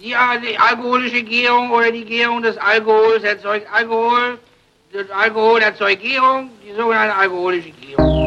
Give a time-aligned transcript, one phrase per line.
[0.00, 0.14] Die,
[0.46, 4.38] die alkoholische Gärung oder die Gärung des Alkohols erzeugt Alkohol.
[4.92, 8.18] Das Alkohol erzeugt Gärung, die sogenannte alkoholische Gärung.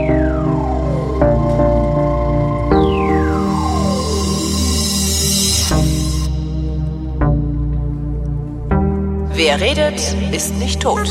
[9.34, 10.00] Wer redet,
[10.34, 11.10] ist nicht tot.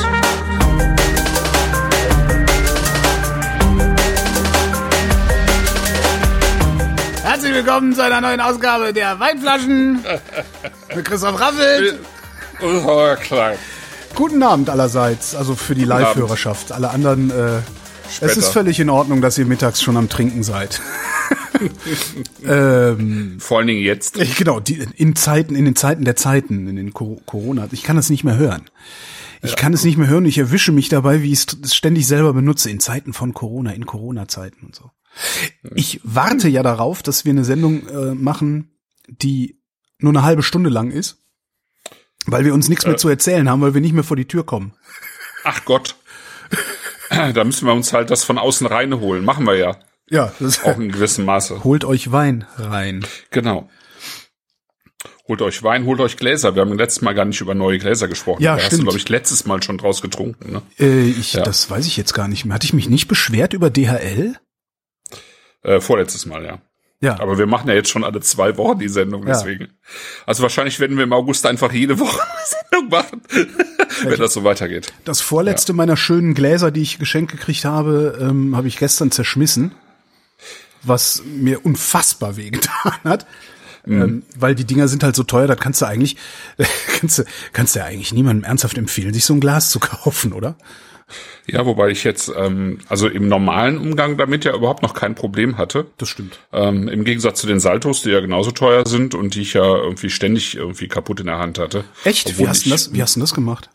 [7.43, 10.05] Herzlich willkommen zu einer neuen Ausgabe der Weinflaschen
[10.95, 11.99] mit Christoph Raffelt.
[12.61, 13.57] Oh, klein.
[14.15, 16.71] Guten Abend allerseits, also für die Live-Hörerschaft.
[16.71, 17.61] Alle anderen, äh,
[18.21, 20.83] es ist völlig in Ordnung, dass ihr mittags schon am Trinken seid.
[22.47, 24.19] ähm, Vor allen Dingen jetzt.
[24.19, 27.85] ich- genau, die, in Zeiten, in den Zeiten der Zeiten, in den Co- Corona, ich
[27.85, 28.69] kann das nicht mehr hören.
[29.41, 32.35] Ich kann es nicht mehr hören, ich erwische mich dabei, wie ich es ständig selber
[32.35, 34.91] benutze, in Zeiten von Corona, in Corona-Zeiten und so.
[35.75, 38.71] Ich warte ja darauf, dass wir eine Sendung äh, machen,
[39.09, 39.61] die
[39.99, 41.19] nur eine halbe Stunde lang ist,
[42.27, 44.45] weil wir uns nichts mehr zu erzählen haben, weil wir nicht mehr vor die Tür
[44.47, 44.75] kommen.
[45.45, 45.97] Ach Gott.
[47.35, 49.25] Da müssen wir uns halt das von außen reinholen.
[49.25, 49.77] Machen wir ja.
[50.09, 51.65] Ja, das Auch in gewissem Maße.
[51.65, 53.05] holt euch Wein rein.
[53.33, 53.69] Genau.
[55.27, 56.55] Holt euch Wein, holt euch Gläser.
[56.55, 58.43] Wir haben letztes Mal gar nicht über neue Gläser gesprochen.
[58.45, 58.83] Ja, da hast stimmt.
[58.83, 60.53] du, glaube ich, letztes Mal schon draus getrunken.
[60.53, 60.63] Ne?
[60.79, 61.43] Äh, ich, Ja.
[61.43, 62.55] das weiß ich jetzt gar nicht mehr.
[62.55, 64.37] Hatte ich mich nicht beschwert über DHL?
[65.63, 66.59] Äh, vorletztes Mal, ja.
[67.03, 67.19] Ja.
[67.19, 69.33] Aber wir machen ja jetzt schon alle zwei Wochen die Sendung, Ja.
[69.33, 69.69] deswegen.
[70.27, 73.23] Also wahrscheinlich werden wir im August einfach jede Woche eine Sendung machen,
[74.05, 74.93] wenn das so weitergeht.
[75.07, 79.73] Das vorletzte meiner schönen Gläser, die ich geschenkt gekriegt habe, ähm, habe ich gestern zerschmissen,
[80.83, 83.27] was mir unfassbar wehgetan hat.
[83.87, 86.17] Ähm, weil die Dinger sind halt so teuer, da kannst du eigentlich,
[87.01, 90.35] kannst du, kannst du ja eigentlich niemandem ernsthaft empfehlen, sich so ein Glas zu kaufen,
[90.35, 90.57] oder?
[91.47, 95.59] Ja, wobei ich jetzt, ähm, also im normalen Umgang damit ja überhaupt noch kein Problem
[95.59, 95.87] hatte.
[95.99, 96.39] Das stimmt.
[96.53, 99.65] Ähm, Im Gegensatz zu den Saltos, die ja genauso teuer sind und die ich ja
[99.65, 101.85] irgendwie ständig irgendwie kaputt in der Hand hatte.
[102.05, 102.39] Echt?
[102.39, 103.71] Wie hast, du ich, das, wie hast du das gemacht?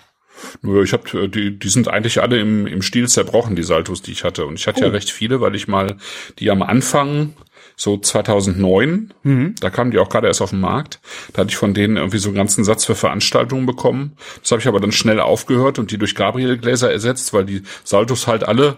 [0.62, 4.12] Nur ich habe die, die sind eigentlich alle im, im Stil zerbrochen, die Saltos, die
[4.12, 4.46] ich hatte.
[4.46, 5.98] Und ich hatte ja recht viele, weil ich mal
[6.40, 7.34] die am Anfang
[7.78, 9.14] so 2009,
[9.60, 11.00] da kamen die auch gerade erst auf den Markt.
[11.34, 14.14] Da hatte ich von denen irgendwie so einen ganzen Satz für Veranstaltungen bekommen.
[14.42, 18.28] Das habe ich aber dann schnell aufgehört und die durch Gabriel-Gläser ersetzt, weil die Saltos
[18.28, 18.78] halt alle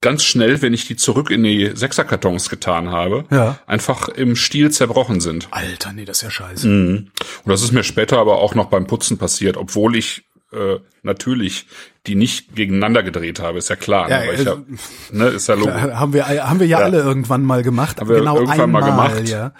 [0.00, 3.60] ganz schnell, wenn ich die zurück in die Sechserkartons getan habe, Ja.
[3.66, 5.46] einfach im Stiel zerbrochen sind.
[5.52, 6.66] Alter, nee, das ist ja scheiße.
[6.68, 7.12] Und
[7.46, 11.66] das ist mir später aber auch noch beim Putzen passiert, obwohl ich äh, natürlich
[12.08, 14.10] die nicht gegeneinander gedreht habe, ist ja klar.
[14.10, 14.64] Ja, ne, weil ich ja, also-
[15.12, 15.72] ne, ist ja logisch.
[15.92, 16.84] Haben wir, haben wir ja, Ja.
[16.84, 18.00] alle irgendwann mal gemacht.
[18.00, 19.28] Haben wir genau irgendwann mal einmal, gemacht.
[19.28, 19.52] ja.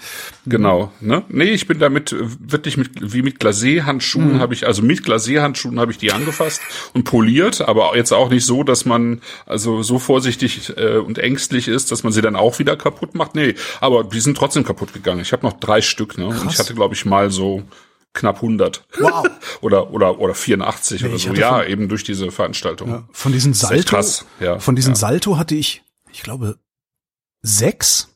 [0.45, 1.23] Genau, ne?
[1.29, 3.47] Nee, ich bin damit äh, wirklich mit wie mit Mhm.
[3.49, 6.61] Glacé-Handschuhen habe ich also mit Glacé-Handschuhen habe ich die angefasst
[6.95, 11.69] und poliert, aber jetzt auch nicht so, dass man also so vorsichtig äh, und ängstlich
[11.69, 13.37] ist, dass man sie dann auch wieder kaputt macht.
[13.37, 15.21] Nee, aber die sind trotzdem kaputt gegangen.
[15.21, 16.27] Ich habe noch drei Stück, ne?
[16.27, 17.63] Und ich hatte glaube ich mal so
[18.13, 18.85] knapp 100.
[18.99, 19.27] Wow.
[19.61, 21.35] oder oder oder 84 oder ich so.
[21.35, 23.09] Ja, von- eben durch diese Veranstaltung.
[23.13, 24.97] Von diesen Salto, krass, ja, von diesen ja.
[24.97, 26.59] Salto hatte ich, ich glaube,
[27.43, 28.09] sechs.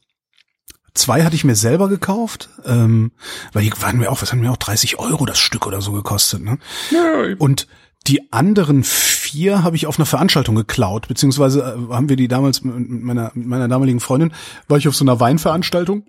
[0.95, 3.13] Zwei hatte ich mir selber gekauft, ähm,
[3.53, 5.93] weil die waren mir auch, was haben mir auch 30 Euro das Stück oder so
[5.93, 6.59] gekostet, ne?
[6.91, 7.35] Ja.
[7.37, 7.67] Und
[8.07, 12.63] die anderen vier habe ich auf einer Veranstaltung geklaut, beziehungsweise äh, haben wir die damals
[12.63, 14.33] mit meiner, mit meiner damaligen Freundin,
[14.69, 16.07] war ich auf so einer Weinveranstaltung,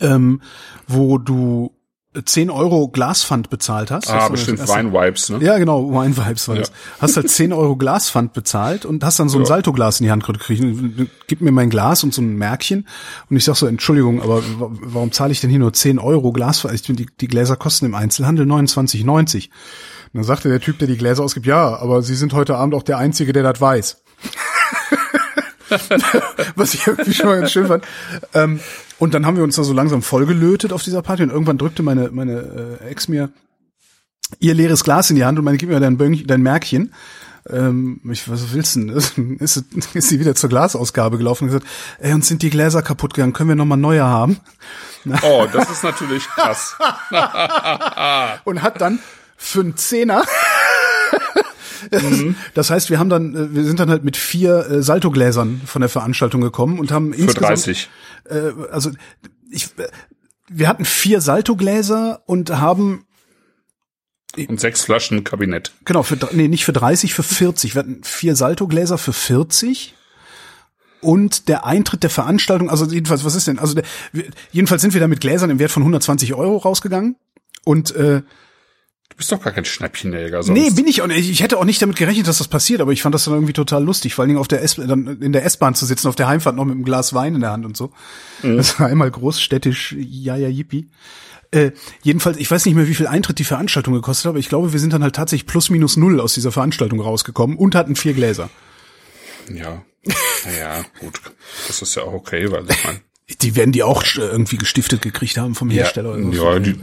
[0.00, 0.42] ähm,
[0.88, 1.76] wo du
[2.24, 4.10] 10 Euro Glaspfand bezahlt hast.
[4.10, 5.38] ah, Hast bestimmt Wine-Vibes, ne?
[5.44, 6.62] ja, genau, Wine Vibes war Ja.
[6.62, 6.72] das.
[6.98, 9.46] Hast halt 10 Euro Glaspfand bezahlt und hast dann so ein Ja.
[9.46, 11.08] Saltoglas in die Hand gekriegt.
[11.28, 12.88] Gib mir mein Glas und so ein Märkchen.
[13.30, 16.32] Und ich sag so, Entschuldigung, aber wa- warum zahle ich denn hier nur 10 Euro
[16.32, 16.74] Glaspfand?
[16.74, 19.44] Ich finde, die, die Gläser kosten im Einzelhandel 29,90.
[19.46, 19.52] Und
[20.14, 22.82] dann sagte der Typ, der die Gläser ausgibt, ja, aber Sie sind heute Abend auch
[22.82, 24.02] der Einzige, der das weiß.
[26.56, 27.84] Was ich irgendwie schon mal ganz schön fand.
[28.34, 28.58] Ähm,
[29.00, 31.82] und dann haben wir uns da so langsam vollgelötet auf dieser Party und irgendwann drückte
[31.82, 33.30] meine, meine äh, Ex mir
[34.38, 36.94] ihr leeres Glas in die Hand und meine, gib mir dein, Bönch, dein Märkchen.
[37.48, 38.88] Ähm, ich, was willst du denn?
[38.90, 41.66] Ist, ist, ist sie wieder zur Glasausgabe gelaufen und gesagt,
[41.98, 44.38] ey, uns sind die Gläser kaputt gegangen, können wir nochmal neue haben?
[45.22, 46.76] Oh, das ist natürlich krass.
[48.44, 48.98] Und hat dann
[49.34, 50.24] für einen Zehner
[51.90, 52.02] Das,
[52.54, 55.80] das heißt, wir haben dann, äh, wir sind dann halt mit vier äh, Saltogläsern von
[55.80, 57.88] der Veranstaltung gekommen und haben Für insgesamt, 30.
[58.24, 58.34] äh,
[58.70, 58.90] also
[59.50, 59.88] ich, äh,
[60.48, 63.06] wir hatten vier Saltogläser und haben
[64.36, 65.72] Und sechs Flaschen Kabinett.
[65.84, 67.74] Genau, für, nee, nicht für 30, für 40.
[67.74, 69.94] Wir hatten vier Saltogläser für 40.
[71.00, 73.58] Und der Eintritt der Veranstaltung, also jedenfalls, was ist denn?
[73.58, 73.84] Also der,
[74.52, 77.16] jedenfalls sind wir da mit Gläsern im Wert von 120 Euro rausgegangen.
[77.64, 78.22] Und äh,
[79.10, 80.58] Du bist doch gar kein Schnäppchenjäger sonst.
[80.58, 81.28] nee, bin ich auch nicht.
[81.28, 83.52] Ich hätte auch nicht damit gerechnet, dass das passiert, aber ich fand das dann irgendwie
[83.52, 86.16] total lustig, vor allen Dingen auf der S dann in der S-Bahn zu sitzen, auf
[86.16, 87.92] der Heimfahrt noch mit einem Glas Wein in der Hand und so.
[88.42, 90.88] Das war einmal großstädtisch, ja, ja, yippie.
[91.50, 91.72] Äh,
[92.02, 94.72] jedenfalls, ich weiß nicht mehr, wie viel Eintritt die Veranstaltung gekostet hat, aber ich glaube,
[94.72, 98.14] wir sind dann halt tatsächlich plus minus null aus dieser Veranstaltung rausgekommen und hatten vier
[98.14, 98.48] Gläser.
[99.52, 99.82] Ja.
[100.44, 101.20] Naja, gut.
[101.66, 103.00] Das ist ja auch okay, weil ich meine.
[103.42, 106.18] Die werden die auch äh, irgendwie gestiftet gekriegt haben vom Hersteller.
[106.18, 106.76] Ja, ja, die,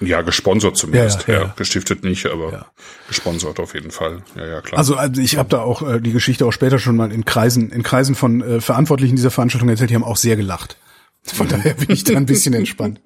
[0.00, 1.26] ja, gesponsert zumindest.
[1.26, 2.70] Ja, Ja, ja, gestiftet nicht, aber
[3.08, 4.22] gesponsert auf jeden Fall.
[4.36, 4.78] Ja, ja, klar.
[4.78, 7.70] Also, also ich habe da auch äh, die Geschichte auch später schon mal in Kreisen,
[7.70, 10.76] in Kreisen von äh, Verantwortlichen dieser Veranstaltung erzählt, die haben auch sehr gelacht.
[11.22, 13.00] Von daher bin ich da ein bisschen entspannt.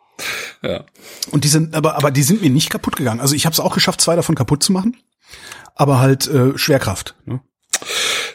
[0.62, 0.84] ja.
[1.30, 3.20] Und die sind, aber, aber die sind mir nicht kaputt gegangen.
[3.20, 4.96] Also ich habe es auch geschafft, zwei davon kaputt zu machen,
[5.74, 7.16] aber halt äh, Schwerkraft.
[7.24, 7.40] Ne?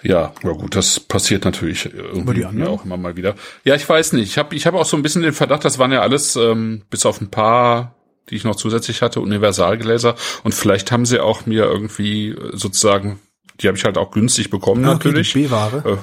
[0.06, 3.36] Ja, ja gut, das passiert natürlich irgendwie mir auch immer mal wieder.
[3.64, 4.30] Ja, ich weiß nicht.
[4.30, 6.84] Ich habe ich hab auch so ein bisschen den Verdacht, das waren ja alles, ähm,
[6.90, 7.96] bis auf ein paar,
[8.30, 10.16] die ich noch zusätzlich hatte, Universalgläser.
[10.44, 13.20] Und vielleicht haben sie auch mir irgendwie äh, sozusagen,
[13.62, 15.34] die habe ich halt auch günstig bekommen Ja, okay, natürlich.
[15.34, 16.00] die B-Ware.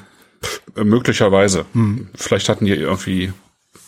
[0.77, 1.67] Äh, möglicherweise.
[1.73, 2.09] Hm.
[2.15, 3.33] Vielleicht hatten die irgendwie,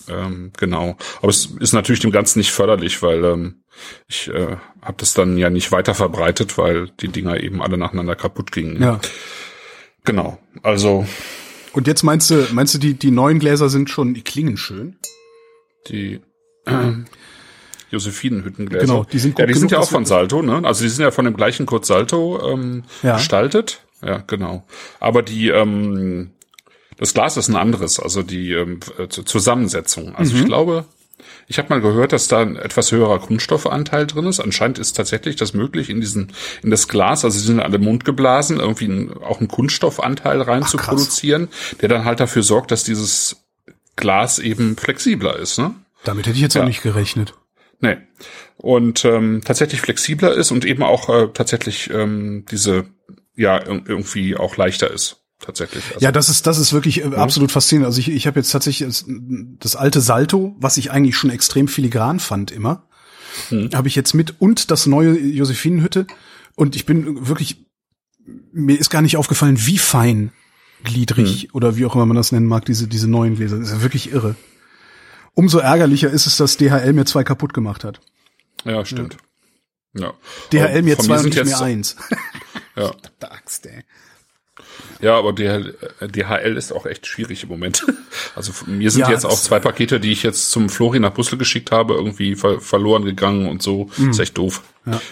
[0.08, 0.96] ähm, genau.
[1.18, 3.64] Aber es ist natürlich dem Ganzen nicht förderlich, weil ähm,
[4.06, 8.14] ich äh, habe das dann ja nicht weiter verbreitet, weil die Dinger eben alle nacheinander
[8.14, 8.80] kaputt gingen.
[8.80, 9.00] Ja.
[10.04, 10.38] Genau.
[10.62, 11.06] Also
[11.72, 14.96] Und jetzt meinst du, meinst du, die, die neuen Gläser sind schon, die klingen schön?
[15.88, 16.20] die
[16.66, 16.92] äh,
[17.90, 18.86] Josephinenhüttengläser.
[18.86, 20.62] Genau, die sind ja, gut die sind genug, ja auch von Salto, ne?
[20.64, 23.16] Also die sind ja von dem gleichen Kurt Salto ähm, Ja.
[23.16, 23.82] gestaltet.
[24.02, 24.64] Ja, genau.
[25.00, 26.30] Aber die ähm,
[26.96, 30.14] das Glas ist ein anderes, also die ähm, äh, Zusammensetzung.
[30.16, 30.40] Also Mhm.
[30.40, 30.84] ich glaube,
[31.46, 34.40] ich habe mal gehört, dass da ein etwas höherer Kunststoffanteil drin ist.
[34.40, 36.32] Anscheinend ist tatsächlich das möglich, in diesen
[36.62, 40.68] in das Glas, also sie sind alle mundgeblasen, irgendwie ein, auch einen Kunststoffanteil rein Ach,
[40.70, 40.88] zu krass.
[40.88, 41.48] produzieren,
[41.80, 43.44] der dann halt dafür sorgt, dass dieses
[43.96, 45.58] Glas eben flexibler ist.
[45.58, 45.74] Ne?
[46.04, 46.62] Damit hätte ich jetzt Ja.
[46.62, 47.34] auch nicht gerechnet.
[47.80, 47.96] Nee.
[48.56, 52.84] Und ähm, tatsächlich flexibler ist und eben auch äh, tatsächlich ähm, diese,
[53.36, 55.23] ja, ir- irgendwie auch leichter ist.
[55.44, 55.84] Tatsächlich.
[55.88, 57.86] Also, Ja, das ist das ist wirklich äh, absolut faszinierend.
[57.86, 58.88] Also ich, ich habe jetzt tatsächlich
[59.58, 62.88] das, alte Salto, was ich eigentlich schon extrem filigran fand immer,
[63.74, 66.06] habe ich jetzt mit und das neue Josephinenhütte
[66.54, 67.66] und ich bin wirklich
[68.52, 70.32] mir ist gar nicht aufgefallen, wie fein
[70.82, 73.58] gliedrig oder wie auch immer man das nennen mag, diese diese neuen Gläser.
[73.58, 74.36] Das ist ja wirklich irre.
[75.34, 78.00] Umso ärgerlicher ist es, dass DHL mir zwei kaputt gemacht hat.
[78.64, 79.18] ja, stimmt.
[79.92, 80.14] Ja.
[80.52, 81.96] DHL mir zwei und nicht jetzt, mir eins.
[82.76, 82.92] Ja.
[83.20, 83.84] Axt, ey.
[85.00, 87.84] Ja, aber DHL, DHL ist auch echt schwierig im Moment.
[88.36, 91.36] Also mir sind Ja, jetzt auch zwei Pakete, die ich jetzt zum Flori nach Brüssel
[91.38, 93.90] geschickt habe, irgendwie ver verloren gegangen und so.
[94.10, 94.62] Ist echt doof.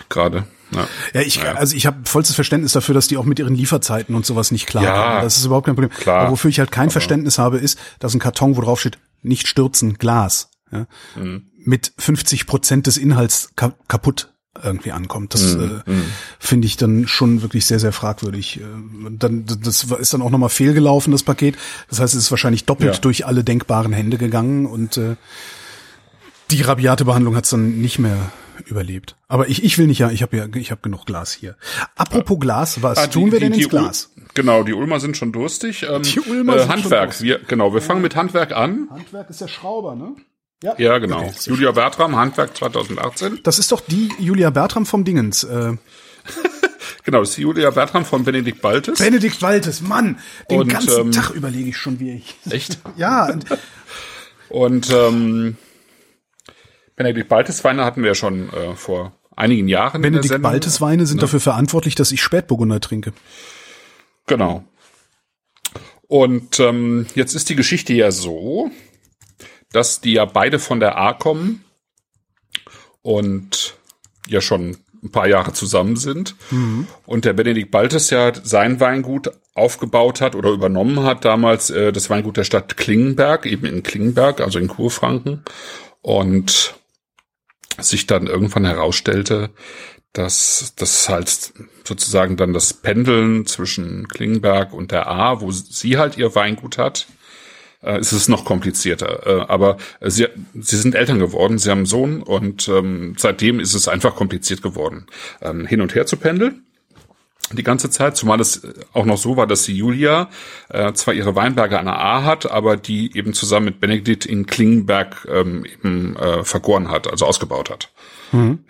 [0.09, 0.45] Gerade.
[0.73, 0.89] Ja.
[1.15, 1.55] Ja, ich, Naja.
[1.55, 4.67] also ich habe vollstes Verständnis dafür, dass die auch mit ihren Lieferzeiten und sowas nicht
[4.67, 5.23] klar Ja, kommen.
[5.23, 5.91] Das ist überhaupt kein Problem.
[5.91, 6.23] klar.
[6.23, 9.47] Aber wofür ich halt kein Verständnis habe, ist, dass ein Karton, wo drauf steht, nicht
[9.47, 10.87] stürzen, Glas, ja,
[11.17, 11.47] Mhm.
[11.65, 14.32] mit 50 Prozent des Inhalts ka kaputt
[14.63, 15.35] irgendwie ankommt.
[15.35, 15.83] Das Mhm.
[15.87, 15.93] äh,
[16.39, 18.61] finde ich dann schon wirklich sehr, sehr fragwürdig.
[18.61, 18.65] Äh,
[19.19, 21.57] Dann, das ist dann auch nochmal fehlgelaufen, das Paket.
[21.91, 23.01] Das heißt, es ist wahrscheinlich doppelt Ja.
[23.01, 25.17] durch alle denkbaren Hände gegangen und äh,
[26.51, 28.31] die rabiate Behandlung hat's dann nicht mehr
[28.67, 29.17] überlebt.
[29.29, 31.57] Aber ich, ich will nicht ja, ich habe ja, ich habe genug Glas hier.
[31.97, 34.11] Apropos Glas, was Ah, die- tun wir die- denn die ins Glas?
[34.17, 35.85] Ul genau, die Ulmer sind schon durstig.
[35.89, 37.05] Ähm, Die Ulmer äh, sind schon Handwerk.
[37.11, 37.27] durstig.
[37.29, 38.89] Wir, genau, wir fangen mit Handwerk an.
[38.91, 40.15] Handwerk ist der Schrauber, ne?
[40.63, 41.25] Ja, genau.
[41.25, 43.41] Okay, Julia Bertram, Handwerk 2018.
[43.43, 45.45] Das ist doch die Julia Bertram vom Dingens.
[45.45, 45.77] Äh,
[47.05, 48.99] Genau, das ist die Julia Bertram von Benedikt Baltes.
[48.99, 50.19] Benedikt Waltes, Mann,
[50.51, 52.37] den Und, ganzen ähm, Tag überlege ich schon, wie ich.
[52.51, 52.79] Echt?
[52.97, 53.35] Ja,
[54.49, 55.57] und, ähm,
[56.95, 60.43] Benedikt Baltes Weine hatten wir ja schon äh, vor einigen Jahren in der Benedikt.
[60.43, 63.13] Baltes Weine sind dafür verantwortlich, dass ich Spätburgunder trinke.
[64.27, 64.63] Genau.
[66.07, 68.71] Und ähm, jetzt ist die Geschichte ja so,
[69.73, 71.65] dass die ja beide von der A kommen
[73.03, 73.75] und
[74.29, 76.37] ja schon ein paar Jahre zusammen sind.
[77.07, 82.09] Und der Benedikt Baltes ja sein Weingut aufgebaut hat oder übernommen hat damals äh, das
[82.09, 85.43] Weingut der Stadt Klingenberg, eben in Klingenberg, also in Kurfranken.
[86.01, 86.75] Und
[87.79, 89.51] sich dann irgendwann herausstellte,
[90.13, 91.53] dass das halt
[91.85, 97.07] sozusagen dann das Pendeln zwischen Klingenberg und der A, wo sie halt ihr Weingut hat,
[97.83, 99.27] äh, ist es noch komplizierter.
[99.27, 103.75] Äh, aber sie, sie sind Eltern geworden, sie haben einen Sohn und ähm, seitdem ist
[103.75, 105.07] es einfach kompliziert geworden,
[105.41, 106.63] ähm, hin und her zu pendeln
[107.57, 110.29] die ganze Zeit, zumal es auch noch so war, dass die Julia
[110.69, 114.47] äh, zwar ihre Weinberge an der A hat, aber die eben zusammen mit Benedikt in
[114.47, 117.91] Klingenberg ähm, eben äh, vergoren hat, also ausgebaut hat.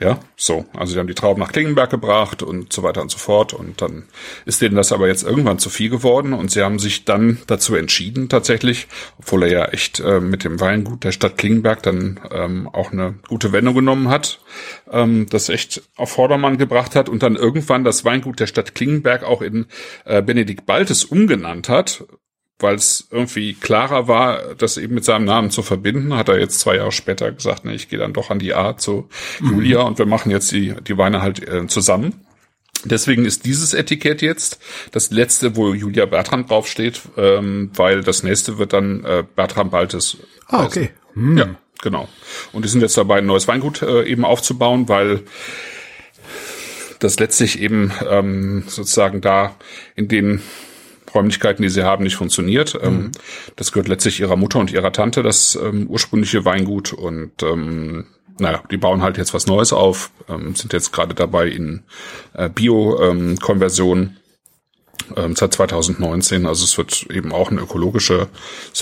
[0.01, 0.65] Ja, so.
[0.77, 3.53] Also die haben die Trauben nach Klingenberg gebracht und so weiter und so fort.
[3.53, 4.05] Und dann
[4.45, 7.77] ist denen das aber jetzt irgendwann zu viel geworden und sie haben sich dann dazu
[7.77, 12.69] entschieden, tatsächlich, obwohl er ja echt äh, mit dem Weingut der Stadt Klingenberg dann ähm,
[12.69, 14.41] auch eine gute Wendung genommen hat,
[14.91, 19.25] ähm, das echt auf Vordermann gebracht hat und dann irgendwann das Weingut der Stadt Klingenberg
[19.25, 19.67] auch in
[20.05, 22.05] äh, Benedikt Baltes umgenannt hat,
[22.59, 26.61] weil es irgendwie klarer war, das eben mit seinem Namen zu verbinden, hat er jetzt
[26.61, 29.09] zwei Jahre später gesagt, ne, ich gehe dann doch an die A zu
[29.41, 32.25] Julia und wir machen jetzt die, die Weine halt äh, zusammen.
[32.85, 34.59] Deswegen ist dieses Etikett jetzt
[34.91, 40.17] das letzte, wo Julia Bertram draufsteht, ähm, weil das nächste wird dann äh, Bertram Baltes.
[40.49, 40.91] Ah, okay.
[41.15, 41.39] Hm.
[41.39, 42.09] Ja, genau.
[42.53, 45.23] Und die sind jetzt dabei, ein neues Weingut äh, eben aufzubauen, weil
[47.03, 49.57] das letztlich eben ähm, sozusagen da
[49.95, 50.41] in den
[51.15, 52.79] Räumlichkeiten, die sie haben, nicht funktioniert.
[52.81, 53.13] Ähm, mhm.
[53.57, 56.93] das gehört letztlich ihrer Mutter und ihrer Tante, das ähm, ursprüngliche Weingut.
[56.93, 58.07] Und ähm,
[58.39, 61.83] naja, die bauen halt jetzt was Neues auf, ähm, sind jetzt gerade dabei in
[62.35, 64.17] äh, Bio-Konversion
[65.17, 66.47] ähm, seit 2019.
[66.47, 68.29] Also es wird eben auch ein ökologisches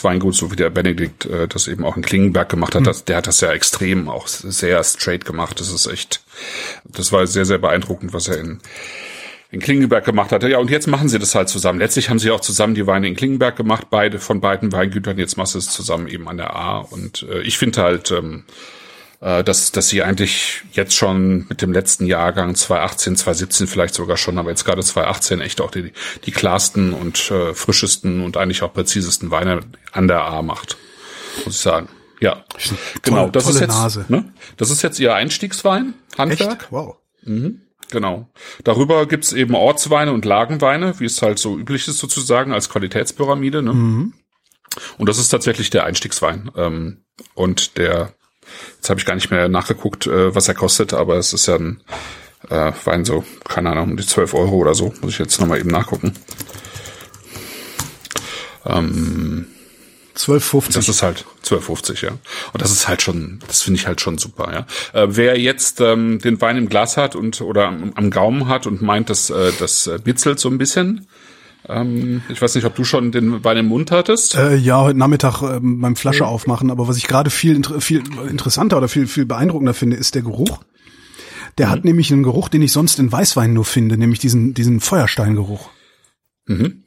[0.03, 2.83] Weingut, so wie der Benedikt äh, das eben auch in Klingenberg gemacht hat.
[2.83, 2.87] Mhm.
[2.87, 5.61] Das, der hat das ja extrem auch sehr straight gemacht.
[5.61, 6.23] Das ist echt,
[6.85, 8.61] das war sehr, sehr beeindruckend, was er in
[9.53, 10.49] in Klingenberg gemacht hatte.
[10.49, 11.81] Ja, und jetzt machen sie das halt zusammen.
[11.81, 15.19] Letztlich haben sie auch zusammen die Weine in Klingenberg gemacht, beide von beiden Weingütern.
[15.19, 16.79] Jetzt machst du es zusammen eben an der A.
[16.79, 18.45] Und äh, ich finde halt, ähm,
[19.21, 24.17] äh, dass, dass sie eigentlich jetzt schon mit dem letzten Jahrgang 2018, 2017 vielleicht sogar
[24.17, 25.93] schon, aber jetzt gerade 2018 echt auch die,
[26.25, 29.61] die klarsten und äh, frischesten und eigentlich auch präzisesten Weine
[29.93, 30.79] an der A macht,
[31.45, 31.89] muss ich sagen.
[32.21, 32.45] Ja,
[33.03, 33.21] genau.
[33.21, 34.05] Tolle, das tolle ist jetzt, Nase.
[34.09, 34.33] Ne?
[34.57, 36.63] Das ist jetzt ihr Einstiegswein, Handwerk.
[36.63, 36.73] Echt?
[36.73, 36.97] Wow.
[37.23, 38.31] Mhm, genau.
[38.65, 43.63] Darüber gibt's eben Ortsweine und Lagenweine, wie es halt so üblich ist sozusagen als Qualitätspyramide.
[43.63, 43.73] Ne?
[43.73, 44.13] Mhm.
[44.99, 46.51] Und das ist tatsächlich der Einstiegswein.
[46.57, 48.15] Ähm, und der
[48.77, 51.57] Jetzt habe ich gar nicht mehr nachgeguckt, äh, was er kostet, aber es ist ja
[51.57, 51.81] ein
[52.49, 54.93] äh, Wein so, keine Ahnung, um die 12 Euro oder so.
[55.01, 56.15] Muss ich jetzt nochmal eben nachgucken.
[58.67, 59.47] Ähm,
[60.17, 60.75] 12,50.
[60.75, 62.11] das ist halt 12,50, ja.
[62.53, 65.01] Und das ist halt schon, das finde ich halt schon super, ja.
[65.01, 68.67] Äh, wer jetzt ähm, den Wein im Glas hat und oder am, am Gaumen hat
[68.67, 71.07] und meint, dass äh, das äh, bitzelt so ein bisschen,
[71.71, 74.35] ähm, ich weiß nicht, ob du schon den Wein im Mund hattest.
[74.35, 76.71] Äh, ja, heute Nachmittag äh, beim Flasche aufmachen.
[76.71, 80.61] Aber was ich gerade viel, viel interessanter oder viel, viel beeindruckender finde, ist der Geruch.
[81.59, 81.71] Der Mhm.
[81.71, 85.71] hat nämlich einen Geruch, den ich sonst in Weißwein nur finde, nämlich diesen, diesen Feuersteingeruch.
[86.47, 86.85] Mhm.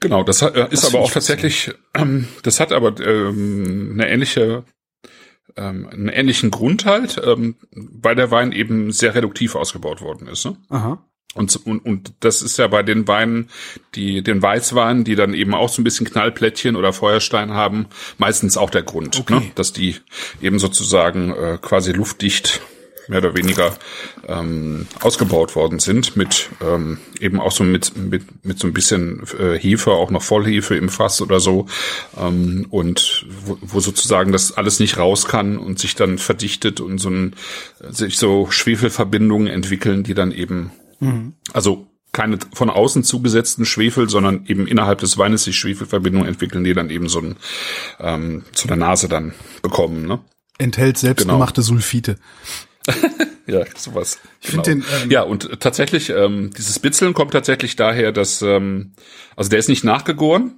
[0.00, 3.92] Genau, das hat, äh, ist Das aber auch ich tatsächlich, ähm, das hat aber ähm,
[3.94, 4.64] eine ähnliche,
[5.56, 10.44] ähm, einen ähnlichen Grund halt, ähm, weil der Wein eben sehr reduktiv ausgebaut worden ist.
[10.44, 10.56] Ne?
[10.68, 11.02] Aha.
[11.36, 13.48] Und, und, und das ist ja bei den Weinen,
[13.94, 17.86] die den Weißweinen, die dann eben auch so ein bisschen Knallplättchen oder Feuerstein haben,
[18.18, 19.34] meistens auch der Grund, Okay.
[19.34, 19.42] ne?
[19.54, 19.96] dass die
[20.42, 22.60] eben sozusagen äh, quasi luftdicht
[23.08, 23.76] mehr oder weniger
[24.26, 29.22] ähm, ausgebaut worden sind mit ähm, eben auch so mit mit mit so ein bisschen
[29.38, 31.66] äh, Hefe auch noch Vollhefe im Fass oder so
[32.18, 36.98] ähm, und wo, wo sozusagen das alles nicht raus kann und sich dann verdichtet und
[36.98, 37.36] so ein
[37.90, 40.72] sich so Schwefelverbindungen entwickeln, die dann eben
[41.52, 46.74] also keine von außen zugesetzten Schwefel, sondern eben innerhalb des Weines sich Schwefelverbindungen entwickeln, die
[46.74, 47.36] dann eben so ein
[48.00, 50.20] ähm, zu der Nase dann bekommen, ne?
[50.58, 52.16] Enthält selbstgemachte Sulfite.
[53.48, 54.18] Ja, sowas.
[54.40, 58.92] Ich find den, ähm, ja, und tatsächlich, ähm, dieses Bitzeln kommt tatsächlich daher, dass, ähm,
[59.36, 60.56] also der ist nicht nachgegoren.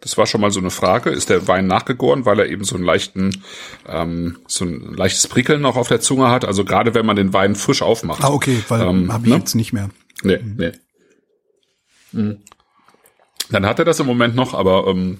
[0.00, 1.10] Das war schon mal so eine Frage.
[1.10, 3.42] Ist der Wein nachgegoren, weil er eben so einen leichten,
[3.86, 6.44] ähm, so ein leichtes Prickeln noch auf der Zunge hat?
[6.44, 8.22] Also gerade wenn man den Wein frisch aufmacht.
[8.22, 9.38] Ah, okay, weil Ähm, habe ich ne?
[9.38, 9.90] jetzt nicht mehr.
[10.22, 10.72] Nee, nee.
[12.12, 12.38] Mhm.
[13.50, 15.18] Dann hat er das im Moment noch, aber ähm,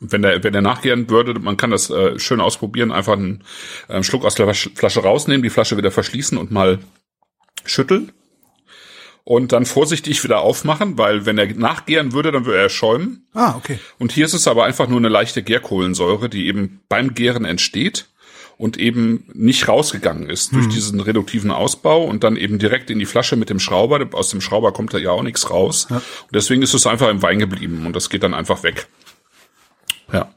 [0.00, 3.44] wenn der, wenn der nachgären würde, man kann das äh, schön ausprobieren, einfach einen
[3.88, 6.78] ähm, Schluck aus der Flasche rausnehmen, die Flasche wieder verschließen und mal
[7.64, 8.12] schütteln.
[9.28, 13.26] Und dann vorsichtig wieder aufmachen, weil wenn er nachgären würde, dann würde er schäumen.
[13.34, 13.80] Ah, okay.
[13.98, 18.06] Und hier ist es aber einfach nur eine leichte Gärkohlensäure, die eben beim Gären entsteht
[18.56, 23.04] und eben nicht rausgegangen ist durch diesen reduktiven Ausbau und dann eben direkt in die
[23.04, 23.98] Flasche mit dem Schrauber.
[24.12, 25.88] Aus dem Schrauber kommt da ja auch nichts raus.
[25.90, 26.00] Und
[26.32, 28.86] deswegen ist es einfach im Wein geblieben und das geht dann einfach weg.
[30.12, 30.30] Ja,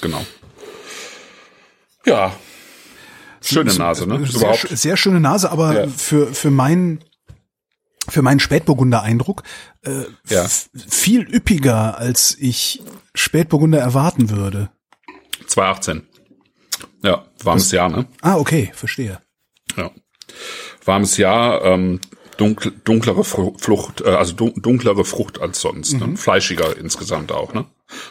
[0.00, 0.24] genau.
[2.06, 2.36] Ja.
[3.40, 4.24] Schöne Nase, ne?
[4.26, 4.68] Sehr, Überhaupt.
[4.68, 5.86] sehr schöne Nase, aber Ja.
[5.88, 7.00] für, für meinen
[8.08, 9.42] für meinen Spätburgunder-Eindruck
[9.82, 10.46] äh, Ja.
[10.88, 12.82] viel üppiger, als ich
[13.14, 14.70] Spätburgunder erwarten würde.
[15.46, 16.06] 2018.
[17.02, 18.06] Ja, warmes Jahr, ne?
[18.20, 19.20] Ah, okay, verstehe.
[19.76, 19.90] Ja.
[20.84, 22.00] Warmes Jahr, ähm,
[22.36, 26.16] dunkl dunklere Fru- Flucht, äh, also dun dunklere Frucht als sonst, ne?
[26.16, 27.66] fleischiger insgesamt auch, ne?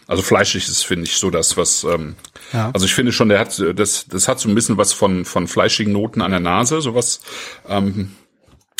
[0.08, 2.16] Also fleischig ist, finde ich, so das, was, ähm,
[2.54, 2.70] Ja.
[2.72, 5.48] also ich finde schon, der hat, das, das hat so ein bisschen was von, von
[5.48, 7.22] fleischigen Noten an der Nase, sowas,
[7.68, 8.16] ähm,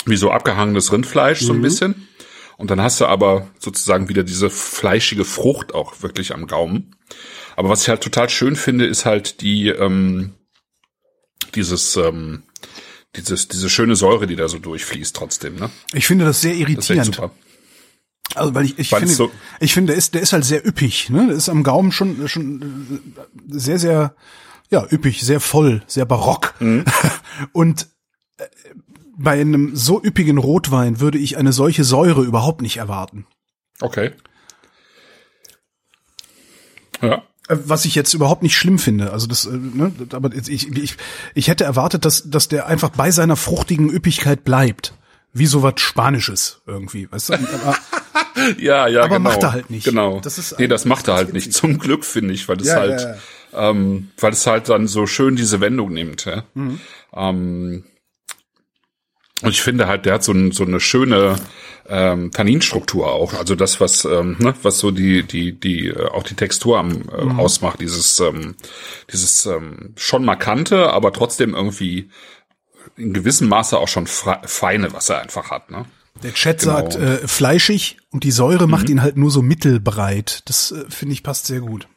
[0.06, 2.08] wie so abgehangenes Rindfleisch, so ein bisschen.
[2.58, 6.96] Und dann hast du aber sozusagen wieder diese fleischige Frucht auch wirklich am Gaumen.
[7.56, 10.34] Aber was ich halt total schön finde, ist halt die, ähm,
[11.56, 12.44] dieses, ähm,
[13.16, 15.70] dieses, diese schöne Säure, die da so durchfließt trotzdem, ne?
[15.94, 17.06] Ich finde das sehr Das ist irritierend.
[17.06, 17.32] super.
[18.36, 21.10] Also weil ich, ich finde, so- ich finde, der ist, der ist halt sehr üppig.
[21.10, 21.28] Ne?
[21.28, 24.16] Der ist am Gaumen schon schon äh, sehr, sehr,
[24.70, 26.54] ja üppig, sehr voll, sehr barock.
[26.60, 26.86] Mhm.
[27.52, 27.88] Und
[29.22, 33.26] bei einem so üppigen Rotwein würde ich eine solche Säure überhaupt nicht erwarten.
[33.80, 34.12] Okay.
[37.02, 37.24] Ja.
[37.48, 39.12] Äh, Was ich jetzt überhaupt nicht schlimm finde.
[39.12, 40.98] Also das, äh, ne, aber ich, ich,
[41.34, 44.94] ich hätte erwartet, dass, dass der einfach bei seiner fruchtigen Üppigkeit bleibt.
[45.34, 47.10] Wie so was Spanisches irgendwie.
[47.10, 47.34] Weißt du?
[47.36, 47.78] Aber,
[48.58, 49.30] Ja, ja, Aber genau.
[49.30, 49.86] macht er halt nicht.
[49.86, 50.20] Genau.
[50.20, 51.54] Das ist nee, das macht er halt nicht.
[51.54, 53.02] Zum Glück finde ich, weil es Ja, halt,
[53.54, 56.26] ja, Ähm, weil es halt dann so schön diese Wendung nimmt.
[56.26, 56.44] Ja?
[56.54, 56.80] Mhm.
[57.14, 57.84] Ähm,
[59.42, 61.36] und ich finde halt, der hat so, ein, so eine schöne
[61.88, 63.34] ähm, Tanninstruktur auch.
[63.34, 67.02] Also das, was, ähm, ne, was so die, die, die, äh, auch die Textur am,
[67.10, 67.40] äh, Mhm.
[67.40, 68.56] ausmacht, dieses, ähm,
[69.12, 72.10] dieses ähm, schon markante, aber trotzdem irgendwie
[72.98, 75.72] in gewissem Maße auch schon feine, was er einfach hat.
[75.72, 75.86] Ne?
[76.24, 76.74] Der Chat Genau.
[76.74, 80.44] sagt äh, fleischig und die Säure macht ihn halt nur so mittelbreit.
[80.46, 81.88] Das äh, finde ich passt sehr gut.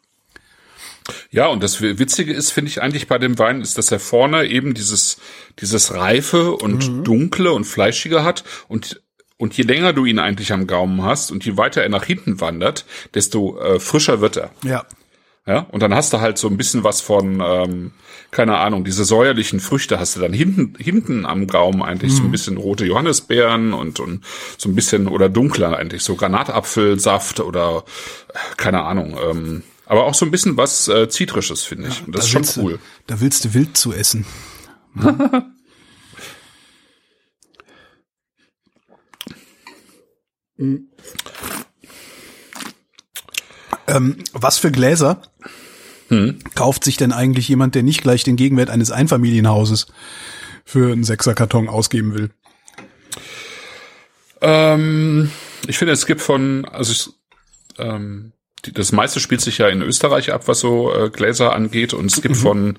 [1.30, 4.46] Ja, und das Witzige ist, finde ich eigentlich bei dem Wein, ist, dass er vorne
[4.46, 5.18] eben dieses,
[5.61, 9.02] dieses Reife und Dunkle und Fleischige hat und
[9.37, 12.40] und je länger du ihn eigentlich am Gaumen hast und je weiter er nach hinten
[12.40, 14.50] wandert, desto äh, frischer wird er.
[14.62, 14.84] Ja.
[15.46, 17.92] Ja, und dann hast du halt so ein bisschen was von, ähm,
[18.30, 22.30] keine Ahnung, diese säuerlichen Früchte hast du dann hinten, hinten am Gaumen eigentlich so ein
[22.30, 24.25] bisschen rote Johannisbeeren und, und
[24.56, 27.84] so ein bisschen oder dunkler eigentlich, so Granatapfelsaft oder
[28.32, 32.07] äh, keine Ahnung, ähm, aber auch so ein bisschen was äh, Zitrisches, finde ich.
[32.07, 32.73] Und das Da ist schon cool.
[32.75, 34.25] Du, da willst du wild zu essen.
[43.87, 45.21] ähm, was für Gläser
[46.55, 49.88] kauft sich denn eigentlich jemand, der nicht gleich den Gegenwert eines Einfamilienhauses
[50.64, 52.31] für einen Sechserkarton ausgeben will?
[54.41, 55.31] Ähm,
[55.67, 57.09] ich finde, es gibt von, also ich,
[57.79, 58.33] ähm,
[58.73, 61.92] das meiste spielt sich ja in Österreich ab, was so äh, Gläser angeht.
[61.94, 62.78] Und es gibt von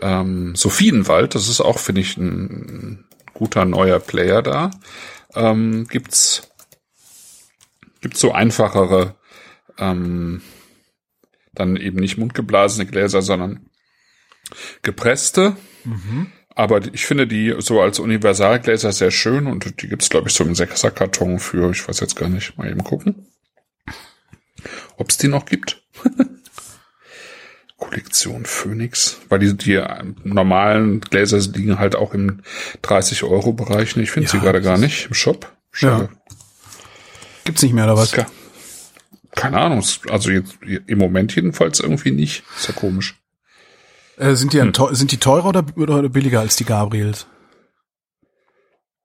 [0.00, 4.70] ähm, Sophienwald, das ist auch, finde ich, ein guter neuer Player da,
[5.34, 6.50] ähm, gibt's
[8.00, 9.16] gibt's so einfachere,
[9.78, 10.42] ähm,
[11.54, 13.70] dann eben nicht mundgeblasene Gläser, sondern
[14.82, 15.56] gepresste.
[16.54, 20.44] Aber ich finde die so als Universalgläser sehr schön und die gibt's glaube ich, so
[20.44, 23.26] im Sechserkarton für, ich weiß jetzt gar nicht, mal eben gucken,
[24.96, 25.82] ob's die noch gibt.
[27.76, 29.82] Kollektion Phoenix, weil die, die
[30.22, 32.40] normalen Gläser liegen halt auch im
[32.82, 33.96] 30-Euro-Bereich.
[33.96, 35.52] Ich finde Ja, sie gerade gar nicht im Shop.
[35.72, 36.08] Schade.
[37.44, 38.12] Gibt's nicht mehr oder was?
[38.12, 38.26] Ke-
[39.32, 42.44] Keine Ahnung, es- also jetzt, im Moment jedenfalls irgendwie nicht.
[42.56, 43.20] Ist ja komisch.
[44.16, 47.26] Äh, sind die teu- sind die teurer oder, oder billiger als die Gabriels?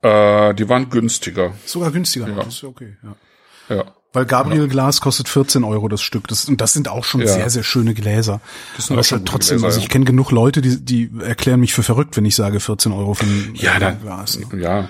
[0.04, 1.54] Äh, die waren günstiger.
[1.66, 2.28] Sogar günstiger.
[2.30, 2.36] Ja.
[2.36, 2.96] Das ist ja okay.
[3.04, 3.76] Ja.
[3.76, 3.96] Ja.
[4.12, 6.28] Weil Gabriel Glas kostet 14 Euro das Stück.
[6.28, 7.28] Das, und das sind auch schon Ja.
[7.28, 8.42] sehr, sehr schöne Gläser.
[8.76, 11.74] Das sind Aber schon trotzdem, Gläser, also ich kenne genug Leute, die, die erklären mich
[11.74, 14.40] für verrückt, wenn ich sage 14 Euro für ein Ja, äh, dann, Glas.
[14.40, 14.60] Ne?
[14.60, 14.90] ja,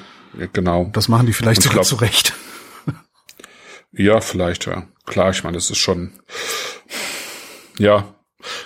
[0.53, 0.89] genau.
[0.93, 2.34] Das machen die vielleicht sogar zurecht.
[3.91, 4.84] Ja, vielleicht, ja.
[5.05, 6.12] Klar, ich meine, das ist schon,
[7.77, 8.13] ja.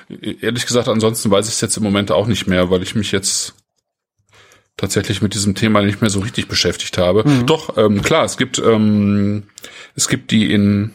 [0.10, 2.94] E- Ehrlich gesagt, ansonsten weiß ich es jetzt im Moment auch nicht mehr, weil ich
[2.94, 3.56] mich jetzt
[4.84, 7.24] tatsächlich mit diesem Thema nicht mehr so richtig beschäftigt habe.
[7.46, 9.44] Doch, ähm, klar, es gibt, ähm,
[9.96, 10.92] es gibt die in,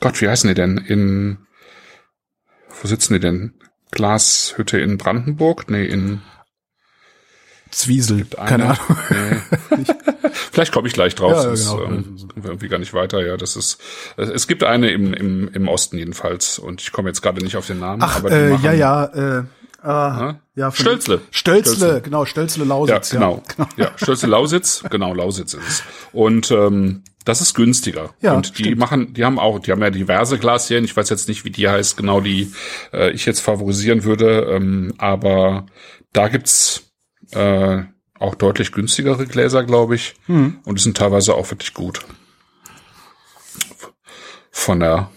[0.00, 0.78] Gott, wie heißen die denn?
[0.78, 1.38] In,
[2.80, 3.52] wo sitzen die denn?
[3.90, 5.70] Glashütte in Brandenburg?
[5.70, 6.22] Nee, in,
[7.70, 8.48] Zwiesel, eine.
[8.48, 8.98] keine Ahnung.
[9.10, 9.84] Nee.
[10.52, 11.84] Vielleicht komme ich gleich drauf, Ja, sonst genau.
[11.84, 13.24] ähm, wir irgendwie gar nicht weiter.
[13.26, 13.78] Ja, das ist.
[14.16, 17.66] Es gibt eine im, im, im Osten jedenfalls und ich komme jetzt gerade nicht auf
[17.66, 18.02] den Namen.
[18.02, 19.04] Ach, aber die äh, machen, ja, ja,
[19.40, 19.44] äh,
[19.86, 20.40] ah, Ja?
[20.54, 20.72] ja.
[20.72, 21.20] Stölzle.
[21.30, 22.00] Stölzle, Stölzle.
[22.02, 23.10] genau, Stölzle Ja, Lausitz.
[23.10, 23.42] genau.
[23.76, 25.82] Ja, Stölzle Lausitz, genau, Lausitz ist es.
[26.12, 28.14] Und ähm, das ist günstiger.
[28.20, 28.78] Ja, und die stimmt.
[28.78, 30.84] machen, die haben auch, die haben ja diverse Glasserien.
[30.84, 32.52] Ich weiß jetzt nicht, wie die heißt, genau die
[32.92, 35.66] äh, ich jetzt favorisieren würde, ähm, aber
[36.12, 36.84] da gibt's
[37.32, 37.82] äh,
[38.18, 40.14] auch deutlich günstigere Gläser, glaube ich.
[40.26, 40.60] Hm.
[40.64, 42.00] Und die sind teilweise auch wirklich gut.
[44.50, 45.10] Von der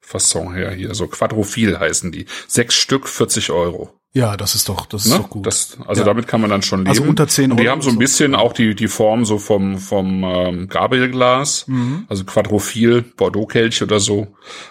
[0.00, 0.94] Fasson her hier.
[0.94, 2.26] So Quadrophil heißen die.
[2.46, 3.95] Sechs Stück, 40 Euro.
[4.16, 5.18] Ja, das ist doch, das ist Ne?
[5.18, 5.46] doch gut.
[5.46, 6.06] Das, also Ja.
[6.06, 6.88] damit kann man dann schon leben.
[6.88, 7.98] Also unter 10 Und Die Euro haben so ein so.
[7.98, 12.06] bisschen auch die, die Form so vom, vom ähm, Gabrielglas, Mhm.
[12.08, 14.28] also Quadrophil, Bordeaux-Kelch oder so.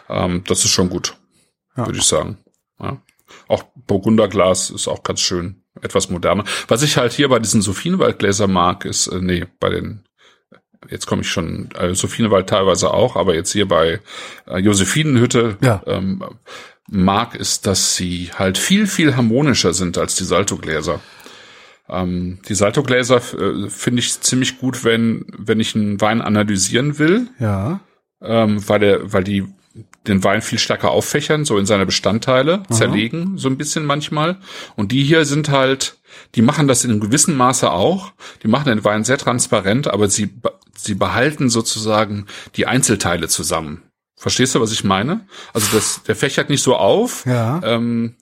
[0.09, 1.15] Ähm, das ist schon gut,
[1.77, 1.85] Ja.
[1.85, 2.37] würde ich sagen.
[2.81, 2.97] Ja.
[3.47, 6.43] Auch Burgunderglas ist auch ganz schön, etwas moderner.
[6.67, 10.01] Was ich halt hier bei diesen Sophienwaldgläsern mag, ist, äh, nee, bei den
[10.87, 14.01] Jetzt komme ich schon, äh, Sophienwald teilweise auch, aber jetzt hier bei
[14.45, 15.81] äh, Josephinenhütte Ja.
[15.87, 16.23] ähm,
[16.87, 20.99] mag, ist, dass sie halt viel, viel harmonischer sind als die Saltogläser.
[21.89, 27.27] Ähm, die Saltogläser äh, finde ich ziemlich gut, wenn, wenn ich einen Wein analysieren will.
[27.39, 27.79] ja.
[28.21, 29.45] ähm, weil der, weil die
[30.07, 34.37] den Wein viel stärker auffächern, so in seine Bestandteile, zerlegen, so ein bisschen manchmal.
[34.75, 35.97] Und die hier sind halt,
[36.35, 38.13] die machen das in einem gewissen Maße auch.
[38.43, 40.29] Die machen den Wein sehr transparent, aber sie,
[40.75, 43.81] sie behalten sozusagen die Einzelteile zusammen.
[44.17, 45.27] Verstehst du, was ich meine?
[45.53, 47.61] Also das, der fächert nicht so auf, Ja.
[47.63, 48.15] ähm,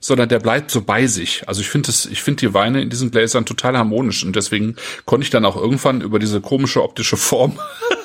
[0.00, 1.48] sondern der bleibt so bei sich.
[1.48, 4.76] Also ich finde das, ich finde die Weine in diesen Gläsern total harmonisch und deswegen
[5.06, 7.58] konnte ich dann auch irgendwann über diese komische optische Form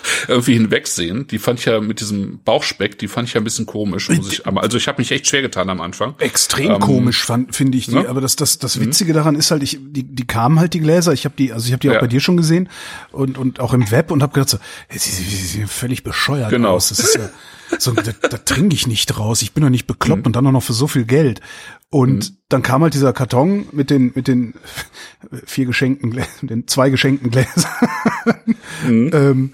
[0.27, 1.27] irgendwie hinwegsehen.
[1.27, 4.31] Die fand ich ja mit diesem Bauchspeck, die fand ich ja ein bisschen komisch, muss
[4.31, 6.15] ich, aber also ich habe mich echt schwer getan am Anfang.
[6.19, 8.01] Extrem komisch fand finde ich die, ne?
[8.01, 8.07] Mhm.
[8.07, 11.13] aber das das das Witzige daran ist halt, ich die die kamen halt die Gläser,
[11.13, 11.99] ich habe die also ich habe die auch Ja.
[12.01, 12.69] bei dir schon gesehen
[13.11, 16.03] und und auch im Web und habe gedacht so, hey, sie, sie, sie sehen völlig
[16.03, 16.71] bescheuert Genau.
[16.71, 16.89] aus.
[16.89, 17.29] Das ist ja
[17.79, 19.41] so da, da trinke ich nicht raus.
[19.41, 20.25] Ich bin doch nicht bekloppt Mhm.
[20.27, 21.41] und dann auch noch für so viel Geld.
[21.89, 24.53] Und dann kam halt dieser Karton mit den mit den
[25.45, 27.71] vier geschenkten Gläsern, den zwei geschenkten Gläsern.
[28.85, 29.11] Mhm.
[29.13, 29.53] ähm,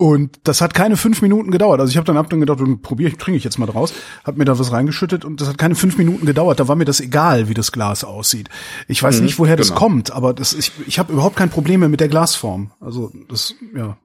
[0.00, 1.78] und das hat keine fünf Minuten gedauert.
[1.78, 3.92] Also ich habe dann ab dann gedacht, probiere ich, trinke ich jetzt mal draus,
[4.24, 6.58] habe mir da was reingeschüttet und das hat keine fünf Minuten gedauert.
[6.58, 8.48] Da war mir das egal, wie das Glas aussieht.
[8.88, 9.78] Ich weiß nicht, woher das genau.
[9.78, 12.70] kommt, aber das ich, ich habe überhaupt kein Problem mehr mit der Glasform.
[12.80, 13.98] Also das ja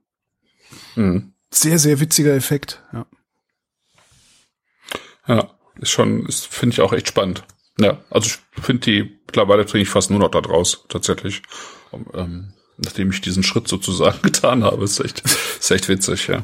[0.95, 1.31] Mhm.
[1.49, 2.83] sehr sehr witziger Effekt.
[2.91, 3.05] Ja.
[5.27, 7.45] Ja, ist schon, ist, finde ich auch echt spannend.
[7.79, 11.41] Ja, also ich finde die, mittlerweile trinke ich fast nur noch da draus, tatsächlich.
[11.91, 14.83] Um, ähm, nachdem ich diesen Schritt sozusagen getan habe.
[14.83, 16.43] Ist echt, ist echt witzig, ja.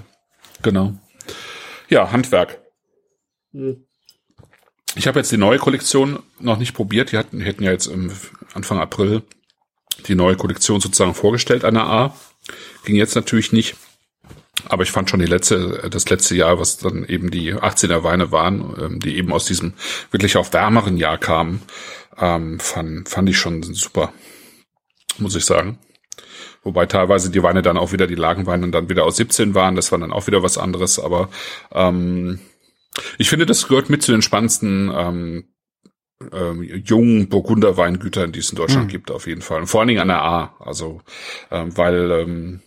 [0.62, 0.94] Genau.
[1.90, 2.60] Ja, Handwerk.
[4.96, 7.12] Ich habe jetzt die neue Kollektion noch nicht probiert.
[7.12, 8.12] Die hatten, hätten ja jetzt im
[8.54, 9.24] Anfang April
[10.08, 12.16] die neue Kollektion sozusagen vorgestellt an der A.
[12.86, 13.76] Ging jetzt natürlich nicht.
[14.66, 18.32] Aber ich fand schon die letzte, das letzte Jahr, was dann eben die 18er Weine
[18.32, 19.74] waren, ähm, die eben aus diesem
[20.12, 21.62] wirklich auf wärmeren Jahr kamen,
[22.18, 24.14] ähm, fand, fand ich schon super,
[25.18, 25.80] muss ich sagen.
[26.64, 29.92] Wobei teilweise die Weine dann auch wieder, die Lagenweine dann wieder aus 17 waren, das
[29.92, 31.30] war dann auch wieder was anderes, aber
[31.74, 32.40] ähm,
[33.18, 35.46] ich finde, das gehört mit zu den spannendsten ähm,
[36.32, 39.62] ähm, jungen Burgunderweingütern, die es in Deutschland gibt, auf jeden Fall.
[39.62, 40.56] Und vor allen Dingen an der A.
[40.60, 41.02] Also,
[41.50, 42.62] ähm, weil ähm,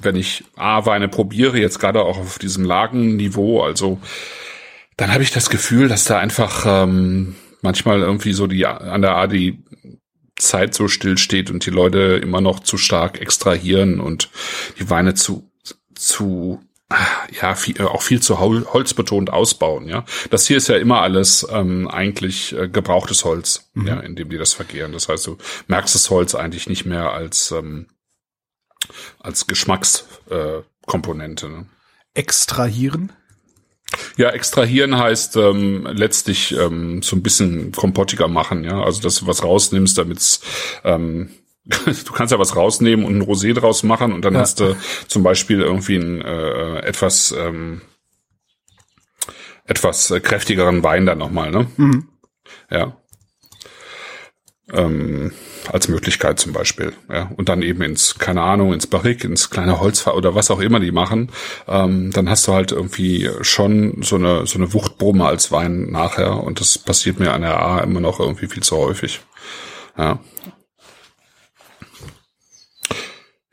[0.00, 4.00] wenn ich A-Weine probiere, jetzt gerade auch auf diesem Lagenniveau, also
[4.96, 9.16] dann habe ich das Gefühl, dass da einfach ähm, manchmal irgendwie so die an der
[9.16, 9.62] A die
[10.42, 14.30] Zeit so still steht und die Leute immer noch zu stark extrahieren und
[14.78, 15.48] die Weine zu
[15.94, 16.60] zu
[17.40, 19.88] ja viel, äh, auch viel zu hol- holzbetont ausbauen.
[19.88, 24.28] Ja, das hier ist ja immer alles ähm, eigentlich äh, gebrauchtes Holz, ja, in dem
[24.28, 24.92] die das vergehren.
[24.92, 27.86] Das heißt, du merkst das Holz eigentlich nicht mehr als ähm,
[29.20, 31.46] als Geschmackskomponente.
[31.46, 31.66] Äh, ne?
[32.14, 33.12] Extrahieren.
[34.16, 38.82] Ja, extrahieren heißt ähm, letztlich ähm, so ein bisschen kompottiger machen, ja.
[38.82, 40.40] Also dass du was rausnimmst, damit's
[40.84, 41.30] ähm,
[41.64, 44.40] du kannst ja was rausnehmen und ein Rosé draus machen und dann Ja.
[44.40, 44.76] hast du
[45.06, 47.82] zum Beispiel irgendwie einen äh, etwas ähm,
[49.64, 51.66] etwas äh, kräftigeren Wein dann nochmal, ne?
[51.76, 52.08] Mhm.
[52.70, 52.96] Ja.
[54.70, 55.32] Ähm,
[55.70, 57.30] als Möglichkeit zum Beispiel, ja.
[57.36, 60.78] Und dann eben ins, keine Ahnung, ins Barrik, ins kleine Holzfahr oder was auch immer
[60.78, 61.30] die machen,
[61.66, 66.42] ähm, dann hast du halt irgendwie schon so eine, so eine Wuchtbrumme als Wein nachher
[66.42, 69.20] und das passiert mir an der A immer noch irgendwie viel zu häufig.
[69.98, 70.20] Ja.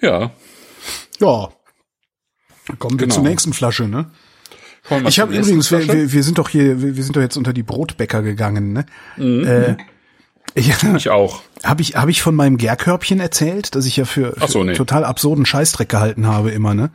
[0.02, 0.32] Ja.
[1.20, 1.50] Ja.
[2.78, 3.16] Kommen wir Genau.
[3.16, 4.12] zur nächsten Flasche, ne?
[4.88, 7.36] Wir Ich habe übrigens, wir, wir, wir sind doch hier, wir, wir sind doch jetzt
[7.36, 8.86] unter die Brotbäcker gegangen, ne?
[9.18, 9.76] Äh,
[10.56, 11.42] ich, ich auch.
[11.64, 14.74] Habe ich, hab ich von meinem Gärkörbchen erzählt, dass ich ja für, für so, nee.
[14.74, 16.92] total absurden Scheißdreck gehalten habe immer, ne?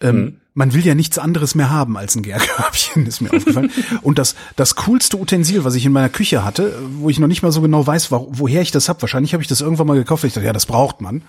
[0.00, 0.40] Ähm, Mhm.
[0.54, 3.70] Man will ja nichts anderes mehr haben als ein Gärkörbchen, ist mir aufgefallen.
[4.02, 7.42] Und das, das coolste Utensil, was ich in meiner Küche hatte, wo ich noch nicht
[7.42, 9.96] mal so genau weiß, wo, woher ich das hab, wahrscheinlich habe ich das irgendwann mal
[9.96, 11.22] gekauft, ich dachte, ja, das braucht man.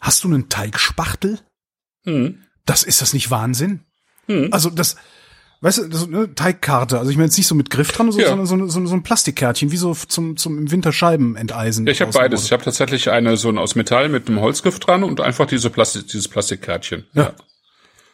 [0.00, 1.40] Hast du einen Teigspachtel?
[2.04, 2.42] Hm.
[2.64, 3.80] Das ist das nicht Wahnsinn?
[4.52, 4.94] Also das,
[5.62, 6.98] weißt du, das, ne, Teigkarte.
[6.98, 8.28] Also ich meine jetzt nicht so mit Griff dran, so, Ja.
[8.28, 11.86] sondern so, so, so ein Plastikkärtchen, wie so zum, zum im Winter Scheiben enteisen.
[11.86, 12.44] Ja, ich habe beides.
[12.44, 15.70] Ich habe tatsächlich eine so ein aus Metall mit einem Holzgriff dran und einfach diese
[15.70, 17.04] Plastik, dieses Plastikkärtchen.
[17.12, 17.32] Ja.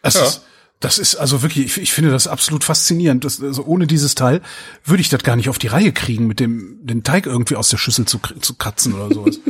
[0.02, 0.22] Das, Ja.
[0.24, 0.42] ist,
[0.80, 3.24] das ist also wirklich, ich, ich finde das absolut faszinierend.
[3.24, 4.42] Das, also ohne dieses Teil
[4.85, 7.68] würde ich das gar nicht auf die Reihe kriegen, mit dem den Teig irgendwie aus
[7.70, 9.38] der Schüssel zu, zu kratzen oder sowas.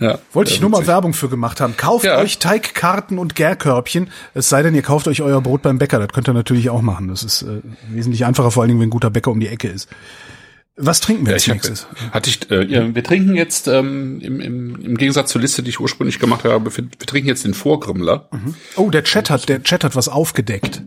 [0.00, 0.18] Ja.
[0.32, 0.86] Wollte ich nur mal.
[0.86, 1.76] Werbung für gemacht haben.
[1.76, 2.18] Kauft Ja.
[2.18, 4.08] euch Teigkarten und Gärkörbchen.
[4.34, 5.98] Es sei denn, ihr kauft euch euer Brot beim Bäcker.
[5.98, 7.08] Das könnt ihr natürlich auch machen.
[7.08, 7.60] Das ist äh,
[7.90, 9.88] wesentlich einfacher, vor allen Dingen, wenn ein guter Bäcker um die Ecke ist.
[10.82, 11.86] Was trinken wir Ja, als ich hab, nächstes?
[12.10, 15.78] hatte ich, äh, wir trinken jetzt ähm, im, im, im Gegensatz zur Liste, die ich
[15.80, 18.30] ursprünglich gemacht habe, wir, wir trinken jetzt den Vorgrimmler.
[18.76, 20.82] Oh, der Chat hat, der Chat hat was aufgedeckt.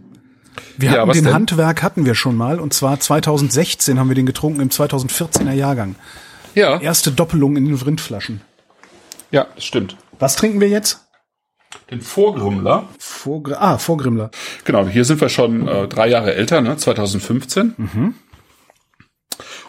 [0.77, 1.33] Wir Ja, hatten den denn?
[1.35, 5.93] Handwerk hatten wir schon mal und zwar 2016 haben wir den getrunken im 2014er Jahrgang.
[6.55, 8.41] Ja, Erste Doppelung in den Rindflaschen.
[9.33, 9.97] Ja, das stimmt.
[10.19, 11.03] Was trinken wir jetzt?
[11.89, 12.87] den Vorgrimmler.
[12.99, 14.31] Vorgr ah, Vorgrimmler.
[14.63, 16.77] Genau, hier sind wir schon äh, drei Jahre älter, ne?
[16.77, 17.73] 2015.
[17.77, 18.15] Mhm.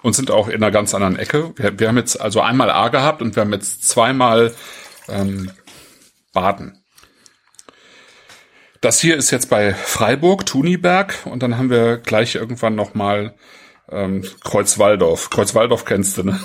[0.03, 1.53] Und sind auch in einer ganz anderen Ecke.
[1.57, 4.55] Wir, wir haben jetzt also einmal A gehabt und wir haben jetzt zweimal
[5.09, 5.51] ähm,
[6.33, 6.85] Baden.
[8.81, 13.35] Das hier ist jetzt bei Freiburg, Tuniberg und dann haben wir gleich irgendwann nochmal
[13.91, 15.31] ähm, Kreuzwaldorf.
[15.31, 16.39] Kreuzwaldorf kennst du, ne?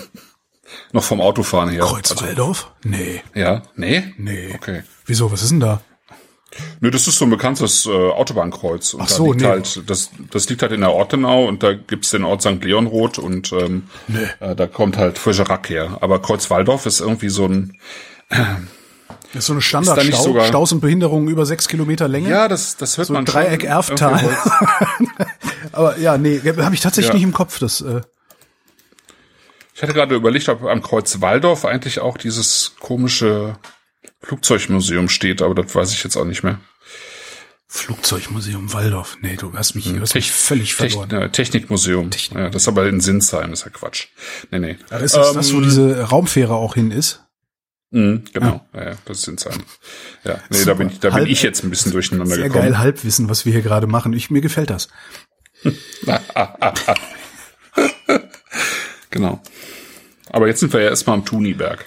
[0.92, 1.82] Noch vom Autofahren her.
[1.84, 2.72] Kreuzwaldorf?
[2.84, 3.22] nee.
[3.34, 3.62] Also, ja?
[3.76, 4.14] Nee?
[4.18, 4.54] Nee.
[4.56, 4.84] Okay.
[5.06, 5.82] Wieso, was ist denn da?
[6.82, 8.96] Nö, das ist so ein bekanntes äh, Autobahnkreuz.
[8.96, 9.48] Und Ach da so, liegt nee.
[9.48, 12.64] halt, das, das liegt halt in der Ortenau und da gibt's den Ort St.
[12.64, 14.18] Leonroth und ähm, Nee.
[14.40, 16.00] äh, da kommt halt Frischerack her.
[16.02, 17.78] Aber Kreuzwaldorf ist irgendwie so ein,
[18.30, 22.30] Das ist so eine da Standardstau, sogar- Staus und Behinderungen über sechs Kilometer Länge.
[22.30, 23.70] ja, das, das hört so man Dreieck schon.
[23.70, 24.20] Erftal.
[25.00, 25.12] Irgendwie-
[25.72, 27.14] Aber ja, nee, habe ich tatsächlich Ja.
[27.14, 27.60] nicht im Kopf.
[27.60, 28.02] Das, äh,
[29.80, 33.58] Ich hatte gerade überlegt, ob am Kreuzwaldorf eigentlich auch dieses komische
[34.22, 36.60] Flugzeugmuseum steht, aber das weiß ich jetzt auch nicht mehr.
[37.68, 39.16] Flugzeugmuseum Waldorf.
[39.22, 41.22] Nee, du hast mich, du hast mich völlig Techn verloren.
[41.22, 42.10] äh, Technikmuseum.
[42.36, 44.08] Ja, das ist aber in Sinsheim, ist ja Quatsch.
[44.52, 44.78] Nee, nee.
[44.92, 47.24] Ja, ist das, das, wo Ähm, diese Raumfähre auch hin ist?
[47.92, 48.90] Mhm, genau, ja.
[48.90, 49.64] ja, das sind Sinsheim.
[50.26, 52.64] Ja, nee, da bin ich, da bin Halb- ich jetzt ein bisschen durcheinander Sehr gekommen.
[52.66, 54.12] geil Halbwissen, was wir hier gerade machen.
[54.12, 54.90] Ich, mir gefällt das.
[59.10, 59.42] Genau.
[60.32, 61.86] Aber jetzt sind wir ja erstmal am Tuniberg.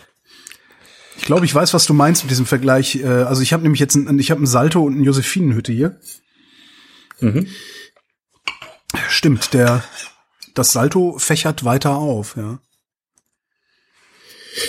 [1.16, 2.96] Ich glaube, ich weiß, was du meinst mit diesem Vergleich.
[2.96, 6.00] Äh, Also ich habe nämlich jetzt ein, ich habe ein Salto und eine Josephinenhütte hier.
[7.20, 7.46] Mhm.
[9.08, 9.84] Stimmt, der
[10.54, 12.58] das Salto fächert weiter auf, ja.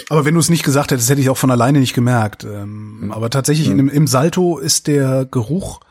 [0.10, 2.46] Aber wenn du es nicht gesagt hättest, hätte ich auch von alleine nicht gemerkt.
[2.46, 5.82] Ähm, Aber tatsächlich im, im Salto ist der Geruch,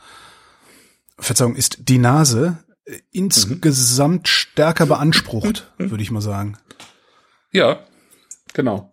[1.18, 6.58] Verzeihung, ist die Nase äh, insgesamt stärker beansprucht, würde ich mal sagen.
[7.52, 7.84] Ja,
[8.54, 8.92] genau.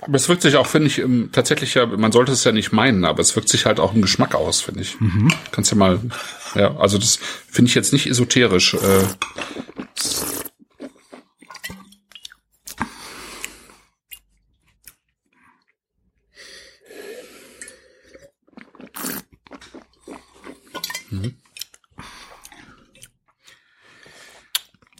[0.00, 2.72] Aber es wirkt sich auch, finde ich, im, tatsächlich ja, man sollte es ja nicht
[2.72, 4.96] meinen, aber es wirkt sich halt auch im Geschmack aus, finde ich.
[5.52, 6.00] Kannst ja mal,
[6.56, 7.16] ja, also das
[7.48, 8.74] finde ich jetzt nicht esoterisch.
[8.74, 9.04] Äh,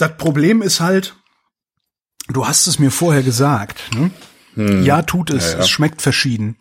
[0.02, 1.14] Das Problem ist halt,
[2.28, 3.80] du hast es mir vorher gesagt.
[3.94, 4.10] Ne?
[4.84, 5.52] Ja, tut es.
[5.52, 5.64] Ja, ja.
[5.64, 6.56] Es schmeckt verschieden.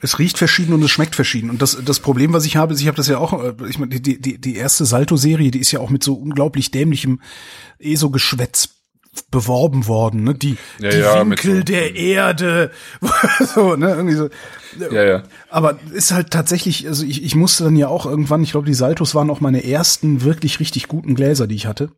[0.00, 1.48] Es riecht verschieden und es schmeckt verschieden.
[1.48, 3.78] Und das, das Problem, was ich habe, ist, ich habe das ja auch, äh, ich
[3.78, 7.20] meine, die, die, die erste Salto-Serie, die ist ja auch mit so unglaublich dämlichem
[7.78, 8.70] ESO-Geschwätz
[9.30, 10.34] beworben worden, ne?
[10.34, 12.72] Die, Ja, die ja, Winkel so- der Erde,
[13.54, 13.90] so, ne?
[13.90, 14.28] Irgendwie so.
[14.90, 15.22] ja, ja.
[15.50, 18.74] Aber ist halt tatsächlich, also ich, ich musste dann ja auch irgendwann, ich glaube, die
[18.74, 21.92] Saltos waren auch meine ersten wirklich richtig guten Gläser, die ich hatte.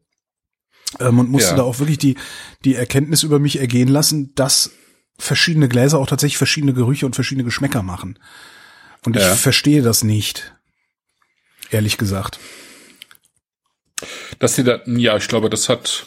[1.01, 1.57] Ähm, und musste Ja.
[1.57, 2.17] da auch wirklich die,
[2.65, 4.71] die Erkenntnis über mich ergehen lassen, dass
[5.19, 8.19] verschiedene Gläser auch tatsächlich verschiedene Gerüche und verschiedene Geschmäcker machen.
[9.05, 9.35] Und ich Ja.
[9.35, 10.55] verstehe das nicht.
[11.71, 12.39] Ehrlich gesagt.
[14.39, 16.07] Dass die da, ja, ich glaube, das hat,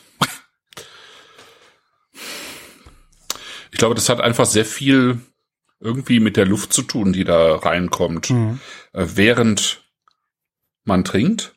[3.71, 5.19] ich glaube, das hat einfach sehr viel
[5.79, 8.55] irgendwie mit der Luft zu tun, die da reinkommt, äh,
[8.93, 9.83] während
[10.83, 11.54] man trinkt.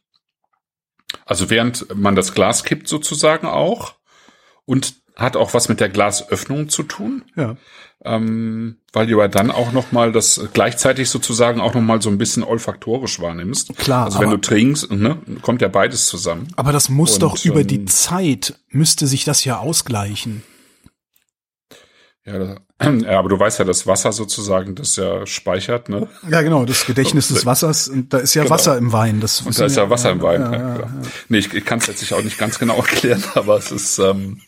[1.28, 3.94] Also während man das Glas kippt sozusagen auch
[4.64, 7.22] und hat auch was mit der Glasöffnung zu tun.
[7.36, 7.56] Ja.
[8.04, 12.08] ähm, weil du ja dann auch noch mal das gleichzeitig sozusagen auch noch mal so
[12.08, 13.76] ein bisschen olfaktorisch wahrnimmst.
[13.76, 16.48] Klar, Also wenn du trinkst, ne, kommt ja beides zusammen.
[16.56, 20.42] Aber das muss Und, doch über die ähm, Zeit, müsste sich das ja ausgleichen.
[23.02, 26.06] Ja, aber du weißt ja, das Wasser sozusagen das ja speichert, ne?
[26.30, 27.88] Ja, genau, das Gedächtnis des Wassers.
[27.88, 28.54] Und da ist ja Genau.
[28.54, 29.20] Wasser im Wein.
[29.20, 30.40] Das Und da ist ja Wasser im Wein.
[30.40, 30.90] Ja, Ja, ja.
[31.28, 33.98] Nee, ich, ich kann es jetzt sich auch nicht ganz genau erklären, aber es ist,
[33.98, 34.42] ähm,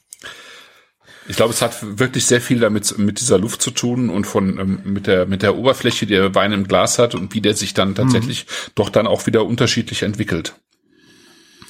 [1.26, 4.58] ich glaube, es hat wirklich sehr viel damit mit dieser Luft zu tun und von
[4.58, 7.54] ähm, mit der mit der Oberfläche, die der Wein im Glas hat und wie der
[7.54, 10.54] sich dann tatsächlich doch dann auch wieder unterschiedlich entwickelt.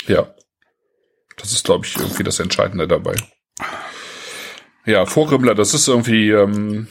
[0.07, 0.29] Ja,
[1.37, 3.17] das ist, glaube ich, irgendwie das Entscheidende dabei.
[4.87, 6.89] Ja, Vorgrimmler, das ist irgendwie, ähm,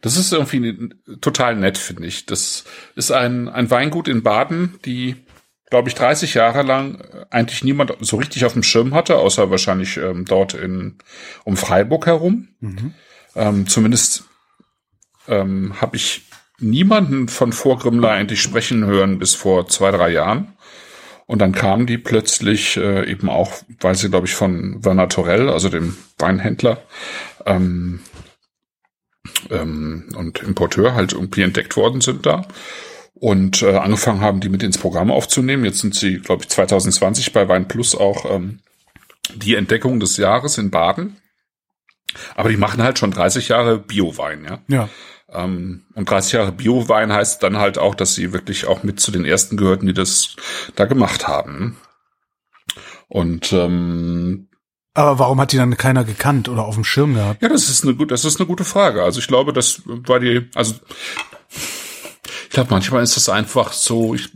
[0.00, 2.26] das ist irgendwie total nett, finde ich.
[2.26, 2.64] Das
[2.96, 5.16] ist ein, ein Weingut in Baden, die,
[5.70, 9.50] glaube ich, 30 Jahre lang äh, eigentlich niemand so richtig auf dem Schirm hatte, außer
[9.50, 10.98] wahrscheinlich ähm, dort in
[11.44, 12.48] um Freiburg herum.
[13.34, 14.24] Ähm, zumindest
[15.28, 16.22] ähm, habe ich
[16.58, 20.51] niemanden von Vorgrimmler eigentlich sprechen hören bis vor zwei, drei Jahren.
[21.26, 25.48] Und dann kamen die plötzlich äh, eben auch, weil sie, glaube ich, von Werner Torell,
[25.48, 26.82] also dem Weinhändler,
[27.46, 28.00] ähm,
[29.50, 32.46] ähm, und Importeur halt irgendwie entdeckt worden sind da.
[33.14, 35.64] Und äh, angefangen haben, die mit ins Programm aufzunehmen.
[35.64, 38.58] Jetzt sind sie, glaube ich, 2020 bei Wein Plus auch ähm,
[39.34, 41.16] die Entdeckung des Jahres in Baden.
[42.34, 44.58] Aber die machen halt schon 30 Jahre Biowein, ja.
[44.68, 44.88] ja.
[45.32, 49.10] Ähm, und 30 Jahre Bio-Wein heißt dann halt auch, dass sie wirklich auch mit zu
[49.10, 50.36] den ersten gehörten, die das
[50.76, 51.76] da gemacht haben.
[53.08, 54.48] Und ähm,
[54.94, 57.42] Aber warum hat die dann keiner gekannt oder auf dem Schirm gehabt?
[57.42, 59.02] ja, das ist eine gut, das ist eine gute Frage.
[59.02, 60.74] Also ich glaube, das war die, also
[62.52, 64.28] glaube, manchmal ist es einfach so, ich,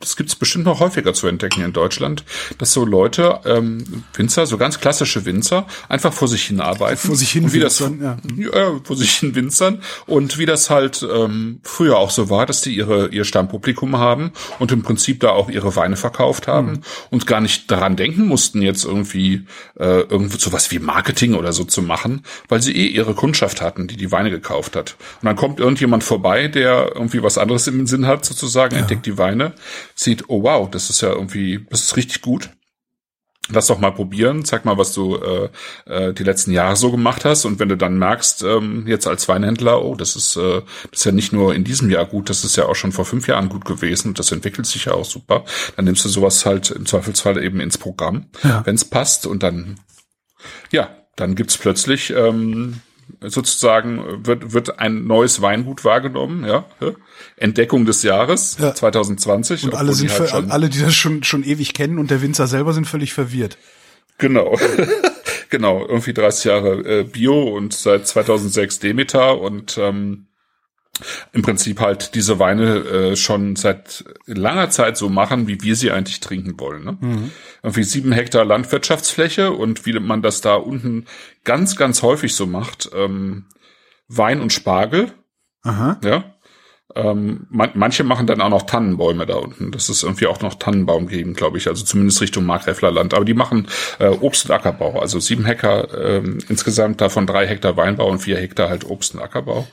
[0.00, 2.24] das gibt es bestimmt noch häufiger zu entdecken in Deutschland,
[2.58, 6.96] dass so Leute, ähm, Winzer, so ganz klassische Winzer, einfach vor sich hin arbeiten.
[6.98, 8.20] Vor sich hin Und wie das, winzern,
[8.52, 8.80] ja.
[8.82, 9.82] vor sich hin winzern.
[10.06, 14.32] Und wie das halt ähm, früher auch so war, dass die ihre ihr Stammpublikum haben
[14.58, 16.80] und im Prinzip da auch ihre Weine verkauft haben Mhm.
[17.10, 19.44] und gar nicht daran denken mussten, jetzt irgendwie
[19.78, 23.86] äh, irgendwo sowas wie Marketing oder so zu machen, weil sie eh ihre Kundschaft hatten,
[23.86, 24.96] die die Weine gekauft hat.
[25.22, 29.18] Und dann kommt irgendjemand vorbei, der irgendwie was anderes im Sinn hat, sozusagen, entdeckt die
[29.18, 29.54] Weine,
[29.94, 32.50] sieht, oh wow, das ist ja irgendwie, das ist richtig gut.
[33.50, 35.50] Lass doch mal probieren, zeig mal, was du äh,
[35.84, 37.44] äh, die letzten Jahre so gemacht hast.
[37.44, 41.04] Und wenn du dann merkst, ähm, jetzt als Weinhändler, oh, das ist, äh, das ist
[41.04, 43.50] ja nicht nur in diesem Jahr gut, das ist ja auch schon vor fünf Jahren
[43.50, 45.44] gut gewesen und das entwickelt sich ja auch super,
[45.76, 48.64] dann nimmst du sowas halt im Zweifelsfall eben ins Programm, Ja.
[48.64, 49.26] wenn es passt.
[49.26, 49.78] Und dann,
[50.72, 52.80] ja, dann gibt's plötzlich ähm,
[53.20, 56.64] sozusagen wird wird ein neues Weingut wahrgenommen, ja,
[57.36, 58.74] Entdeckung des Jahres Ja.
[58.74, 62.10] 2020 Und alle sind die halt für, alle, die das schon schon ewig kennen und
[62.10, 63.58] der Winzer selber sind völlig verwirrt.
[64.18, 64.58] Genau.
[65.50, 70.26] genau, irgendwie 30 Jahre äh, Bio und seit 2006 Demeter und ähm,
[71.32, 75.90] im Prinzip halt diese Weine äh, schon seit langer Zeit so machen, wie wir sie
[75.90, 76.84] eigentlich trinken wollen.
[76.84, 77.30] Ne?
[77.62, 81.06] Irgendwie sieben Hektar Landwirtschaftsfläche und wie man das da unten
[81.44, 83.46] ganz, ganz häufig so macht, ähm,
[84.08, 85.12] Wein und Spargel,
[85.62, 85.98] Aha.
[86.04, 86.24] ja.
[86.94, 89.72] Ähm, man, manche machen dann auch noch Tannenbäume da unten.
[89.72, 91.66] Das ist irgendwie auch noch Tannenbaum geben, glaube ich.
[91.66, 93.14] Also zumindest Richtung Markgräflerland.
[93.14, 93.66] Aber die machen
[93.98, 95.00] äh, Obst- und Ackerbau.
[95.00, 99.22] Also sieben Hektar ähm, insgesamt, davon drei Hektar Weinbau und vier Hektar halt Obst- und
[99.22, 99.66] Ackerbau.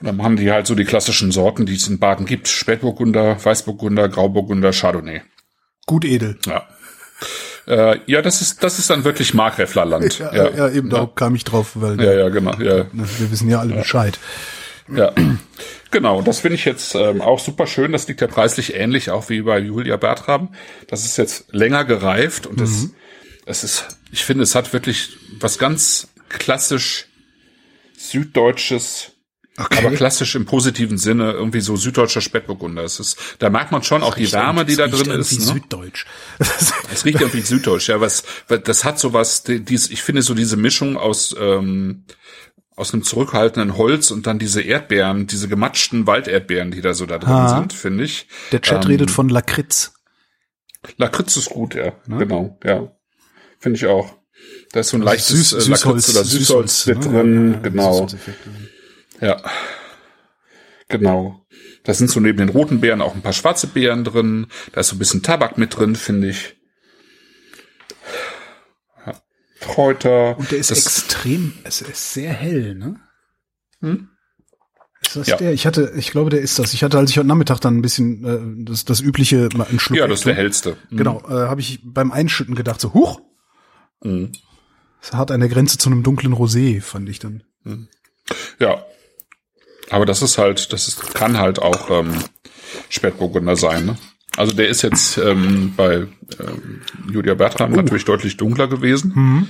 [0.00, 2.48] Und dann machen die halt so die klassischen Sorten, die es in Baden gibt.
[2.48, 5.22] Spätburgunder, Weißburgunder, Grauburgunder, Chardonnay.
[5.86, 6.38] Gut edel.
[6.46, 6.66] Ja.
[7.66, 10.18] Äh, ja, das ist, das ist dann wirklich Markgräflerland.
[10.18, 12.52] Ja, ja, ja eben, da kam ich drauf, weil Ja, ja, genau.
[12.58, 12.86] Ja.
[12.92, 14.18] wir wissen ja alle Bescheid.
[14.94, 15.12] Ja,
[15.90, 16.20] genau.
[16.22, 17.92] Das finde ich jetzt ähm, auch super schön.
[17.92, 20.54] Das liegt ja preislich ähnlich auch wie bei Julia Bertram.
[20.88, 22.90] Das ist jetzt länger gereift und das,
[23.46, 27.06] es ist, ich finde, es hat wirklich was ganz klassisch
[27.96, 29.12] süddeutsches,
[29.56, 32.82] aber klassisch im positiven Sinne, irgendwie so süddeutscher Spätburgunder.
[32.82, 35.32] Es ist, da merkt man schon auch die Wärme, die da drin ist.
[35.32, 35.52] irgendwie Ne?
[35.60, 36.06] Süddeutsch.
[36.92, 40.34] Es riecht irgendwie süddeutsch, ja, was, was das hat sowas, die- dies, ich finde so
[40.34, 42.04] diese Mischung aus, ähm,
[42.76, 47.18] aus einem zurückhaltenden Holz und dann diese Erdbeeren, diese gematschten Walderdbeeren, die da so da
[47.18, 47.56] drin Ah.
[47.60, 48.26] sind, finde ich.
[48.50, 49.92] Der Chat Ähm, redet von Lakritz.
[50.96, 52.92] Lakritz ist gut, ja, genau, ja.
[53.60, 54.14] Finde ich auch.
[54.72, 57.04] Da ist so ein Also leichtes Süß- äh, Lakritz oder Süßholz mit ne?
[57.06, 57.92] drin, ja, genau.
[57.92, 58.38] Süßholzeffekt.
[59.20, 59.42] Ja.
[60.88, 61.44] Genau.
[61.84, 64.46] Da sind so neben den roten Beeren auch ein paar schwarze Beeren drin.
[64.72, 66.56] Da ist so ein bisschen Tabak mit drin, finde ich.
[69.06, 69.14] Ja.
[69.60, 70.36] Kräuter.
[70.38, 73.00] Und der ist Das- extrem, es ist sehr hell, ne?
[73.80, 74.08] Hm?
[75.02, 75.36] Ist das Ja.
[75.36, 75.52] der?
[75.52, 76.72] Ich hatte, ich glaube, der ist das.
[76.72, 79.78] Ich hatte, als ich heute Nachmittag dann ein bisschen äh, das, das übliche mal einen
[79.78, 79.98] Schluck.
[79.98, 80.76] Ja, das ist der hellste.
[80.90, 80.96] Mhm.
[80.96, 83.20] Genau, äh, habe ich beim Einschütten gedacht, so, huch,
[84.02, 84.32] Mhm.
[85.12, 87.42] hat der Grenze zu einem dunklen Rosé, fand ich dann.
[88.58, 88.84] Ja.
[89.90, 92.14] Aber das ist halt, das ist, kann halt auch ähm,
[92.88, 93.86] Spätburgunder sein.
[93.86, 93.96] Ne?
[94.36, 96.06] Also der ist jetzt ähm, bei
[96.40, 97.76] ähm, Julia Bertram Oh.
[97.76, 99.12] natürlich deutlich dunkler gewesen.
[99.14, 99.48] Mhm.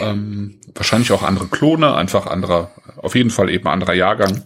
[0.00, 4.44] Ähm, wahrscheinlich auch andere Klone, einfach anderer, auf jeden Fall eben anderer Jahrgang.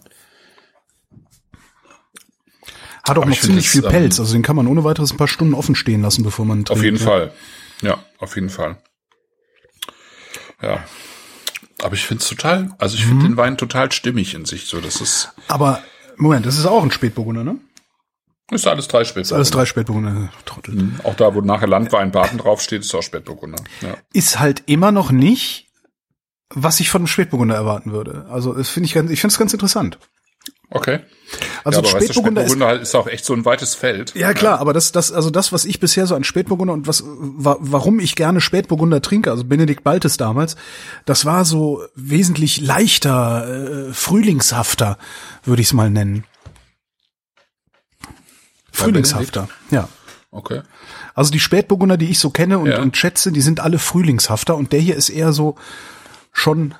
[3.03, 5.11] Hat auch Aber noch ziemlich das, viel ähm, Pelz, also den kann man ohne weiteres
[5.11, 7.03] ein paar Stunden offen stehen lassen, bevor man Auf trinkt, jeden ja.
[7.03, 7.31] Fall.
[7.81, 8.77] Ja, auf jeden Fall.
[10.61, 10.83] Ja.
[11.83, 13.09] Aber ich finde es total, also ich Mhm.
[13.09, 14.65] finde den Wein total stimmig in sich.
[14.67, 15.81] So, das ist, Aber,
[16.17, 17.57] Moment, das ist auch ein Spätburgunder, ne?
[18.51, 19.21] ist alles drei Spätburgunder.
[19.21, 20.75] Ist alles drei Spätburgunder, Trottel.
[20.75, 20.99] Mhm.
[21.03, 23.63] Auch da, wo nachher Landwein Baden draufsteht, ist auch Spätburgunder.
[23.81, 23.95] Ja.
[24.13, 25.69] Ist halt immer noch nicht,
[26.49, 28.25] was ich von einem Spätburgunder erwarten würde.
[28.29, 29.99] Also, das finde ich ganz, ich finde es ganz interessant.
[30.73, 30.99] Okay.
[31.65, 34.15] Also ja, aber weißt du, Spätburgunder ist Spätburgunder ist auch echt so ein weites Feld.
[34.15, 37.03] Ja klar, aber das, das, also das, was ich bisher so an Spätburgunder und was,
[37.05, 40.55] wa warum ich gerne Spätburgunder trinke, also Benedikt Baltes damals,
[41.05, 44.97] das war so wesentlich leichter, äh, frühlingshafter,
[45.43, 46.23] würde ich es mal nennen.
[48.71, 49.89] Frühlingshafter, ja.
[50.31, 50.61] Okay.
[51.13, 52.81] Also die Spätburgunder, die ich so kenne und, Ja.
[52.81, 55.57] und schätze, die sind alle frühlingshafter und der hier ist eher so
[56.31, 56.75] schon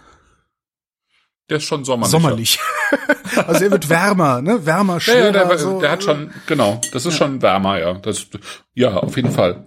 [1.51, 2.11] Der ist schon sommerlich.
[2.11, 2.59] sommerlich.
[3.45, 4.65] also er wird wärmer, ne?
[4.65, 5.25] Wärmer, Ja, schwerer.
[5.25, 5.81] ja, der, so.
[5.81, 7.93] der hat schon, genau, das ist schon wärmer, ja.
[7.95, 8.25] Das,
[8.73, 9.65] ja, auf jeden Fall.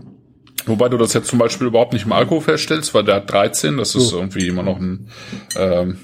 [0.65, 3.77] Wobei du das jetzt zum Beispiel überhaupt nicht im Alkohol feststellst, weil der hat 13,
[3.77, 5.11] das ist irgendwie immer noch ein,
[5.57, 5.99] ähm,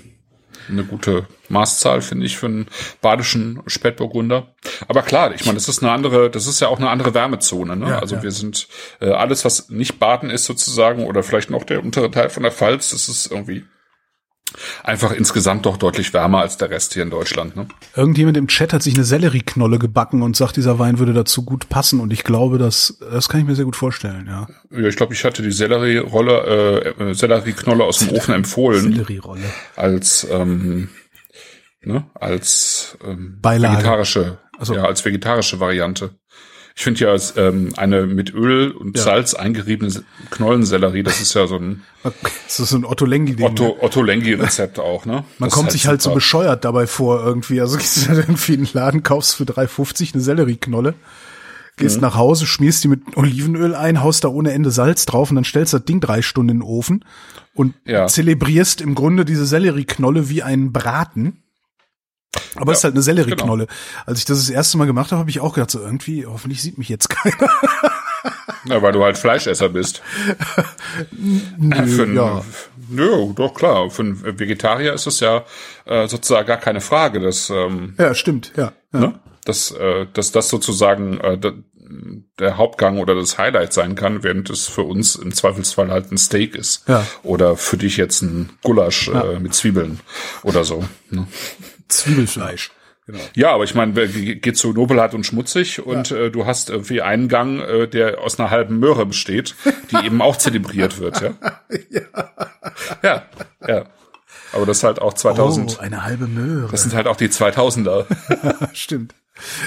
[0.68, 2.66] eine gute Maßzahl, finde ich, für einen
[3.00, 4.54] badischen Spätburgunder.
[4.86, 7.74] Aber klar, ich meine, das ist eine andere, das ist ja auch eine andere Wärmezone.
[7.74, 7.88] Ne?
[7.88, 8.22] Ja, also ja.
[8.22, 8.68] wir sind
[9.00, 12.52] äh, alles, was nicht Baden ist sozusagen, oder vielleicht noch der untere Teil von der
[12.52, 13.64] Pfalz, das ist irgendwie
[14.84, 17.56] einfach insgesamt doch deutlich wärmer als der Rest hier in Deutschland.
[17.56, 17.66] Ne?
[17.96, 21.68] Irgendjemand im Chat hat sich eine Sellerieknolle gebacken und sagt, dieser Wein würde dazu gut
[21.68, 22.00] passen.
[22.00, 24.46] Und ich glaube, das, das kann ich mir sehr gut vorstellen, ja.
[24.70, 29.42] Ja, ich glaube, ich hatte die Sellerierolle, äh, äh, Sellerieknolle aus dem Ofen empfohlen Sellerierolle.
[29.76, 30.88] als ähm,
[31.82, 33.74] ne, als ähm, Beilage.
[33.78, 36.10] vegetarische, Also- ja, als vegetarische Variante.
[36.80, 39.02] Ich finde ja ähm, eine mit Öl und Ja.
[39.02, 41.82] Salz eingeriebene Se- Knollensellerie, das ist ja so ein
[42.46, 43.44] Das ist so ein Otto Lengi-Ding.
[43.44, 45.24] Otto, Otto Lengi-Rezept auch, ne?
[45.38, 46.14] Man Das kommt sich halt so super.
[46.14, 47.60] bescheuert dabei vor irgendwie.
[47.60, 50.94] Also gehst du irgendwie in den Laden, kaufst für 3,50 eine Sellerieknolle,
[51.76, 52.00] gehst Mhm.
[52.00, 55.44] nach Hause, schmierst die mit Olivenöl ein, haust da ohne Ende Salz drauf und dann
[55.44, 57.04] stellst du das Ding drei Stunden in den Ofen
[57.52, 58.06] und Ja.
[58.06, 61.42] zelebrierst im Grunde diese Sellerieknolle wie einen Braten.
[62.56, 63.66] Aber es ist halt eine Sellerieknolle.
[63.66, 63.78] genau.
[64.06, 66.62] Als ich das das erste Mal gemacht habe, habe ich auch gedacht, so irgendwie, hoffentlich
[66.62, 67.36] sieht mich jetzt keiner.
[68.66, 70.02] Ja, weil du halt Fleischesser bist.
[71.86, 72.44] für einen, ja.
[72.90, 73.88] Nö, doch klar.
[73.90, 75.44] Für einen Vegetarier ist es ja
[75.86, 78.72] äh, sozusagen gar keine Frage, dass ähm, Ja, stimmt, ja.
[78.92, 79.00] ja.
[79.00, 79.20] ne?
[79.46, 81.38] dass, äh, dass das sozusagen äh,
[82.38, 86.18] der Hauptgang oder das Highlight sein kann, während es für uns im Zweifelsfall halt ein
[86.18, 86.86] Steak ist.
[86.86, 87.06] Ja.
[87.22, 89.22] Oder für dich jetzt ein Gulasch Ja.
[89.32, 90.00] äh, mit Zwiebeln
[90.42, 90.84] oder so.
[91.08, 91.26] Ne?
[91.90, 92.70] Zwiebelfleisch.
[93.34, 97.28] Ja, aber ich meine, geht zu Nobelhart und schmutzig und äh, du hast irgendwie einen
[97.28, 99.54] Gang, äh, der aus einer halben Möhre besteht,
[99.90, 101.20] die eben auch zelebriert wird,
[101.90, 102.10] ja?
[103.02, 103.22] ja.
[103.66, 103.84] Ja,
[104.52, 105.78] Aber das ist halt auch 2000.
[105.78, 106.70] Oh, eine halbe Möhre.
[106.70, 108.06] Das sind halt auch die 2000er.
[108.72, 109.14] Stimmt.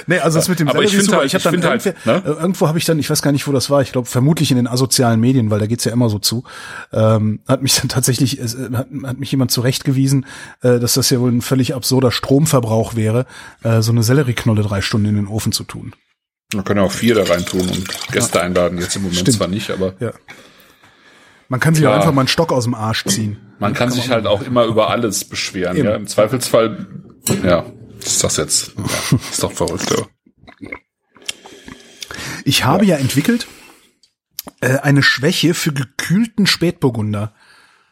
[0.08, 2.24] Nee, also das mit dem Aber ich finde halt- ich habe ich dann halt, ne?
[2.26, 4.52] äh, irgendwo habe ich dann, ich weiß gar nicht, wo das war, ich glaube vermutlich
[4.52, 6.44] in den asozialen Medien, weil da geht's ja immer so zu,
[6.92, 10.26] ähm, hat mich dann tatsächlich, es, äh, hat, hat mich jemand zurechtgewiesen,
[10.62, 13.26] äh, dass das ja wohl ein völlig absurder Stromverbrauch wäre,
[13.64, 15.94] äh, so eine Sellerieknolle drei Stunden in den Ofen zu tun.
[16.54, 18.78] Man kann ja auch vier da rein tun und Gäste einladen.
[18.78, 19.38] Jetzt im Moment Stimmt.
[19.38, 20.12] zwar nicht, aber Ja.
[21.50, 23.38] Man kann sich auch einfach mal einen Stock aus dem Arsch ziehen.
[23.60, 25.78] man kann sich halt auch immer über alles beschweren.
[25.78, 25.88] Eben.
[25.88, 26.88] Ja, im Zweifelsfall,
[27.44, 27.66] ja,
[28.06, 29.90] ist das jetzt, ja, ist doch verrückt.
[29.92, 30.70] Ja.
[32.46, 33.48] Ich habe ja, entwickelt
[34.62, 37.34] äh, eine Schwäche für gekühlten Spätburgunder.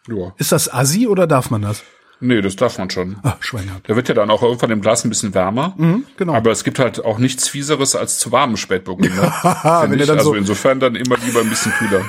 [0.07, 0.34] ja.
[0.38, 1.84] Ist das assi oder darf man das?
[2.24, 3.18] Nee, das darf man schon.
[3.24, 3.88] Ah, Schweinehaut.
[3.88, 5.76] Der wird ja dann auch irgendwann im Glas ein bisschen wärmer.
[6.18, 6.34] genau.
[6.36, 9.34] Aber es gibt halt auch nichts Fieseres als zu warmen Spätburgunder.
[9.89, 10.05] Wenn ich.
[10.05, 12.05] dann also so- insofern dann immer lieber ein bisschen kühler.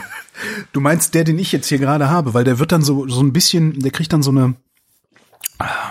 [0.72, 3.22] Du meinst der, den ich jetzt hier gerade habe, weil der wird dann so so
[3.22, 4.55] ein bisschen, der kriegt dann so eine,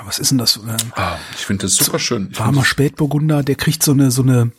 [0.05, 0.57] was ist denn das?
[0.57, 2.29] Äh, Ah, ich finde das super schön.
[2.31, 4.51] Ich warmer Spätburgunder, der kriegt so eine so eine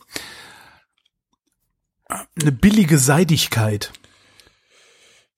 [2.41, 3.91] eine billige Seidigkeit.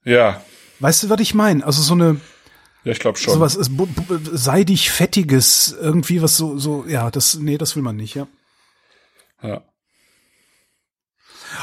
[0.03, 0.41] ja,
[0.79, 1.65] Weißt du, was ich meine?
[1.65, 2.19] Also so eine
[2.83, 3.33] ja, ich glaube schon.
[3.33, 3.71] sowas ist
[4.33, 8.27] seidig fettiges irgendwie was so so ja, das nee, das will man nicht, ja.
[9.41, 9.63] ja.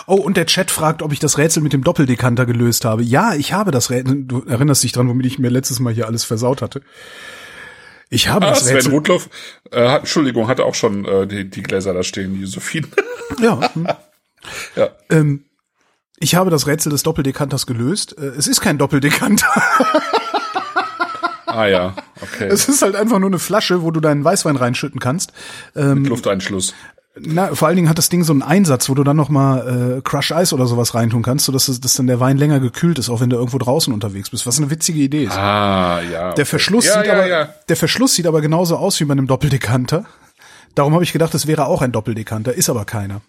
[0.06, 3.02] Oh, und der Chat fragt, ob ich das Rätsel mit dem Doppeldekanter gelöst habe.
[3.02, 4.24] Ja, ich habe das Rätsel.
[4.24, 6.80] Du erinnerst dich dran, womit ich mir letztes Mal hier alles versaut hatte.
[8.14, 8.92] Ich habe Ah, das Sven Rätsel.
[8.92, 9.30] Rudloff,
[9.70, 12.86] äh, hat, Entschuldigung, hatte auch schon äh, die, die Gläser da stehen, die Josephine.
[13.40, 13.88] Ja, hm.
[14.76, 14.90] ja.
[15.08, 15.44] ähm,
[16.18, 18.16] ich habe das Rätsel des Doppeldekanters gelöst.
[18.18, 19.48] Äh, Es ist kein Doppeldekanter.
[21.46, 22.48] Ah ja, okay.
[22.48, 25.32] Es ist halt einfach nur eine Flasche, wo du deinen Weißwein reinschütten kannst.
[25.74, 26.74] Mit Lufteinschluss.
[27.18, 29.98] Na, vor allen Dingen hat das Ding so einen Einsatz, wo du dann noch mal
[29.98, 32.98] äh, Crush Eis oder sowas reintun kannst, sodass es- dass dann der Wein länger gekühlt
[32.98, 34.46] ist, auch wenn du irgendwo draußen unterwegs bist.
[34.46, 35.36] Was eine witzige Idee ist.
[35.36, 36.32] Ah, ja.
[36.32, 37.48] Der Verschluss ja, sieht ja, aber, ja.
[37.68, 40.04] der Verschluss sieht aber genauso aus wie bei einem Doppeldekanter.
[40.74, 43.20] Darum habe ich gedacht, es wäre auch ein Doppeldekanter, ist aber keiner.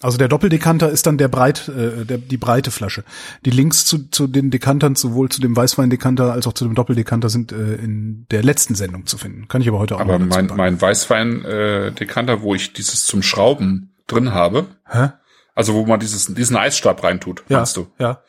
[0.00, 3.02] Also der Doppeldekanter ist dann der breit, äh, der, die breite Flasche.
[3.44, 7.28] Die Links zu, zu den Dekantern, sowohl zu dem Weißweindekanter als auch zu dem Doppeldekanter,
[7.28, 9.48] sind äh, in der letzten Sendung zu finden.
[9.48, 14.32] Kann ich aber heute auch Aber mein, mein Weißwein-Dekanter, wo ich dieses zum Schrauben drin
[14.32, 15.10] habe, Hä?
[15.54, 17.88] also wo man dieses, diesen Eisstab reintut, Ja, meinst du?
[17.98, 18.22] ja.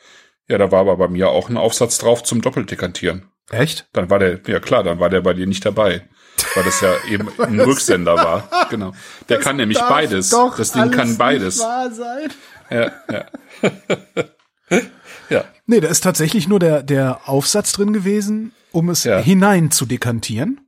[0.48, 3.26] Ja, da war aber bei mir auch ein Aufsatz drauf zum Doppeldekantieren.
[3.52, 3.88] Echt?
[3.94, 6.10] Dann war der, ja klar, dann war der bei dir nicht dabei.
[6.56, 8.50] Weil das ja eben ein Rücksender war.
[8.70, 8.94] Genau.
[9.30, 10.30] Der kann nämlich Darf beides.
[10.30, 11.60] doch Das Ding alles kann nicht beides.
[11.60, 12.30] wahr sein.
[12.70, 13.26] Ja, ja.
[15.30, 15.44] ja.
[15.66, 19.18] Nee, da ist tatsächlich nur der, der Aufsatz drin gewesen, um es Ja.
[19.20, 20.62] hinein zu dekantieren.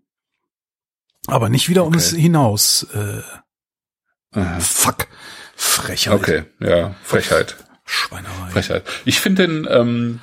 [1.28, 1.98] Aber nicht wieder, um Okay.
[1.98, 2.88] es hinaus.
[2.94, 3.22] Äh,
[4.40, 4.60] Aha.
[4.60, 5.08] fuck.
[5.56, 6.14] Frechheit.
[6.16, 7.56] Okay, ja, Frechheit.
[7.86, 8.50] Schweinerei.
[8.52, 8.84] Frechheit.
[9.06, 10.20] Ich finde den, ähm,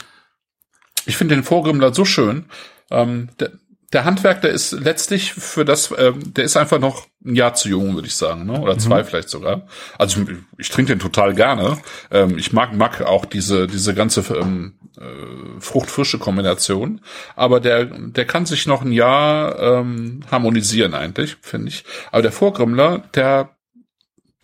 [1.06, 2.46] ich finde den Vorgrimmler so schön.
[2.90, 3.52] Ähm, der,
[3.92, 7.70] der Handwerk, der ist letztlich für das, ähm, der ist einfach noch ein Jahr zu
[7.70, 8.60] jung, würde ich sagen, ne?
[8.60, 9.66] oder zwei vielleicht sogar.
[9.98, 10.28] Also ich,
[10.58, 11.78] ich trinke den total gerne.
[12.10, 17.00] Ähm, ich mag mag auch diese diese ganze ähm, äh, fruchtfrische Kombination,
[17.34, 21.84] aber der der kann sich noch ein Jahr ähm, harmonisieren eigentlich, finde ich.
[22.12, 23.56] Aber der Vorgrimmler, der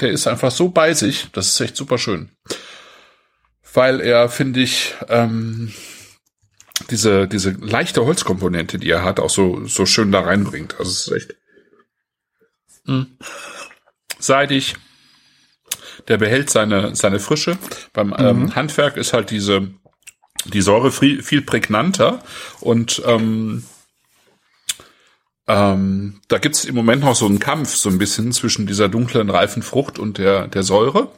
[0.01, 2.31] der ist einfach so bei sich, das ist echt super schön,
[3.75, 5.73] weil er finde ich ähm,
[6.91, 10.75] diese diese leichte Holzkomponente, die er hat, auch so so schön da reinbringt.
[10.79, 11.35] Also es ist echt
[12.87, 13.17] Mhm.
[14.19, 14.77] Seidig.
[16.09, 17.57] Der behält seine, seine Frische.
[17.93, 18.55] Beim ähm, Mhm.
[18.55, 19.71] Handwerk ist halt diese,
[20.45, 22.23] die Säure viel, viel prägnanter
[22.61, 23.65] und ähm,
[25.47, 29.29] ähm, da gibt's im Moment noch so einen Kampf so ein bisschen zwischen dieser dunklen,
[29.29, 31.09] reifen Frucht und der, der Säure.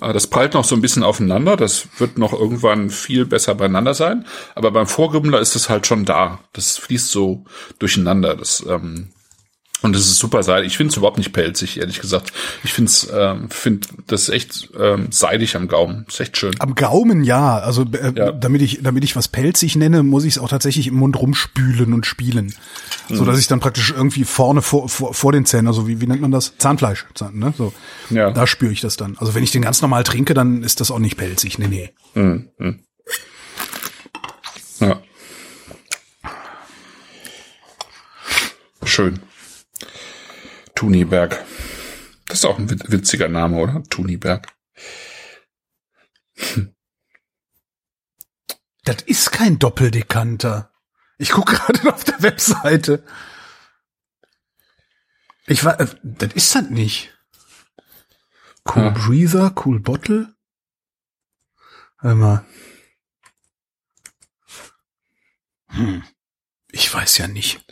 [0.00, 1.56] Äh, Das prallt noch so ein bisschen aufeinander.
[1.56, 4.24] Das wird noch irgendwann viel besser beieinander sein.
[4.56, 6.40] Aber beim Vorgümmler ist es halt schon da.
[6.52, 7.44] Das fließt so
[7.78, 8.34] durcheinander.
[8.34, 9.10] Das, ähm,
[9.82, 10.68] und es ist super seidig.
[10.72, 12.32] Ich finde es überhaupt nicht pelzig, ehrlich gesagt.
[12.64, 16.06] Ich finde es, ähm, find das echt ähm, seidig am Gaumen.
[16.08, 16.54] Ist echt schön.
[16.60, 17.58] Am Gaumen ja.
[17.58, 18.32] Also äh, Ja.
[18.32, 21.92] damit ich damit ich was pelzig nenne, muss ich es auch tatsächlich im Mund rumspülen
[21.92, 22.54] und spielen,
[23.08, 26.06] so dass ich dann praktisch irgendwie vorne vor, vor, vor den Zähnen, also wie, wie
[26.06, 26.54] nennt man das?
[26.58, 27.52] Zahnfleisch, Zahn, ne?
[27.58, 27.72] So.
[28.10, 28.30] Ja.
[28.30, 29.16] Da spüre ich das dann.
[29.18, 31.58] Also wenn ich den ganz normal trinke, dann ist das auch nicht pelzig.
[31.58, 31.90] Nee, nee.
[32.14, 32.48] Mhm.
[32.58, 32.78] mhm.
[34.80, 35.00] Ja.
[38.84, 39.20] Schön.
[40.82, 41.44] Tuniberg.
[42.26, 43.84] Das ist auch ein wit- witziger Name, oder?
[43.84, 44.48] Tuniberg.
[48.84, 50.72] Das ist kein Doppeldekanter.
[51.18, 53.04] Ich gucke gerade auf der Webseite.
[55.46, 57.16] Ich war, äh, das ist das nicht.
[58.68, 58.90] Cool Ja.
[58.90, 60.34] Breather, Cool Bottle.
[62.00, 62.44] Warte mal.
[65.68, 66.02] Hm.
[66.72, 67.71] Ich weiß ja nicht.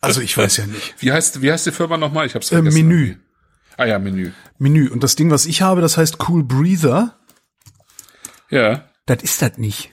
[0.00, 0.94] Also ich weiß ja nicht.
[0.98, 2.26] Wie heißt, wie heißt die Firma nochmal?
[2.26, 2.86] Ich hab's Äh, vergessen.
[2.86, 3.16] Menü.
[3.76, 4.30] Ah ja, Menü.
[4.58, 4.88] Menü.
[4.88, 7.18] Und das Ding, was ich habe, das heißt Cool Breather.
[8.50, 8.88] Ja.
[9.06, 9.90] Das ist das nicht.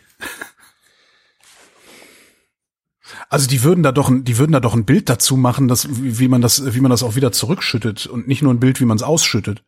[3.29, 5.87] Also die würden da doch, ein, die würden da doch ein Bild dazu machen, dass,
[5.89, 8.79] wie wie man das, wie man das auch wieder zurückschüttet und nicht nur ein Bild,
[8.79, 9.63] wie man es ausschüttet.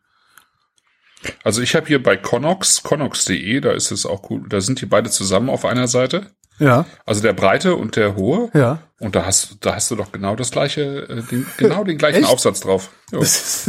[1.43, 4.85] Also ich habe hier bei Connox, connox.de, da ist es auch cool, da sind die
[4.85, 6.31] beide zusammen auf einer Seite.
[6.57, 8.49] Ja, Also der breite und der hohe.
[8.53, 8.79] ja.
[8.97, 12.23] Und da hast, da hast du doch genau das gleiche, äh, den, genau den gleichen
[12.23, 12.29] Echt?
[12.31, 12.91] Aufsatz drauf.
[13.11, 13.67] Jetzt,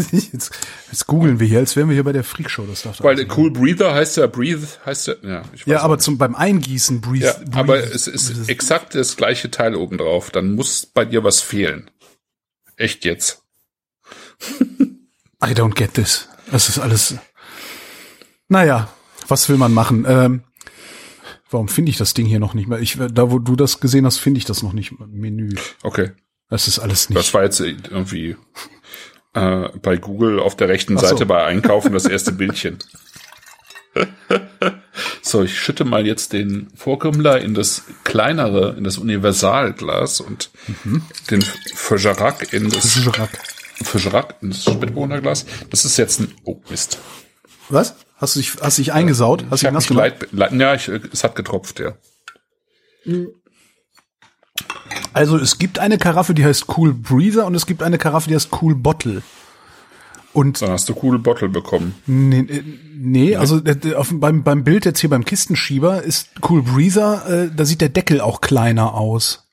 [0.93, 2.63] jetzt googeln wir hier, als wären wir hier bei der Freakshow.
[2.65, 5.81] Das darf Weil der Cool Breather heißt ja Breathe, heißt ja, ja, ich weiß Ja,
[5.81, 6.05] aber nicht.
[6.05, 7.27] zum beim Eingießen breathe.
[7.27, 10.31] ja, breathe aber es ist exakt das gleiche Teil oben drauf.
[10.31, 11.91] Dann muss bei dir was fehlen.
[12.77, 13.43] Echt jetzt.
[15.45, 16.29] I don't get this.
[16.53, 17.17] Das ist alles.
[18.49, 18.89] Naja,
[19.29, 20.07] was will man machen?
[20.09, 20.45] Ähm,
[21.51, 22.81] warum finde ich das Ding hier noch nicht mehr?
[22.81, 24.93] Ich, da, wo du das gesehen hast, finde ich das noch nicht.
[24.99, 25.55] Menü.
[25.83, 26.13] Okay.
[26.49, 27.19] Das ist alles nicht.
[27.19, 28.37] Das war jetzt irgendwie
[29.35, 31.07] äh, bei Google auf der rechten so.
[31.07, 32.79] Seite bei Einkaufen das erste Bildchen.
[35.23, 40.51] so, ich schütte mal jetzt den Vorkümmler in das kleinere, in das Universalglas und
[41.31, 41.43] den
[41.75, 43.39] Feuerac in das Schrack.
[43.83, 45.47] Feuerac in das Spätburgunder-Glas.
[45.71, 46.99] Das ist jetzt ein, oh Mist.
[47.69, 47.97] Was?
[48.17, 49.45] Hast du dich, hast du dich eingesaut?
[49.51, 50.21] Hast Ich du hab nass gemacht?
[50.33, 51.93] leid, leid, ja, ich, es hat getropft, ja.
[55.13, 58.35] Also es gibt eine Karaffe, die heißt Cool Breather und es gibt eine Karaffe, die
[58.35, 59.23] heißt Cool Bottle.
[60.33, 61.95] Und Dann hast du coole Bottle bekommen.
[62.07, 62.63] nee, äh,
[62.95, 67.27] nee also der- der- auf, beim, beim Bild jetzt hier beim Kistenschieber ist Cool Breather,
[67.45, 69.49] äh, da sieht der Deckel auch kleiner aus.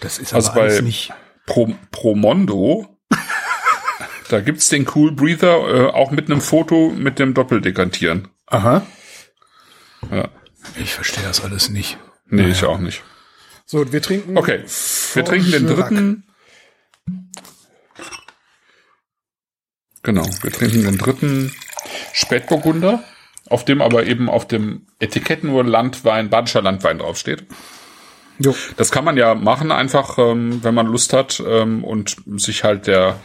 [0.00, 1.12] Das ist Also aber alles bei- nicht.
[1.44, 2.95] Pro, Promondo,
[4.28, 8.28] da gibt's den Cool Breather äh, auch mit einem Foto mit dem Doppeldekantieren.
[8.46, 8.86] Aha.
[10.10, 10.28] Ja.
[10.80, 11.98] Ich verstehe das alles nicht.
[12.28, 13.02] Nee, ich auch nicht.
[13.64, 14.36] So, wir trinken.
[14.36, 14.64] Okay,
[15.14, 16.24] wir trinken den dritten.
[20.02, 21.52] Genau, wir trinken den dritten
[22.12, 23.02] Spätburgunder,
[23.48, 27.44] auf dem aber eben auf dem Etikett nur Landwein, badischer Landwein draufsteht.
[28.38, 28.54] Jo.
[28.76, 32.86] Das kann man ja machen, einfach, ähm, wenn man Lust hat ähm, und sich halt
[32.86, 33.18] der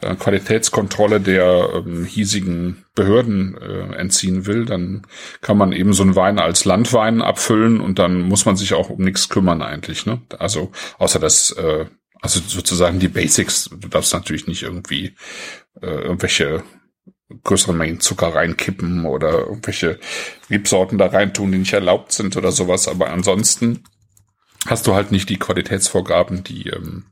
[0.00, 5.06] äh, Qualitätskontrolle der ähm, hiesigen Behörden äh, entziehen will, dann
[5.40, 8.90] kann man eben so einen Wein als Landwein abfüllen und dann muss man sich auch
[8.90, 10.04] um nichts kümmern eigentlich.
[10.04, 10.20] Ne?
[10.38, 11.86] Also außer das, äh,
[12.20, 13.70] also sozusagen die Basics.
[13.78, 15.14] Du darfst natürlich nicht irgendwie
[15.80, 16.62] äh, irgendwelche
[17.44, 19.98] größeren Mengen Zucker reinkippen oder irgendwelche
[20.50, 22.88] Rebsorten da reintun, die nicht erlaubt sind oder sowas.
[22.88, 23.84] Aber ansonsten
[24.66, 27.06] hast du halt nicht die Qualitätsvorgaben, die ähm,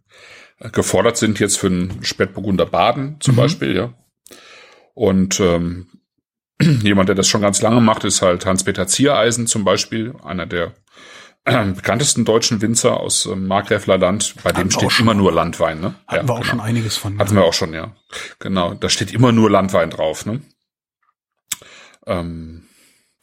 [0.72, 3.94] gefordert sind jetzt für einen Spätburgunder Baden zum Beispiel, ja.
[4.94, 5.88] Und ähm,
[6.60, 10.74] jemand, der das schon ganz lange macht, ist halt Hans-Peter Ziereisen zum Beispiel, einer der
[11.44, 14.34] äh, bekanntesten deutschen Winzer aus ähm, Markgräfler Land.
[14.42, 15.94] Bei dem Hatten auch steht immer nur Landwein, ne?
[16.06, 16.50] Hatten wir auch genau.
[16.50, 17.18] schon einiges von.
[17.18, 17.94] Hatten wir auch schon, ja.
[18.38, 18.74] Genau.
[18.74, 20.40] Da steht immer nur Landwein drauf, ne?
[22.06, 22.66] Ähm,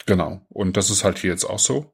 [0.06, 0.46] genau.
[0.50, 1.93] Und das ist halt hier jetzt auch so.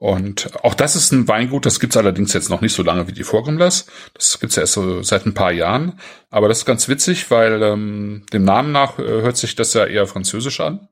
[0.00, 3.12] Und auch das ist ein Weingut, das gibt's allerdings jetzt noch nicht so lange wie
[3.12, 3.84] die Vorgrimlers.
[4.14, 6.00] Das gibt's ja erst so seit ein paar Jahren.
[6.30, 9.84] Aber das ist ganz witzig, weil ähm, dem Namen nach äh, hört sich das ja
[9.84, 10.88] eher französisch an.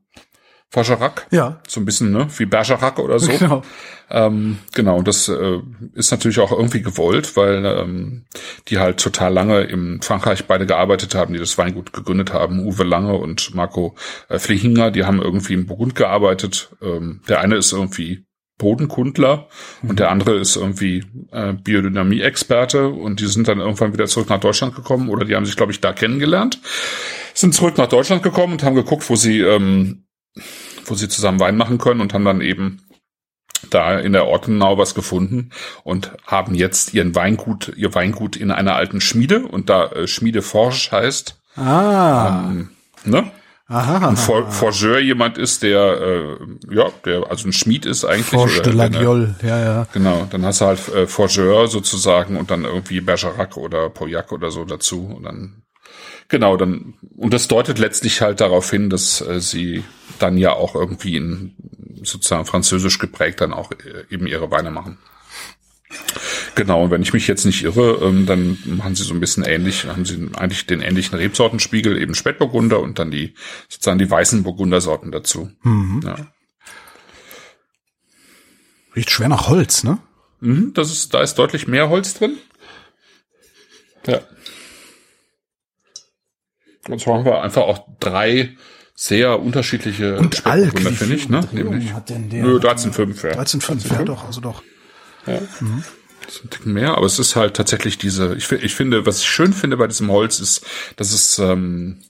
[0.69, 1.27] Fagerac.
[1.31, 1.63] Ja.
[1.67, 2.29] So ein bisschen, ne?
[2.37, 3.33] Wie Bergerac oder so.
[3.33, 3.63] Genau.
[4.11, 5.61] Ähm, genau, und das äh,
[5.95, 8.27] ist natürlich auch irgendwie gewollt, weil ähm,
[8.69, 12.85] die halt total lange in Frankreich beide gearbeitet haben, die das Weingut gegründet haben, Uwe
[12.85, 13.97] Lange und Marco
[14.29, 16.77] äh, Flehinger, die haben irgendwie im Burgund gearbeitet.
[16.83, 18.28] Ähm, der eine ist irgendwie
[18.59, 19.49] Bodenkundler
[19.83, 24.41] und der andere ist irgendwie äh, Biodynamie-Experte und die sind dann irgendwann wieder zurück nach
[24.41, 26.61] Deutschland gekommen oder die haben sich, glaube ich, da kennengelernt,
[27.35, 30.05] sind zurück nach Deutschland gekommen und haben geguckt, wo sie ähm,
[30.85, 32.83] wo sie zusammen Wein machen können und haben dann eben
[33.71, 35.51] da in der Ortenau was gefunden
[35.85, 40.43] und haben jetzt ihren Weingut, ihr Weingut in einer alten Schmiede und da äh, Schmiede
[40.43, 42.45] Forge heißt, Ah.
[42.51, 42.71] ähm,
[43.05, 43.31] ne?
[43.69, 44.09] Aha.
[44.09, 48.27] Ein For Forgeur jemand ist, der, äh, ja, der also ein Schmied ist eigentlich.
[48.27, 49.35] Forge de oder la der- Guiole.
[49.43, 49.87] Ja, ja.
[49.93, 54.51] Genau, dann hast du halt äh, Forgeur sozusagen und dann irgendwie Bergerac oder Pauillac oder
[54.51, 55.63] so dazu und dann
[56.29, 59.85] genau dann und das deutet letztlich halt darauf hin, dass äh, sie
[60.19, 61.55] dann ja auch irgendwie in
[62.03, 64.99] sozusagen französisch geprägt dann auch äh, eben ihre Weine machen.
[66.59, 69.45] Genau, und wenn ich mich jetzt nicht irre, ähm, dann machen sie so ein bisschen
[69.45, 73.35] ähnlich, haben sie eigentlich den ähnlichen Rebsortenspiegel, eben Spätburgunder und dann die
[73.69, 75.53] sozusagen die weißen Burgundersorten dazu.
[76.05, 76.17] Ja.
[78.97, 79.99] Riecht schwer nach Holz, ne?
[80.41, 82.39] Mhm, das ist, da ist deutlich mehr Holz drin.
[84.09, 84.21] Ja.
[86.89, 88.57] Und so haben wir einfach auch drei
[88.97, 91.47] sehr unterschiedliche Und Wie finde ich, ne?
[91.53, 92.43] Nämlich, hat denn der?
[92.43, 93.41] nö, 13,5, ja.
[93.41, 94.65] 13,5, ja doch, also doch.
[95.25, 95.93] Das
[96.45, 99.53] ein Ticken mehr, aber es ist halt tatsächlich diese, ich, ich finde, was ich schön
[99.53, 100.65] finde bei diesem Holz ist,
[100.97, 102.03] dass es, ähm,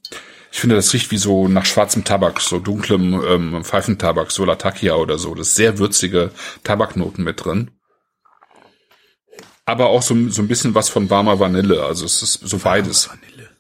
[0.50, 4.94] ich finde, das riecht wie so nach schwarzem Tabak, so dunklem ähm, Pfeifentabak, so Latakia
[4.94, 5.34] oder so.
[5.34, 6.30] Das ist sehr würzige
[6.64, 7.70] Tabaknoten mit drin.
[9.66, 13.10] Aber auch so, so ein bisschen was von warmer Vanille, also es ist so beides.
[13.10, 13.50] Vanille.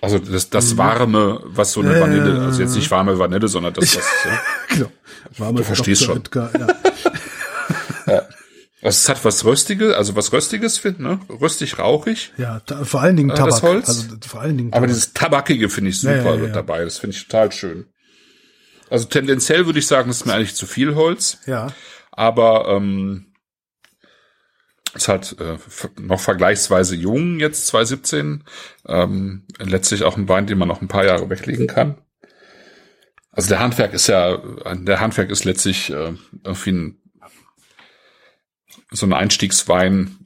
[0.00, 2.00] Also das, das warme, was so eine Äh.
[2.00, 4.40] Vanille, also jetzt nicht warme Vanille, sondern das, was, ja.
[4.68, 4.92] Genau.
[5.38, 6.14] Warme Du verstehst Dr.
[6.14, 6.18] schon.
[6.18, 6.66] Edgar, ja.
[8.84, 11.18] Also es hat was Röstiges, also was Röstiges, find, ne?
[11.28, 12.32] Röstig, rauchig.
[12.36, 13.50] ja, da, vor allen Dingen Äh, Tabak.
[13.50, 13.88] das Holz?
[13.88, 14.88] Also vor allen Dingen Aber Tabak.
[14.90, 16.84] dieses Tabakige finde ich super Ja, ja, ja, dabei.
[16.84, 17.86] Das finde ich total schön.
[18.90, 21.68] Also tendenziell würde ich sagen, es ist mir eigentlich zu viel Holz, ja.
[22.12, 23.32] aber ähm,
[24.94, 25.56] ist halt äh,
[26.00, 28.44] noch vergleichsweise jung jetzt 2017.
[28.86, 31.96] Ähm, letztlich auch ein Wein, den man noch ein paar Jahre weglegen kann.
[33.32, 34.36] Also der Handwerk ist ja,
[34.74, 36.12] der Handwerk ist letztlich äh,
[36.44, 37.00] irgendwie ein,
[38.94, 40.16] so ein Einstiegswein.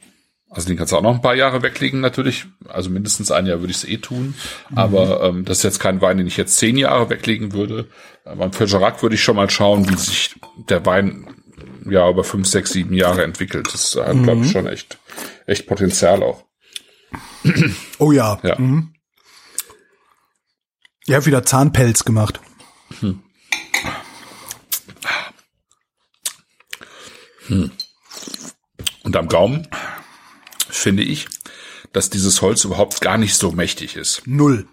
[0.51, 2.47] Also den kannst du auch noch ein paar Jahre weglegen natürlich.
[2.69, 4.35] Also mindestens ein Jahr würde ich es eh tun.
[4.75, 7.89] Aber ähm, das ist jetzt kein Wein, den ich jetzt zehn Jahre weglegen würde.
[8.25, 10.35] Beim Bergerac würde ich schon mal schauen, wie sich
[10.69, 11.27] der Wein
[11.89, 13.69] ja über fünf, sechs, sieben Jahre entwickelt.
[13.73, 14.99] Das hat, glaube ich, schon echt,
[15.47, 16.45] echt Potenzial auch.
[17.99, 18.39] Oh ja.
[18.43, 18.59] Ja.
[18.59, 18.95] Mhm.
[21.07, 22.41] Ihr habt wieder Zahnpelz gemacht.
[27.49, 27.88] Und
[29.17, 29.67] am Gaumen
[30.69, 31.29] finde ich,
[31.93, 34.23] dass dieses Holz überhaupt gar nicht so mächtig ist.
[34.27, 34.67] Null.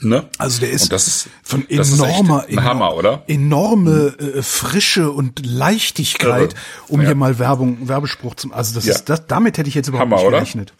[0.00, 0.28] Ne?
[0.36, 3.24] Also der ist, Und das ist von ist enormer, ein Hammer, oder?
[3.28, 6.54] enorme äh, Frische und Leichtigkeit,
[6.88, 7.06] um Ja.
[7.06, 8.94] hier mal Werbung, Werbespruch zum, also das Ja.
[8.94, 10.38] ist, das, damit hätte ich jetzt überhaupt Hammer, nicht oder?
[10.38, 10.74] gerechnet.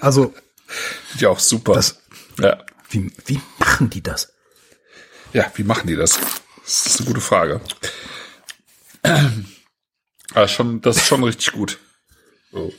[0.00, 0.32] Also,
[1.18, 1.72] Ja, auch super.
[1.74, 2.00] Das-
[2.40, 2.58] ja.
[2.90, 4.32] wie, wie machen die das?
[5.32, 6.18] ja, wie machen die das?
[6.64, 7.60] Das ist eine gute Frage.
[10.32, 11.78] Aber schon, das ist schon richtig gut.
[12.54, 12.72] Oh.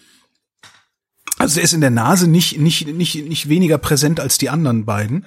[1.38, 4.86] Also er ist in der Nase nicht, nicht, nicht, nicht weniger präsent als die anderen
[4.86, 5.26] beiden.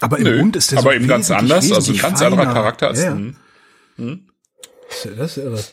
[0.00, 2.42] Aber im Nö, Mund ist der aber so eben ganz anders, also ein ganz anderer
[2.44, 2.54] feiner.
[2.54, 3.32] Charakter als ja, ja.
[3.96, 4.30] hm.
[4.88, 5.64] Das ist- Das ist irre.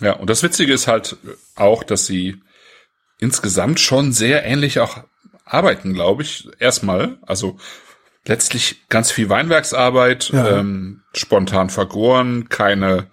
[0.00, 1.16] Ja, und das Witzige ist halt
[1.54, 2.42] auch, dass sie
[3.18, 5.04] insgesamt schon sehr ähnlich auch
[5.44, 6.48] arbeiten, glaube ich.
[6.58, 7.58] Erstmal, also
[8.26, 10.58] letztlich ganz viel Weinwerksarbeit, Ja.
[10.58, 13.08] ähm, spontan vergoren, keine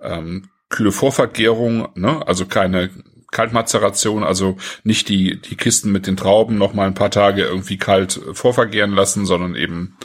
[0.00, 2.26] ähm, kühle Vorvergärung, ne?
[2.26, 2.90] also keine
[3.32, 7.78] Kaltmazeration, also nicht die, die Kisten mit den Trauben noch mal ein paar Tage irgendwie
[7.78, 9.96] kalt äh, vorvergären lassen, sondern eben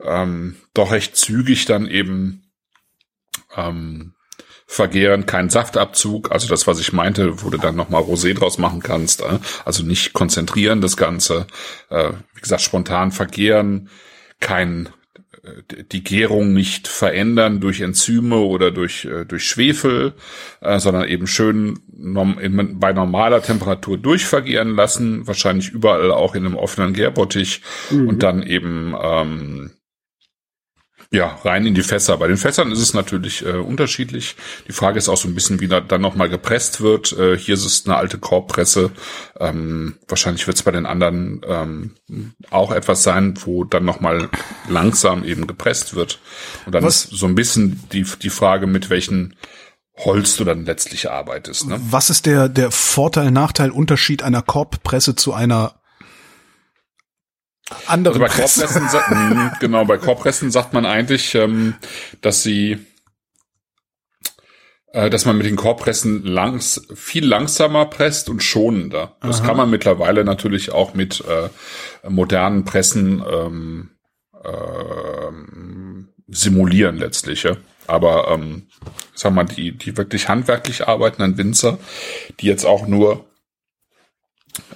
[0.00, 2.42] ähm, doch recht zügig dann eben
[3.56, 4.14] ähm,
[4.70, 8.80] vergären, kein Saftabzug, also das, was ich meinte, wo du dann nochmal Rosé draus machen
[8.80, 9.38] kannst, äh?
[9.64, 11.46] also nicht konzentrieren das Ganze,
[11.88, 13.88] äh, wie gesagt, spontan vergären,
[14.40, 14.90] kein
[15.92, 20.14] die Gärung nicht verändern durch Enzyme oder durch, äh, durch Schwefel,
[20.60, 26.44] äh, sondern eben schön norm, in, bei normaler Temperatur durchvergieren lassen, wahrscheinlich überall auch in
[26.44, 28.08] einem offenen Gärbottich mhm.
[28.08, 29.70] und dann eben ähm,
[31.10, 32.18] ja, rein in die Fässer.
[32.18, 34.36] Bei den Fässern ist es natürlich äh, unterschiedlich.
[34.66, 37.12] Die Frage ist auch so ein bisschen, wie da, dann nochmal gepresst wird.
[37.12, 38.90] Äh, hier ist es eine alte Korbpresse.
[39.40, 41.94] Ähm, wahrscheinlich wird es bei den anderen ähm,
[42.50, 44.28] auch etwas sein, wo dann nochmal
[44.68, 46.20] langsam eben gepresst wird.
[46.66, 47.06] Und dann Was?
[47.06, 49.34] ist so ein bisschen die, die Frage, mit welchen
[49.96, 51.68] Holz du dann letztlich arbeitest.
[51.68, 51.80] Ne?
[51.90, 55.80] Was ist der, der Vorteil, Nachteil, Unterschied einer Korbpresse zu einer
[57.86, 61.74] andere also bei Korbpressen, hm, genau, bei Korbpressen sagt man eigentlich, ähm,
[62.20, 62.78] dass sie,
[64.92, 69.16] äh, dass man mit den Korbpressen langs, viel langsamer presst und schonender.
[69.20, 69.48] Das Aha.
[69.48, 71.48] kann man mittlerweile natürlich auch mit äh,
[72.08, 73.90] modernen Pressen ähm,
[74.42, 75.32] äh,
[76.28, 77.42] simulieren letztlich.
[77.42, 77.56] Ja?
[77.86, 78.66] Aber ähm,
[79.14, 81.78] sag mal, die, die wirklich handwerklich arbeitenden Winzer,
[82.40, 83.27] die jetzt auch nur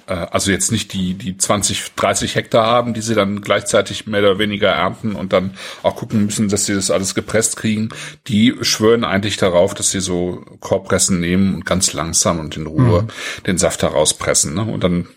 [0.05, 4.39] also jetzt nicht die, die 20, 30 Hektar haben, die sie dann gleichzeitig mehr oder
[4.39, 7.89] weniger ernten und dann auch gucken müssen, dass sie das alles gepresst kriegen,
[8.27, 13.03] die schwören eigentlich darauf, dass sie so Korbpressen nehmen und ganz langsam und in Ruhe
[13.03, 13.43] mhm.
[13.45, 14.53] den Saft herauspressen.
[14.53, 14.63] Ne?
[14.63, 15.07] Und dann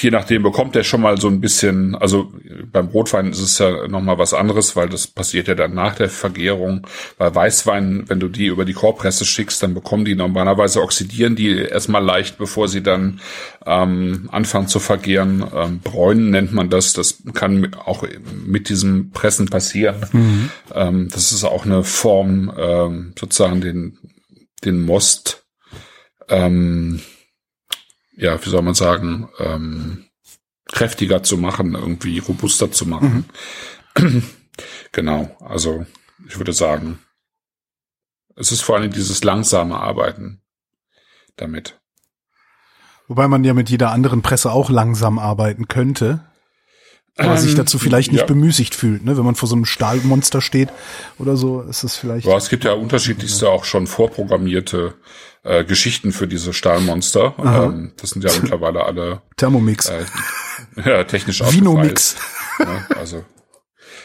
[0.00, 2.32] je nachdem bekommt er schon mal so ein bisschen, also
[2.72, 6.08] beim Rotwein ist es ja nochmal was anderes, weil das passiert ja dann nach der
[6.08, 6.86] Vergärung.
[7.18, 11.58] Bei Weißwein, wenn du die über die Korbpresse schickst, dann bekommen die normalerweise oxidieren die
[11.58, 13.20] erstmal leicht, bevor sie dann
[13.64, 15.44] ähm, anfangen zu vergären.
[15.54, 16.92] Ähm, Bräunen nennt man das.
[16.92, 18.04] Das kann auch
[18.44, 20.06] mit diesem Pressen passieren.
[20.12, 20.50] Mhm.
[20.74, 23.98] Ähm, das ist auch eine Form, ähm, sozusagen den,
[24.64, 25.46] den Most
[26.28, 27.00] ähm,
[28.16, 30.06] ja, wie soll man sagen, ähm,
[30.66, 33.26] kräftiger zu machen, irgendwie robuster zu machen.
[33.98, 34.22] Mhm.
[34.92, 35.86] genau, also
[36.26, 36.98] ich würde sagen,
[38.34, 40.42] es ist vor allem dieses langsame Arbeiten
[41.36, 41.78] damit.
[43.08, 46.20] Wobei man ja mit jeder anderen Presse auch langsam arbeiten könnte.
[47.18, 48.26] Aber ähm, sich dazu vielleicht nicht ja.
[48.26, 49.16] bemüßigt fühlt, ne?
[49.16, 50.68] Wenn man vor so einem Stahlmonster steht
[51.18, 52.26] oder so, ist es vielleicht.
[52.26, 54.94] Ja, es gibt ja unterschiedlichste auch schon vorprogrammierte
[55.46, 57.34] äh, Geschichten für diese Stahlmonster.
[57.38, 59.88] Ähm, das sind ja mittlerweile alle Thermomix.
[59.88, 60.04] Äh,
[60.84, 62.16] ja, technisch Vinomix.
[62.58, 63.24] ja, also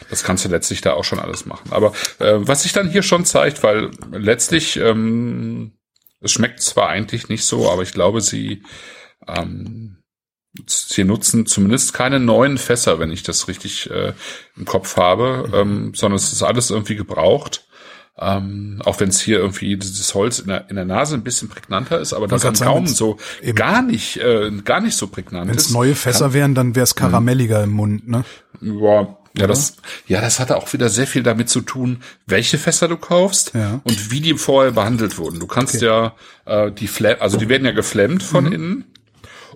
[0.08, 1.72] das kannst du letztlich da auch schon alles machen.
[1.72, 5.72] Aber äh, was sich dann hier schon zeigt, weil letztlich ähm,
[6.20, 8.62] es schmeckt zwar eigentlich nicht so, aber ich glaube, sie
[9.26, 10.02] ähm,
[10.66, 14.12] sie nutzen zumindest keine neuen Fässer, wenn ich das richtig äh,
[14.56, 17.66] im Kopf habe, ähm, sondern es ist alles irgendwie gebraucht.
[18.18, 21.48] Ähm, auch wenn es hier irgendwie dieses Holz in der, in der Nase ein bisschen
[21.48, 23.16] prägnanter ist, aber das am Gaumen so
[23.54, 25.68] gar nicht, äh, gar nicht so prägnant wenn's ist.
[25.68, 28.24] Wenn es neue Fässer kann, wären, dann wäre es karamelliger im Mund, ne?
[28.60, 32.86] Ja, ja, das, ja, das hatte auch wieder sehr viel damit zu tun, welche Fässer
[32.86, 33.80] du kaufst ja.
[33.84, 35.40] und wie die vorher behandelt wurden.
[35.40, 35.86] Du kannst okay.
[35.86, 38.52] ja äh, die Flam also die werden ja geflammt von mhm.
[38.52, 38.84] innen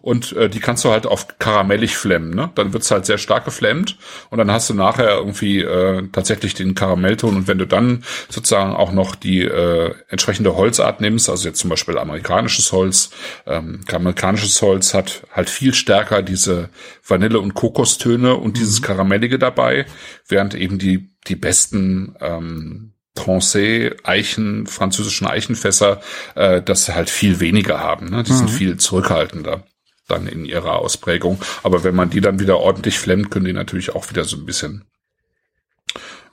[0.00, 2.50] und äh, die kannst du halt auf karamellig flemmen, ne?
[2.54, 3.96] Dann wird's halt sehr stark geflammt
[4.30, 8.74] und dann hast du nachher irgendwie äh, tatsächlich den Karamellton und wenn du dann sozusagen
[8.74, 13.10] auch noch die äh, entsprechende Holzart nimmst, also jetzt zum Beispiel amerikanisches Holz,
[13.46, 16.70] ähm, amerikanisches Holz hat halt viel stärker diese
[17.06, 18.54] Vanille- und Kokostöne und mhm.
[18.54, 19.86] dieses Karamellige dabei,
[20.28, 26.00] während eben die die besten ähm, Trancé Eichen, französischen Eichenfässer,
[26.34, 28.10] äh, das halt viel weniger haben.
[28.10, 28.22] Ne?
[28.22, 28.36] Die mhm.
[28.36, 29.64] sind viel zurückhaltender
[30.08, 31.40] dann in ihrer Ausprägung.
[31.62, 34.46] Aber wenn man die dann wieder ordentlich flemmt, können die natürlich auch wieder so ein
[34.46, 34.84] bisschen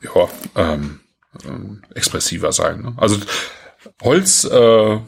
[0.01, 0.99] ja, ähm,
[1.43, 2.81] äh, expressiver sein.
[2.81, 2.93] Ne?
[2.97, 3.17] Also
[4.01, 4.99] Holz äh,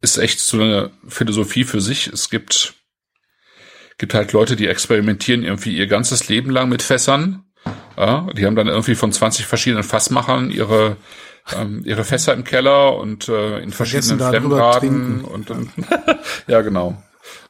[0.00, 2.06] ist echt so eine Philosophie für sich.
[2.06, 2.74] Es gibt
[3.98, 7.44] gibt halt Leute, die experimentieren irgendwie ihr ganzes Leben lang mit Fässern.
[7.96, 10.96] Ja, die haben dann irgendwie von 20 verschiedenen Fassmachern ihre
[11.54, 15.70] ähm, ihre Fässer im Keller und äh, in verschiedenen Flemmgraden und, und
[16.46, 17.02] ja genau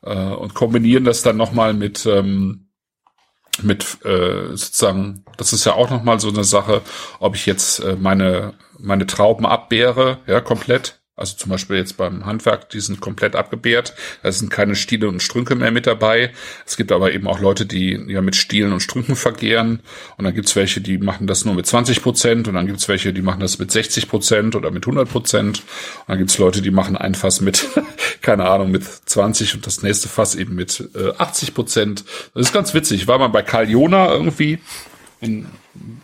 [0.03, 2.69] äh, und kombinieren das dann nochmal mit ähm,
[3.63, 6.83] mit äh, sozusagen, das ist ja auch nochmal so eine Sache,
[7.21, 12.27] ob ich jetzt äh, meine meine Trauben abbehre, ja komplett also zum Beispiel jetzt beim
[12.27, 13.95] Handwerk, die sind komplett abgebehrt.
[14.25, 16.33] Da sind keine Stiele und Strünke mehr mit dabei.
[16.67, 19.81] Es gibt aber eben auch Leute, die ja mit Stielen und Strünken vergehren.
[20.17, 22.49] Und dann gibt's welche, die machen das nur mit 20 Prozent.
[22.49, 25.61] Und dann gibt's welche, die machen das mit 60 Prozent oder mit 100 Prozent.
[25.61, 27.65] Und dann gibt's Leute, die machen ein Fass mit,
[28.21, 32.05] keine Ahnung, mit 20 und das nächste Fass eben mit äh, 80 Prozent.
[32.35, 33.07] Das ist ganz witzig.
[33.07, 34.59] War mal bei Karl Jona irgendwie.
[35.21, 35.47] In,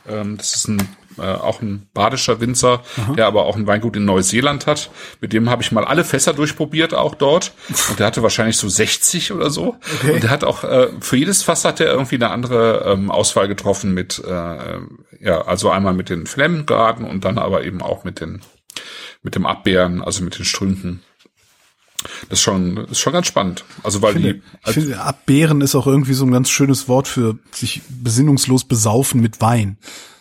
[0.08, 0.88] ähm, das ist ein
[1.20, 2.82] äh, auch ein badischer Winzer,
[3.16, 4.90] der aber auch ein Weingut in Neuseeland hat.
[5.20, 7.52] Mit dem habe ich mal alle Fässer durchprobiert, auch dort.
[7.88, 9.76] Und der hatte wahrscheinlich so 60 oder so.
[10.00, 10.14] Okay.
[10.14, 13.48] Und der hat auch, äh, für jedes Fass hat er irgendwie eine andere ähm, Auswahl
[13.48, 14.78] getroffen mit, äh,
[15.20, 18.40] ja, also einmal mit den Flemmengraden und dann aber eben auch mit den,
[19.22, 21.02] mit dem Abbeeren, also mit den Strünken.
[22.28, 23.64] Das ist schon, ist schon ganz spannend.
[23.82, 27.08] Also weil finde, die, ich finde, abbeeren ist auch irgendwie so ein ganz schönes Wort
[27.08, 29.76] für sich besinnungslos besaufen mit Wein.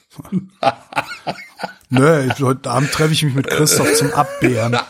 [1.89, 4.77] Nö, ich- heute Abend treffe ich mich mit Christoph zum Abbeeren.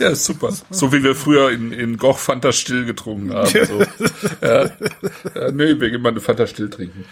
[0.00, 0.50] Ja, ist super.
[0.70, 3.46] So wie wir früher in, in Goch Fanta Still getrunken haben.
[3.48, 3.80] So.
[4.42, 4.64] ja.
[4.64, 7.04] Ja, nee, wir gehen mal eine Fanta Still trinken.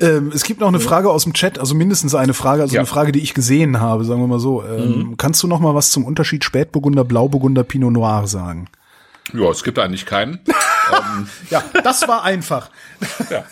[0.00, 2.80] Ähm, es gibt noch eine Frage aus dem Chat, also mindestens eine Frage, also Ja.
[2.80, 4.62] eine Frage, die ich gesehen habe, sagen wir mal so.
[4.64, 8.68] Ähm, Kannst du noch mal was zum Unterschied Spätburgunder, Blauburgunder, Pinot Noir sagen?
[9.32, 10.40] Ja, es gibt eigentlich keinen.
[11.50, 12.70] Ja, das war einfach.
[13.30, 13.44] Ja.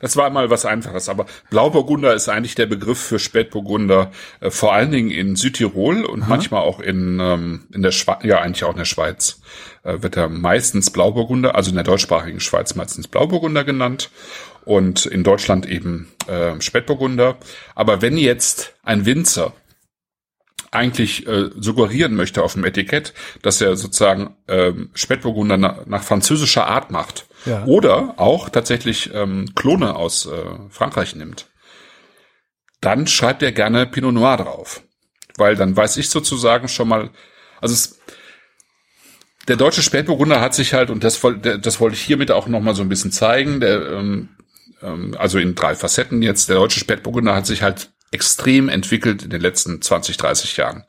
[0.00, 4.72] Das war mal was Einfaches, aber Blauburgunder ist eigentlich der Begriff für Spätburgunder, äh, vor
[4.72, 8.72] allen Dingen in Südtirol und manchmal auch in, ähm, in der Schweiz, ja eigentlich auch
[8.72, 9.40] in der Schweiz,
[9.84, 14.10] äh, wird er meistens Blauburgunder, also in der deutschsprachigen Schweiz meistens Blauburgunder genannt
[14.64, 17.36] und in Deutschland eben äh, Spätburgunder.
[17.74, 19.52] Aber wenn jetzt ein Winzer
[20.72, 23.12] eigentlich äh, suggerieren möchte auf dem Etikett,
[23.42, 27.64] dass er sozusagen ähm, Spätburgunder na, nach französischer Art macht Ja.
[27.64, 31.46] oder auch tatsächlich ähm, Klone aus äh, Frankreich nimmt,
[32.80, 34.82] dann schreibt er gerne Pinot Noir drauf,
[35.36, 37.10] weil dann weiß ich sozusagen schon mal,
[37.60, 37.98] also es,
[39.48, 42.60] der deutsche Spätburgunder hat sich halt und das wollte das wollte ich hiermit auch noch
[42.60, 44.28] mal so ein bisschen zeigen, der ähm,
[44.82, 46.48] ähm, also in drei Facetten jetzt.
[46.48, 50.84] Der deutsche Spätburgunder hat sich halt extrem entwickelt in den letzten 20, 30 Jahren.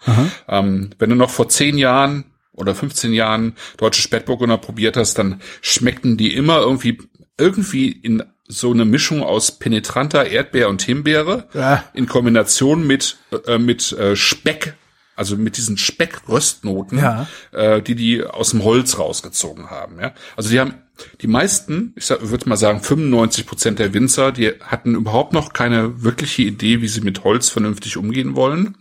[0.48, 5.42] Ähm, wenn du noch vor zehn Jahren oder 15 Jahren deutsche Spätburgunder probiert hast, dann
[5.62, 6.98] schmeckten die immer irgendwie,
[7.38, 11.86] irgendwie in so eine Mischung aus penetranter Erdbeer und Himbeere Ja.
[11.94, 13.18] in Kombination mit,
[13.48, 14.74] äh, mit äh, Speck,
[15.22, 17.28] also mit diesen Speckröstnoten, Ja.
[17.52, 20.00] äh, die die aus dem Holz rausgezogen haben.
[20.00, 20.14] Ja?
[20.36, 20.74] Also die haben
[21.22, 26.02] die meisten, ich würde mal sagen 95 Prozent der Winzer, die hatten überhaupt noch keine
[26.04, 28.76] wirkliche Idee, wie sie mit Holz vernünftig umgehen wollen,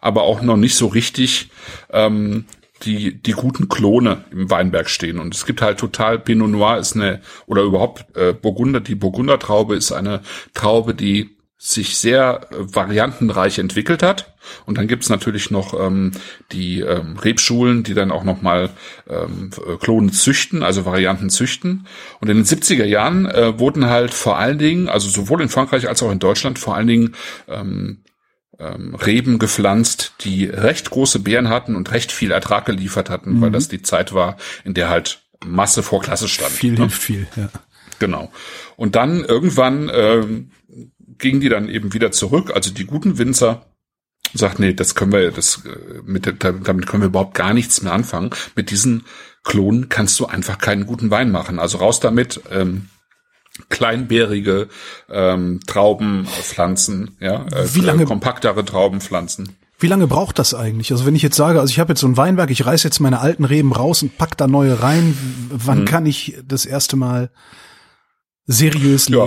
[0.00, 1.50] aber auch noch nicht so richtig
[1.90, 2.44] ähm,
[2.82, 5.20] die die guten Klone im Weinberg stehen.
[5.20, 8.80] Und es gibt halt total Pinot Noir ist eine oder überhaupt äh, Burgunder.
[8.80, 10.20] Die Burgunder Traube ist eine
[10.54, 11.36] Traube, die
[11.66, 14.34] sich sehr äh, variantenreich entwickelt hat.
[14.66, 16.12] Und dann gibt's natürlich noch ähm,
[16.52, 18.68] die ähm, Rebschulen, die dann auch nochmal
[19.08, 21.86] ähm, äh, Klonen züchten, also Varianten züchten.
[22.20, 25.88] Und in den 70er Jahren äh, wurden halt vor allen Dingen, also sowohl in Frankreich
[25.88, 27.14] als auch in Deutschland, vor allen Dingen
[27.48, 28.02] ähm,
[28.58, 33.50] ähm, Reben gepflanzt, die recht große Beeren hatten und recht viel Ertrag geliefert hatten, weil
[33.50, 36.52] das die Zeit war, in der halt Masse vor Klasse stand.
[36.52, 36.80] Viel ne?
[36.80, 37.48] hilft viel, ja.
[37.98, 38.30] Genau.
[38.76, 40.50] Und dann irgendwann ähm,
[41.18, 43.66] gingen die dann eben wieder zurück, also die guten Winzer
[44.32, 47.92] sagt, nee, das können wir, das äh, mit damit können wir überhaupt gar nichts mehr
[47.92, 48.30] anfangen.
[48.56, 49.04] Mit diesen
[49.44, 51.58] Klonen kannst du einfach keinen guten Wein machen.
[51.58, 52.88] Also raus damit, ähm,
[53.68, 54.68] kleinbeerige
[55.08, 59.50] ähm, Traubenpflanzen, ja, äh, Wie lange- kompaktere Traubenpflanzen.
[59.78, 60.90] Wie lange braucht das eigentlich?
[60.92, 63.00] Also wenn ich jetzt sage, also ich habe jetzt so ein Weinberg, ich reiß jetzt
[63.00, 65.16] meine alten Reben raus und pack da neue rein,
[65.50, 65.84] wann Mhm.
[65.84, 67.30] kann ich das erste Mal
[68.46, 69.18] seriös Ja.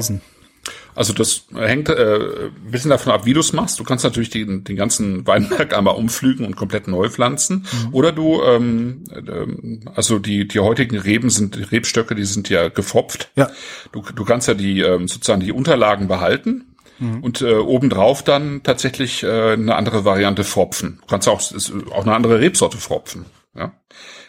[0.97, 3.79] Also das hängt äh, ein bisschen davon ab, wie du es machst.
[3.79, 7.67] Du kannst natürlich den, den ganzen Weinberg einmal umflügen und komplett neu pflanzen.
[7.91, 12.69] Oder du, ähm, ähm, also die, die heutigen Reben sind, die Rebstöcke, die sind ja
[12.69, 13.31] gefropft.
[13.35, 13.51] Ja.
[13.91, 19.21] Du, du kannst ja die ähm, sozusagen die Unterlagen behalten und äh, obendrauf dann tatsächlich
[19.21, 20.97] äh, eine andere Variante fropfen.
[21.01, 23.25] Du kannst auch, ist auch eine andere Rebsorte fropfen.
[23.55, 23.73] Ja?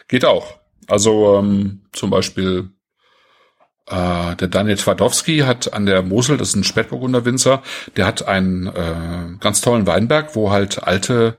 [0.07, 0.59] Geht auch.
[0.87, 2.69] Also ähm, zum Beispiel
[3.89, 7.61] äh, der Daniel Twardowski hat an der Mosel, das ist ein Spätburgunder Winzer,
[7.97, 11.37] der hat einen äh, ganz tollen Weinberg, wo halt alte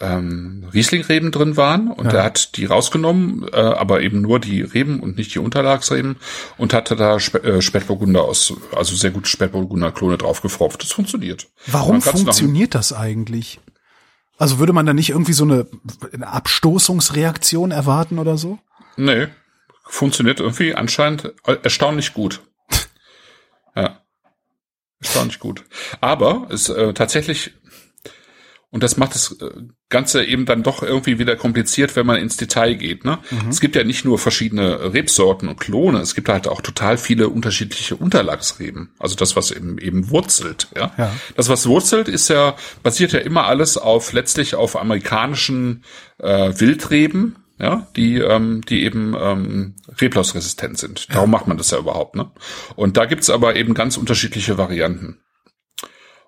[0.00, 2.12] ähm, Rieslingreben drin waren und Ja.
[2.12, 6.16] der hat die rausgenommen, äh, aber eben nur die Reben und nicht die Unterlagsreben
[6.56, 10.82] und hatte da Spä äh, Spätburgunder aus, also sehr gute Spätburgunder Klone draufgefropft.
[10.82, 11.48] Das funktioniert.
[11.66, 13.58] Warum funktioniert das eigentlich?
[14.36, 15.66] Also würde man da nicht irgendwie so eine,
[16.12, 18.60] eine Abstoßungsreaktion erwarten oder so?
[18.96, 19.26] Nee,
[19.88, 22.42] funktioniert irgendwie anscheinend erstaunlich gut.
[23.74, 24.02] ja.
[25.00, 25.64] Erstaunlich gut.
[26.00, 27.52] Aber es äh, tatsächlich,
[28.70, 29.50] und das macht das äh,
[29.88, 33.04] Ganze eben dann doch irgendwie wieder kompliziert, wenn man ins Detail geht.
[33.04, 33.18] Ne?
[33.48, 37.28] Es gibt ja nicht nur verschiedene Rebsorten und Klone, es gibt halt auch total viele
[37.28, 38.90] unterschiedliche Unterlagsreben.
[38.98, 40.68] Also das, was eben eben wurzelt.
[40.76, 40.92] Ja?
[40.98, 41.14] Ja.
[41.36, 45.84] Das, was wurzelt, ist ja, basiert ja immer alles auf letztlich auf amerikanischen
[46.18, 51.14] äh, Wildreben, ja, die, ähm, die eben ähm, reblausresistent sind.
[51.14, 52.30] Darum macht man das ja überhaupt, ne?
[52.76, 55.18] Und da gibt's aber eben ganz unterschiedliche Varianten.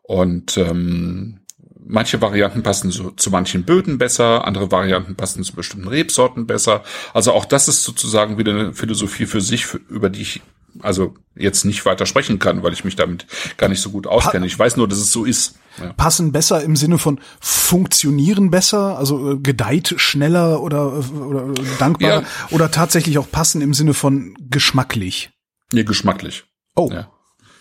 [0.03, 1.41] Und ähm,
[1.87, 6.83] manche Varianten passen so, zu manchen Böden besser, andere Varianten passen zu bestimmten Rebsorten besser.
[7.15, 10.43] Also auch das ist sozusagen wieder eine Philosophie für sich, für, über die ich
[10.81, 14.47] also jetzt nicht weiter sprechen kann, weil ich mich damit gar nicht so gut auskenne.
[14.47, 15.57] Ich weiß nur, dass es so ist.
[15.79, 15.93] Ja.
[15.93, 22.27] Passen besser im Sinne von funktionieren besser, also äh, gedeiht schneller oder, oder dankbarer ja.
[22.51, 25.31] oder tatsächlich auch passen im Sinne von geschmacklich?
[25.73, 26.45] Nee, geschmacklich.
[26.75, 26.91] Oh.
[26.93, 27.11] Ja,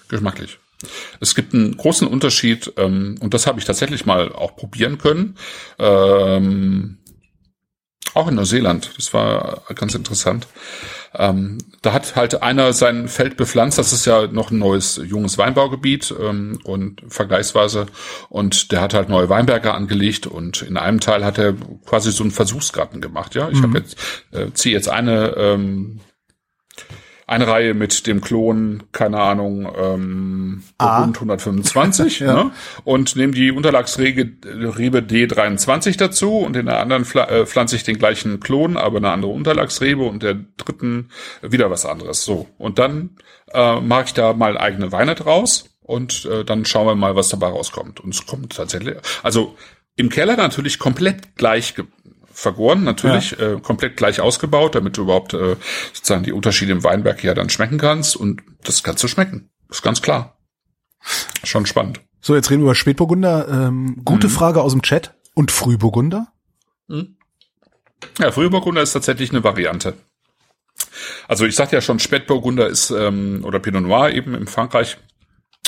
[0.07, 0.60] geschmacklich.
[1.20, 5.36] Es gibt einen großen Unterschied, ähm, und das habe ich tatsächlich mal auch probieren können.
[5.78, 6.99] Ähm,
[8.14, 8.91] auch in Neuseeland.
[8.97, 10.47] Das war ganz interessant.
[11.16, 13.78] Ähm, da hat halt einer sein Feld bepflanzt.
[13.78, 17.88] Das ist ja noch ein neues, junges Weinbaugebiet ähm, und vergleichsweise.
[18.30, 21.54] Und der hat halt neue Weinberge angelegt und in einem Teil hat er
[21.86, 23.36] quasi so einen Versuchsgarten gemacht.
[23.36, 23.64] Ja, ich mhm.
[23.64, 23.97] habe jetzt
[24.32, 26.00] äh, ziehe jetzt eine ähm,
[27.30, 31.02] eine Reihe mit dem Klon, keine Ahnung, ähm, ah.
[31.02, 32.34] 125 ja.
[32.34, 32.52] ne?
[32.84, 38.40] und nehme die Unterlagsrebe D23 dazu und in der anderen äh, pflanze ich den gleichen
[38.40, 41.10] Klon, aber eine andere Unterlagsrebe und der dritten
[41.44, 42.26] wieder was anderes.
[42.26, 43.12] So und dann
[43.54, 47.30] äh, mache ich da mal eigene Weine draus und äh, dann schauen wir mal, was
[47.30, 48.00] dabei rauskommt.
[48.00, 49.56] Und es kommt tatsächlich, also
[49.96, 51.76] im Keller natürlich komplett gleich
[52.40, 53.54] vergoren, natürlich, ja.
[53.54, 55.58] äh, komplett gleich ausgebaut, damit du überhaupt äh,
[55.94, 58.16] sozusagen die Unterschiede im Weinberg ja dann schmecken kannst.
[58.16, 59.50] Und das kannst du schmecken.
[59.70, 60.38] Ist ganz klar.
[61.44, 62.02] Schon spannend.
[62.22, 63.48] So, jetzt reden wir über Spätburgunder.
[63.50, 64.32] Ähm, gute mhm.
[64.32, 65.14] Frage aus dem Chat.
[65.36, 66.28] Und Frühburgunder?
[66.88, 67.18] Mhm.
[68.20, 69.94] Ja, Frühburgunder ist tatsächlich eine Variante.
[71.28, 74.98] Also ich sagte ja schon, Spätburgunder ist, ähm, oder Pinot Noir eben in Frankreich,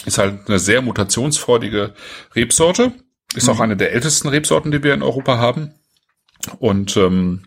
[0.05, 1.93] ist halt eine sehr mutationsfreudige
[2.33, 2.93] Rebsorte.
[3.35, 3.53] Ist mhm.
[3.53, 5.73] auch eine der ältesten Rebsorten, die wir in Europa haben.
[6.59, 7.43] Und ähm,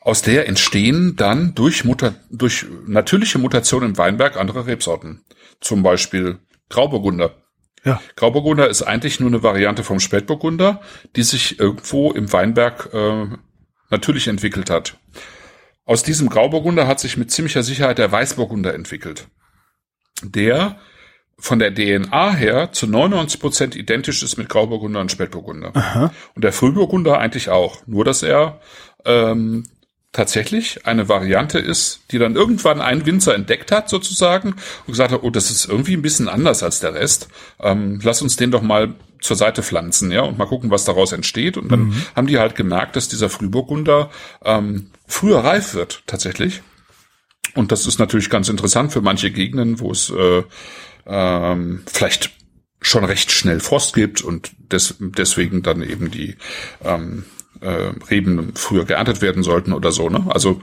[0.00, 5.24] aus der entstehen dann durch, Muta durch natürliche Mutation im Weinberg andere Rebsorten.
[5.60, 6.38] Zum Beispiel
[6.68, 7.34] Grauburgunder.
[7.84, 8.00] Ja.
[8.16, 10.80] Grauburgunder ist eigentlich nur eine Variante vom Spätburgunder,
[11.16, 13.26] die sich irgendwo im Weinberg äh,
[13.90, 14.98] natürlich entwickelt hat.
[15.84, 19.28] Aus diesem Grauburgunder hat sich mit ziemlicher Sicherheit der Weißburgunder entwickelt.
[20.22, 20.78] Der
[21.40, 25.74] von der DNA her zu 99 Prozent identisch ist mit Grauburgunder und Spätburgunder.
[25.74, 26.12] Aha.
[26.34, 27.78] Und der Frühburgunder eigentlich auch.
[27.86, 28.60] Nur, dass er
[29.04, 29.64] ähm,
[30.12, 35.22] tatsächlich eine Variante ist, die dann irgendwann ein Winzer entdeckt hat sozusagen und gesagt hat,
[35.22, 37.28] oh, das ist irgendwie ein bisschen anders als der Rest.
[37.60, 41.12] Ähm, lass uns den doch mal zur Seite pflanzen, ja, und mal gucken, was daraus
[41.12, 41.56] entsteht.
[41.56, 42.04] Und dann mhm.
[42.16, 44.10] haben die halt gemerkt, dass dieser Frühburgunder
[44.44, 46.62] ähm, früher reif wird, tatsächlich.
[47.54, 50.42] Und das ist natürlich ganz interessant für manche Gegenden, wo es äh,
[51.06, 52.30] ähm, vielleicht
[52.80, 56.36] schon recht schnell Frost gibt und des, deswegen dann eben die
[56.82, 57.24] ähm,
[57.60, 60.08] äh, Reben früher geerntet werden sollten oder so.
[60.08, 60.24] Ne?
[60.28, 60.62] Also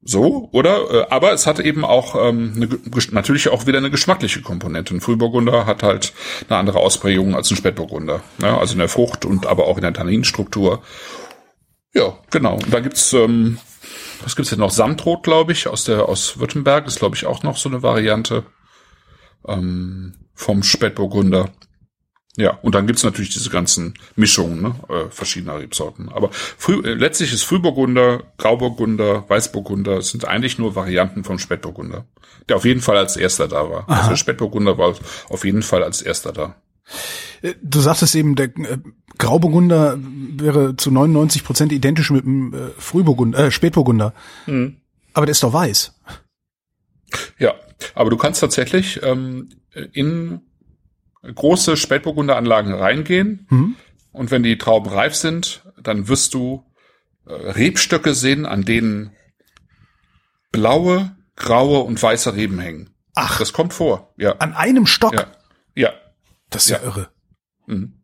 [0.00, 0.90] so, oder?
[0.90, 2.68] Äh, aber es hat eben auch ähm, eine,
[3.10, 4.94] natürlich auch wieder eine geschmackliche Komponente.
[4.94, 6.12] Ein Frühburgunder hat halt
[6.48, 8.22] eine andere Ausprägung als ein Spätburgunder.
[8.38, 8.56] Ne?
[8.56, 10.82] Also in der Frucht und aber auch in der Tanninstruktur.
[11.94, 12.54] Ja, genau.
[12.54, 13.58] Und da gibt's ähm,
[14.22, 14.70] was gibt's denn noch?
[14.70, 18.44] Samtrot, glaube ich, aus der aus Württemberg ist glaube ich auch noch so eine Variante
[19.46, 21.50] ähm, vom Spätburgunder.
[22.36, 26.08] Ja, und dann gibt's natürlich diese ganzen Mischungen ne, äh, verschiedener Rebsorten.
[26.08, 32.04] Aber früh, äh, letztlich ist Frühburgunder, Grauburgunder, Weißburgunder sind eigentlich nur Varianten vom Spätburgunder,
[32.48, 33.88] der auf jeden Fall als erster da war.
[33.88, 34.02] Aha.
[34.02, 34.94] Also Spätburgunder war
[35.28, 36.54] auf jeden Fall als erster da.
[37.42, 38.78] Äh, du sagtest eben, der äh,
[39.18, 44.14] Grauburgunder wäre zu 99 Prozent identisch mit dem äh, Frühburgunder, äh, Spätburgunder.
[44.46, 44.76] Mhm.
[45.12, 45.92] Aber der ist doch weiß.
[47.38, 47.54] Ja,
[47.94, 49.50] aber du kannst tatsächlich ähm,
[49.92, 50.40] in
[51.22, 53.76] große Spätburgunderanlagen reingehen mhm.
[54.12, 56.64] und wenn die Trauben reif sind, dann wirst du
[57.26, 59.12] äh, Rebstöcke sehen, an denen
[60.52, 62.94] blaue, graue und weiße Reben hängen.
[63.14, 64.14] Ach, das kommt vor.
[64.16, 64.36] Ja.
[64.36, 65.14] An einem Stock.
[65.14, 65.26] Ja.
[65.74, 65.92] ja.
[66.50, 67.08] Das ist ja, ja irre.
[67.66, 67.94] Mhm.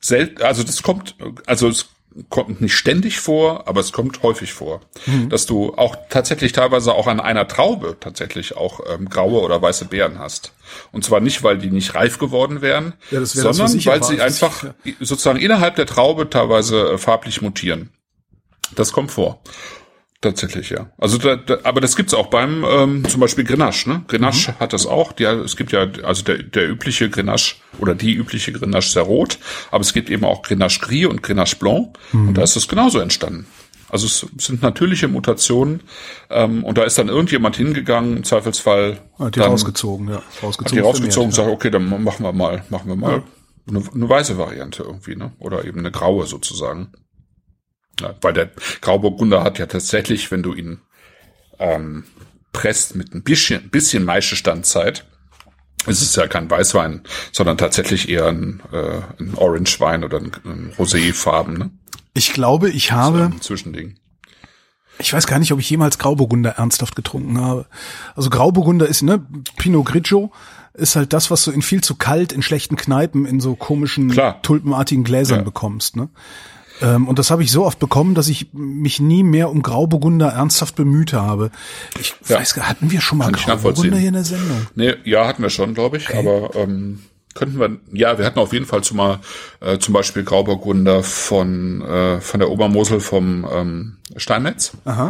[0.00, 1.88] Sel also das kommt, also es
[2.28, 5.28] kommt nicht ständig vor, aber es kommt häufig vor, mhm.
[5.28, 9.86] dass du auch tatsächlich teilweise auch an einer Traube tatsächlich auch ähm, graue oder weiße
[9.86, 10.52] Beeren hast.
[10.92, 14.62] Und zwar nicht, weil die nicht reif geworden wären, ja, sondern das, weil sie einfach
[14.62, 14.74] ja.
[15.00, 17.90] sozusagen innerhalb der Traube teilweise äh, farblich mutieren.
[18.74, 19.40] Das kommt vor.
[20.24, 20.86] Tatsächlich, ja.
[20.96, 23.90] Also da, da, aber das gibt's auch beim ähm, zum Beispiel Grenache.
[23.90, 24.04] Ne?
[24.08, 24.58] Grenache mhm.
[24.58, 25.12] hat das auch.
[25.12, 29.38] Die, es gibt ja also der, der übliche Grenache oder die übliche Grenache sehr rot,
[29.70, 32.28] aber es gibt eben auch Grenache Gris und Grenache Blanc mhm.
[32.28, 33.46] und da ist es genauso entstanden.
[33.90, 35.82] Also es sind natürliche Mutationen
[36.30, 39.00] ähm, und da ist dann irgendjemand hingegangen, im Zweifelsfall.
[39.18, 40.22] Hat die dann, rausgezogen, ja.
[40.42, 43.22] Rausgezogen hat die rausgezogen und sagt, okay, dann machen wir mal, machen wir mal ja.
[43.68, 45.32] eine, eine weiße Variante irgendwie, ne?
[45.38, 46.92] Oder eben eine graue sozusagen.
[48.00, 50.80] Ja, weil der Grauburgunder hat ja tatsächlich, wenn du ihn
[51.58, 52.04] ähm,
[52.52, 55.04] presst mit ein bisschen, bisschen Maischestandzeit,
[55.86, 60.72] Es ist ja kein Weißwein, sondern tatsächlich eher ein, äh, ein Orange-Wein oder ein, ein
[60.78, 61.58] Rosé-Farben.
[61.58, 61.70] Ne?
[62.14, 63.30] Ich glaube, ich habe.
[63.34, 63.98] So Zwischending.
[64.98, 67.66] Ich weiß gar nicht, ob ich jemals Grauburgunder ernsthaft getrunken habe.
[68.16, 69.26] Also Grauburgunder ist, ne,
[69.56, 70.32] Pinot Grigio
[70.72, 74.10] ist halt das, was du in viel zu kalt, in schlechten Kneipen, in so komischen,
[74.10, 74.40] Klar.
[74.42, 75.44] tulpenartigen Gläsern Ja.
[75.44, 76.08] bekommst, ne?
[76.82, 80.28] Ähm, und das habe ich so oft bekommen, dass ich mich nie mehr um Grauburgunder
[80.28, 81.50] ernsthaft bemüht habe.
[82.00, 82.38] Ich Ja.
[82.38, 84.66] weiß gar, hatten wir schon mal Kann Grauburgunder hier in der Sendung?
[84.74, 87.00] Nee, ja, hatten wir schon, glaube ich, aber ähm,
[87.34, 89.20] könnten wir, ja, wir hatten auf jeden Fall zum, mal,
[89.60, 94.72] äh, zum Beispiel Grauburgunder von, äh, von der Obermosel vom ähm, Steinmetz.
[94.84, 95.08] Aha.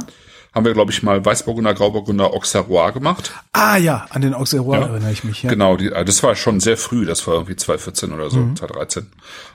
[0.54, 3.32] Haben wir, glaube ich, mal Weißburgunder, Grauburgunder, Auxerrois gemacht.
[3.52, 4.86] Ah ja, an den Auxerrois Ja.
[4.86, 5.50] erinnere ich mich, ja.
[5.50, 8.56] Genau, die, äh, das war schon sehr früh, das war irgendwie 2014 oder so, Mhm.
[8.56, 9.06] 2013.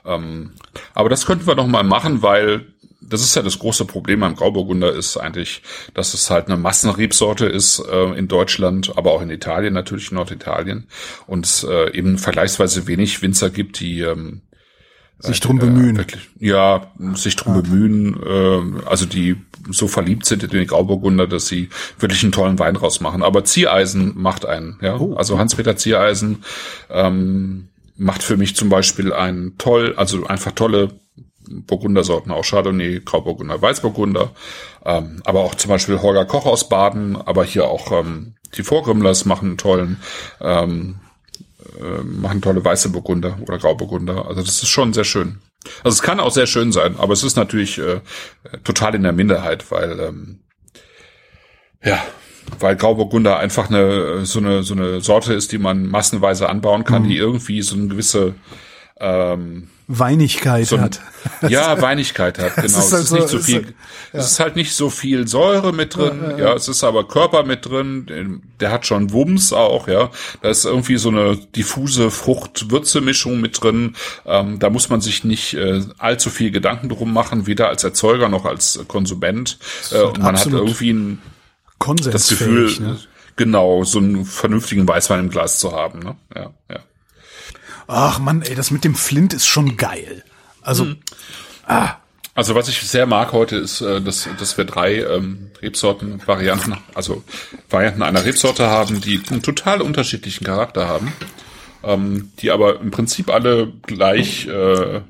[0.06, 0.52] Ähm,
[0.94, 2.66] aber das könnten wir noch mal machen, weil
[3.02, 7.46] das ist ja das große Problem beim Grauburgunder ist eigentlich, dass es halt eine Massenrebsorte
[7.46, 10.88] ist äh, in Deutschland, aber auch in Italien natürlich, in Norditalien
[11.26, 14.42] und es äh, eben vergleichsweise wenig Winzer gibt, die ähm,
[15.20, 15.98] Sich drum bemühen.
[15.98, 19.38] wirklich, ja, sich drum bemühen, äh, also die
[19.70, 23.24] so verliebt sind in den Grauburgunder, dass sie wirklich einen tollen Wein rausmachen.
[23.24, 25.00] Aber Ziereisen macht einen, ja.
[25.16, 26.44] Also Hans-Peter Ziereisen
[26.90, 30.90] ähm, macht für mich zum Beispiel einen toll, also einfach tolle
[31.50, 34.32] Burgundersorten, auch Chardonnay, Grauburgunder, Weißburgunder,
[34.86, 39.26] ähm, aber auch zum Beispiel Holger Koch aus Baden, aber hier auch ähm, die Vorgrümmlers
[39.26, 39.98] machen einen tollen,
[40.42, 41.00] ähm,
[41.80, 44.28] äh, machen tolle weiße Burgunder oder Grauburgunder.
[44.28, 45.40] Also das ist schon sehr schön.
[45.84, 48.02] Also es kann auch sehr schön sein, aber es ist natürlich äh,
[48.64, 50.40] total in der Minderheit, weil ähm,
[51.84, 52.02] ja,
[52.60, 57.04] weil Grauburgunder einfach eine so eine so eine Sorte ist, die man massenweise anbauen kann,
[57.04, 58.36] die irgendwie so eine gewisse
[59.00, 61.02] ähm, Weinigkeit so ein, hat.
[61.50, 62.68] ja, Weinigkeit hat, genau.
[62.68, 63.74] ist Es halt ist so- nicht so ist viel, halt-
[64.14, 67.66] es ist halt nicht so viel Säure mit drin, ja, es ist aber Körper mit
[67.66, 70.12] drin, der hat schon Wumms auch, ja.
[70.44, 73.96] Da ist irgendwie so eine diffuse Frucht-Würze-Mischung mit drin.
[74.26, 78.30] Ähm, da muss man sich nicht äh, allzu viel Gedanken drum machen, weder als Erzeuger
[78.30, 79.58] noch als Konsument.
[79.92, 81.22] Äh, und man hat irgendwie ein,
[81.80, 82.14] Konsens.
[82.14, 83.00] das Gefühl, ne?
[83.38, 86.16] genau, so einen vernünftigen Weißwein im Glas zu haben, ne?
[86.36, 86.80] Ja, ja.
[87.92, 90.24] Ach man, ey, das mit dem Flint ist schon geil.
[90.62, 90.98] Also, Mhm.
[92.36, 96.78] Also was ich sehr mag heute ist, äh, dass, dass wir drei ähm, Rebsorten, Varianten,
[96.94, 97.24] also
[97.70, 101.12] Varianten einer Rebsorte haben, die einen total unterschiedlichen Charakter haben,
[101.84, 105.02] ähm, die aber im Prinzip alle gleich, äh,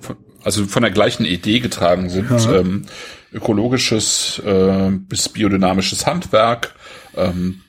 [0.00, 2.30] von, also von der gleichen Idee getragen sind.
[2.48, 2.86] Ähm,
[3.32, 6.74] ökologisches äh, bis biodynamisches Handwerk,
[7.16, 7.60] ähm,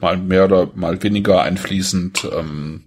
[0.00, 2.83] mal mehr oder mal weniger einfließend, ähm,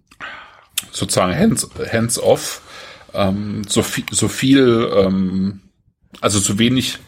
[0.92, 2.62] sozusagen hands, hands off,
[3.14, 5.62] ähm, so viel, so viel, ähm,
[6.22, 7.00] also so wenig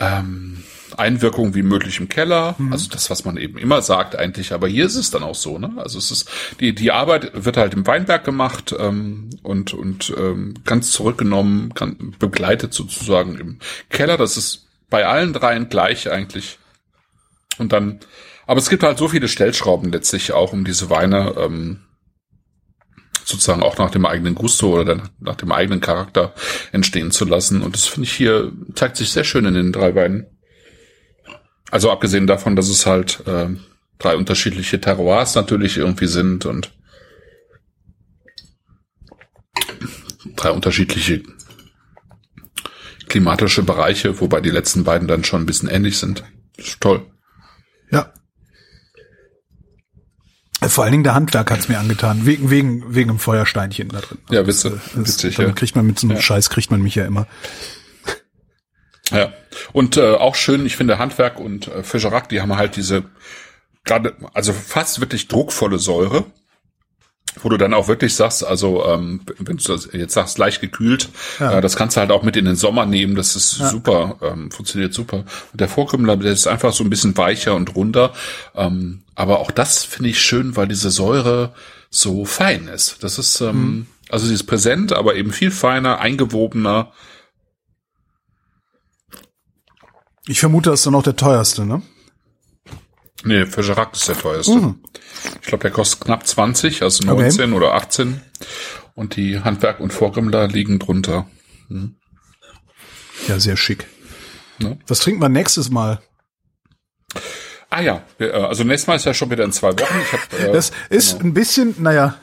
[0.00, 0.64] ähm,
[0.96, 4.86] Einwirkung wie möglich im Keller, also das, was man eben immer sagt eigentlich, aber hier
[4.86, 5.72] ist es dann auch so, ne?
[5.76, 6.30] Also es ist
[6.60, 12.14] die die Arbeit wird halt im Weinberg gemacht ähm, und und ähm, ganz zurückgenommen, kann,
[12.18, 13.58] begleitet sozusagen im
[13.90, 14.16] Keller.
[14.16, 16.58] Das ist bei allen dreien gleich eigentlich.
[17.58, 18.00] Und dann,
[18.46, 21.80] aber es gibt halt so viele Stellschrauben letztlich auch, um diese Weine ähm,
[23.24, 26.34] sozusagen auch nach dem eigenen Gusto oder dann nach dem eigenen Charakter
[26.72, 27.62] entstehen zu lassen.
[27.62, 30.26] Und das finde ich hier, zeigt sich sehr schön in den drei Weinen.
[31.70, 33.48] Also abgesehen davon, dass es halt äh,
[33.98, 36.72] drei unterschiedliche Terroirs natürlich irgendwie sind und
[40.36, 41.22] drei unterschiedliche
[43.08, 46.24] klimatische Bereiche, wobei die letzten beiden dann schon ein bisschen ähnlich sind.
[46.80, 47.06] Toll.
[47.90, 48.12] ja.
[50.68, 54.18] Vor allen Dingen der Handwerk hat's mir angetan, wegen, wegen, wegen dem Feuersteinchen da drin.
[54.30, 55.54] Ja, Das, das, witzig, damit ja.
[55.54, 56.22] kriegt man mit so einem Ja.
[56.22, 57.26] Scheiß kriegt man mich ja immer.
[59.10, 59.32] Ja.
[59.72, 63.04] Und äh, auch schön, ich finde Handwerk und äh, Fischerack, die haben halt diese
[63.84, 66.24] gerade, also fast wirklich druckvolle Säure,
[67.42, 71.08] wo du dann auch wirklich sagst, also ähm, wenn du das jetzt sagst, leicht gekühlt,
[71.40, 71.58] Ja.
[71.58, 74.50] äh, das kannst du halt auch mit in den Sommer nehmen, das ist super, ähm,
[74.50, 75.18] funktioniert super.
[75.52, 78.12] Und der Vorkrümmler, der ist einfach so ein bisschen weicher und runder,
[78.54, 81.54] ähm, aber auch das finde ich schön, weil diese Säure
[81.90, 83.02] so fein ist.
[83.02, 86.92] Das ist, ähm, also sie ist präsent, aber eben viel feiner, eingewobener,
[90.26, 91.82] Ich vermute, das ist dann auch der teuerste, ne?
[93.24, 94.74] Nee, Fischerack ist der teuerste.
[95.40, 97.22] Ich glaube, der kostet knapp 20, also Okay.
[97.22, 98.20] 19 oder 18.
[98.94, 101.26] Und die Handwerk und Vorgrimmler liegen drunter.
[103.28, 103.86] Ja, sehr schick.
[104.58, 104.78] Ne?
[104.86, 106.00] Was trinken wir nächstes Mal?
[107.70, 109.94] Ah ja, äh, also nächstes Mal ist ja schon wieder in zwei Wochen.
[110.12, 112.16] Hab, äh, Das ist ein bisschen, naja,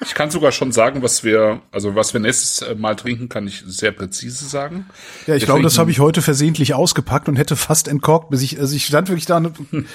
[0.00, 3.46] ich kann sogar schon sagen, was wir, also was wir nächstes äh, Mal trinken, kann
[3.46, 4.86] ich sehr präzise sagen.
[5.26, 8.42] ja, ich Wir glaube, das habe ich heute versehentlich ausgepackt und hätte fast entkorkt, bis
[8.42, 9.54] ich, also ich stand wirklich da und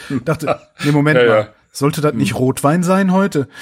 [0.26, 1.36] dachte, nee, Moment Ja, mal.
[1.40, 1.48] ja.
[1.76, 3.48] Sollte das nicht Rotwein sein heute?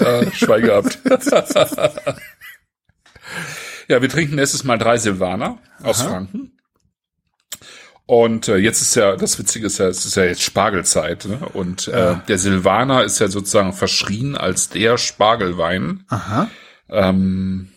[0.00, 0.98] Ja, Schweige gehabt.
[3.88, 6.52] ja, wir trinken nächstes Mal drei Silvaner aus Franken.
[8.06, 11.24] Und äh, jetzt ist ja, das Witzige ist ja, es ist ja jetzt Spargelzeit.
[11.24, 11.38] Ne?
[11.52, 16.04] Und äh, der Silvaner ist ja sozusagen verschrien als der Spargelwein.
[16.08, 16.50] Aha.
[16.88, 17.71] Ähm,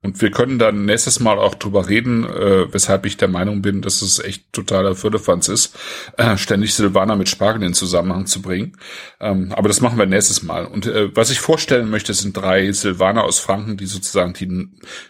[0.00, 3.82] und wir können dann nächstes Mal auch drüber reden, äh, weshalb ich der Meinung bin,
[3.82, 5.76] dass es echt totaler Firlefanz ist,
[6.16, 8.76] äh, ständig Silvaner mit Spargel in Zusammenhang zu bringen.
[9.18, 10.66] Ähm, aber das machen wir nächstes Mal.
[10.66, 14.68] Und äh, was ich vorstellen möchte, sind drei Silvaner aus Franken, die sozusagen die,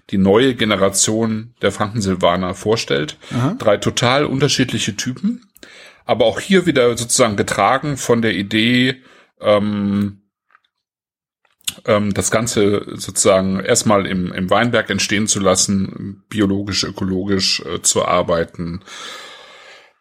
[0.09, 3.19] die neue Generation der Franken-Silvaner vorstellt.
[3.59, 5.47] Drei total unterschiedliche Typen,
[6.07, 9.03] aber auch hier wieder sozusagen getragen von der Idee,
[9.41, 10.23] ähm,
[11.87, 18.05] ähm, das Ganze sozusagen erstmal im, im Weinberg entstehen zu lassen, biologisch, ökologisch äh, zu
[18.05, 18.81] arbeiten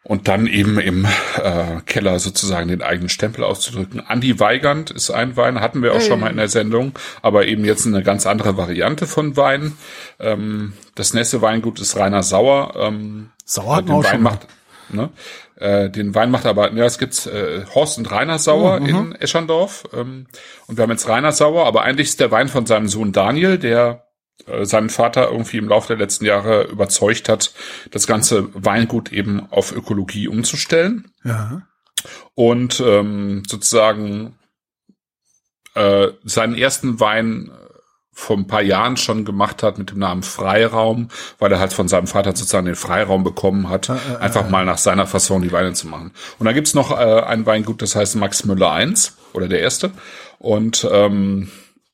[0.08, 4.00] und dann eben im äh, Keller sozusagen den eigenen Stempel auszudrücken.
[4.00, 7.64] Andi Weigand ist ein Wein, hatten wir auch schon mal in der Sendung, aber eben
[7.64, 9.74] jetzt eine ganz andere Variante von Wein.
[10.18, 12.74] Ähm, das nächste Weingut ist Rainer Sauer.
[12.76, 14.46] Ähm, Sauer den wir auch Wein schon macht,
[14.90, 15.10] ne?
[15.56, 19.84] Äh, den Wein macht aber, ja, es gibt äh, Horst und Rainer Sauer in Eschandorf.
[19.92, 20.26] Ähm,
[20.66, 23.58] und wir haben jetzt Rainer Sauer, aber eigentlich ist der Wein von seinem Sohn Daniel,
[23.58, 24.06] der
[24.46, 27.52] äh, seinen Vater irgendwie im Laufe der letzten Jahre überzeugt hat,
[27.90, 31.62] das ganze Weingut eben auf Ökologie umzustellen Ja.
[32.34, 34.36] und ähm, sozusagen
[35.74, 37.50] äh, seinen ersten Wein
[38.18, 41.08] vor ein paar Jahren schon gemacht hat mit dem Namen Freiraum,
[41.38, 43.90] weil er halt von seinem Vater sozusagen den Freiraum bekommen hat,
[44.20, 46.10] einfach mal nach seiner Fasson die Weine zu machen.
[46.38, 49.92] Und dann gibt's noch äh, ein Weingut, das heißt Max Müller 1 oder der erste.
[50.40, 51.48] Und ähm,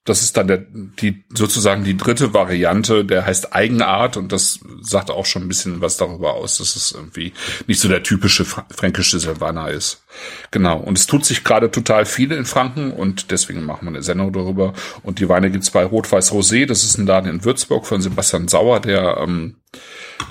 [0.05, 5.11] das ist dann der, die, sozusagen die dritte Variante, der heißt Eigenart und das sagt
[5.11, 7.33] auch schon ein bisschen was darüber aus, dass es irgendwie
[7.67, 10.05] nicht so der typische fränkische Silvaner ist.
[10.51, 10.79] Genau.
[10.79, 14.31] Und es tut sich gerade total viel in Franken und deswegen machen wir eine Sendung
[14.33, 14.75] darüber.
[15.03, 16.67] Und die Weine gibt's bei Rot-Weiß Rosé.
[16.67, 19.57] Das ist ein Laden in Würzburg von Sebastian Sauer, der, ähm,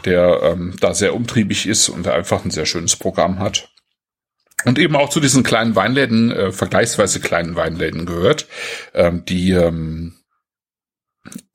[0.05, 3.72] der ähm, da sehr umtriebig ist und einfach ein sehr schönes Programm hat.
[4.65, 8.47] Und eben auch zu diesen kleinen Weinläden, äh, vergleichsweise kleinen Weinläden gehört,
[8.93, 10.15] ähm, die ähm,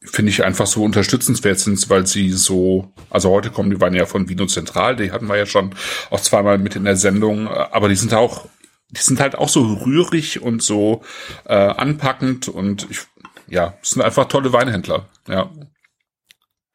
[0.00, 4.06] finde ich einfach so unterstützenswert sind, weil sie so, also heute kommen die Weine ja
[4.06, 5.74] von Vino Zentral, die hatten wir ja schon
[6.10, 8.46] auch zweimal mit in der Sendung, äh, aber die sind auch,
[8.90, 11.02] die sind halt auch so rührig und so
[11.44, 13.00] äh, anpackend und ich,
[13.46, 15.50] ja, sind einfach tolle Weinhändler, ja.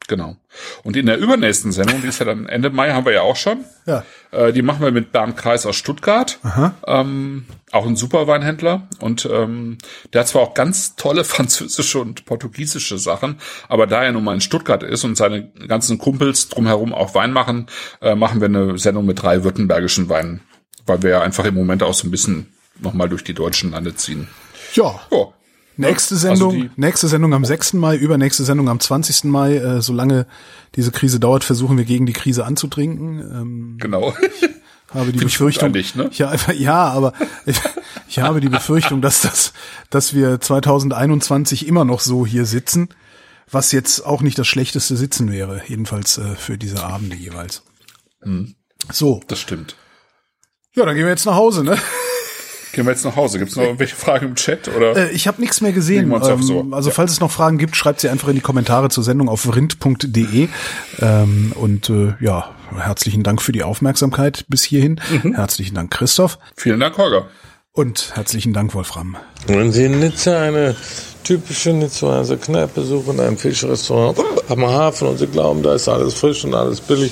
[0.08, 0.36] Genau.
[0.84, 3.36] Und in der übernächsten Sendung, die ist ja dann Ende Mai, haben wir ja auch
[3.36, 3.64] schon.
[3.86, 4.04] Ja.
[4.32, 6.40] Äh, die machen wir mit Bernd Kreis aus Stuttgart.
[6.86, 8.88] Ähm, auch ein super Weinhändler.
[9.00, 9.78] Und ähm,
[10.12, 13.40] der hat zwar auch ganz tolle französische und portugiesische Sachen,
[13.70, 17.32] aber da er nun mal in Stuttgart ist und seine ganzen Kumpels drumherum auch Wein
[17.32, 17.68] machen,
[18.02, 20.42] äh, machen wir eine Sendung mit drei württembergischen Weinen.
[20.86, 23.96] Weil wir ja einfach im Moment auch so ein bisschen nochmal durch die deutschen Lande
[23.96, 24.28] ziehen.
[24.74, 25.00] Ja.
[25.12, 25.28] Ja.
[25.78, 27.74] Nächste Also Sendung, die- nächste Sendung am 6.
[27.80, 29.30] Mai, übernächste Sendung am 20.
[29.32, 29.56] Mai.
[29.58, 30.28] Äh, solange
[30.76, 33.20] diese Krise dauert, versuchen wir gegen die Krise anzutrinken.
[33.20, 34.14] Ähm, Genau.
[34.90, 36.10] habe die Find ich Befürchtung, eigentlich, ne?
[36.14, 37.14] ja, ja, aber
[37.48, 37.58] ich,
[38.08, 39.54] ich habe die Befürchtung, dass das,
[39.90, 42.90] dass wir 2021 immer noch so hier sitzen,
[43.50, 47.64] was jetzt auch nicht das schlechteste Sitzen wäre, jedenfalls äh, für diese Abende jeweils.
[48.22, 48.54] Hm.
[48.92, 49.76] So, Das stimmt.
[50.76, 51.78] ja, dann gehen wir jetzt nach Hause, ne?
[52.74, 53.38] Gehen wir jetzt nach Hause.
[53.38, 54.68] Gibt es noch irgendwelche Fragen im Chat?
[54.76, 54.96] Oder?
[54.98, 55.98] Äh, ich habe nichts mehr gesehen.
[56.00, 56.68] Legen wir uns auf Ähm, so.
[56.72, 56.96] Also Ja.
[56.96, 60.48] falls es noch Fragen gibt, schreibt sie einfach in die Kommentare zur Sendung auf rind.de.
[61.00, 65.00] Ähm, und äh, ja, herzlichen Dank für die Aufmerksamkeit bis hierhin.
[65.22, 65.36] Mhm.
[65.36, 66.40] Herzlichen Dank, Christoph.
[66.58, 67.28] Vielen Dank, Holger.
[67.74, 69.18] Und herzlichen Dank, Wolfram.
[69.46, 70.76] Wenn Sie in Nizza eine
[71.24, 74.18] typische Nizzaer Kneipe suchen, ein Fischrestaurant
[74.50, 77.12] am Hafen und Sie glauben, da ist alles frisch und alles billig,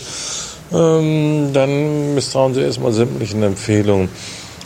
[0.73, 4.09] ähm, dann misstrauen Sie erstmal sämtlichen Empfehlungen.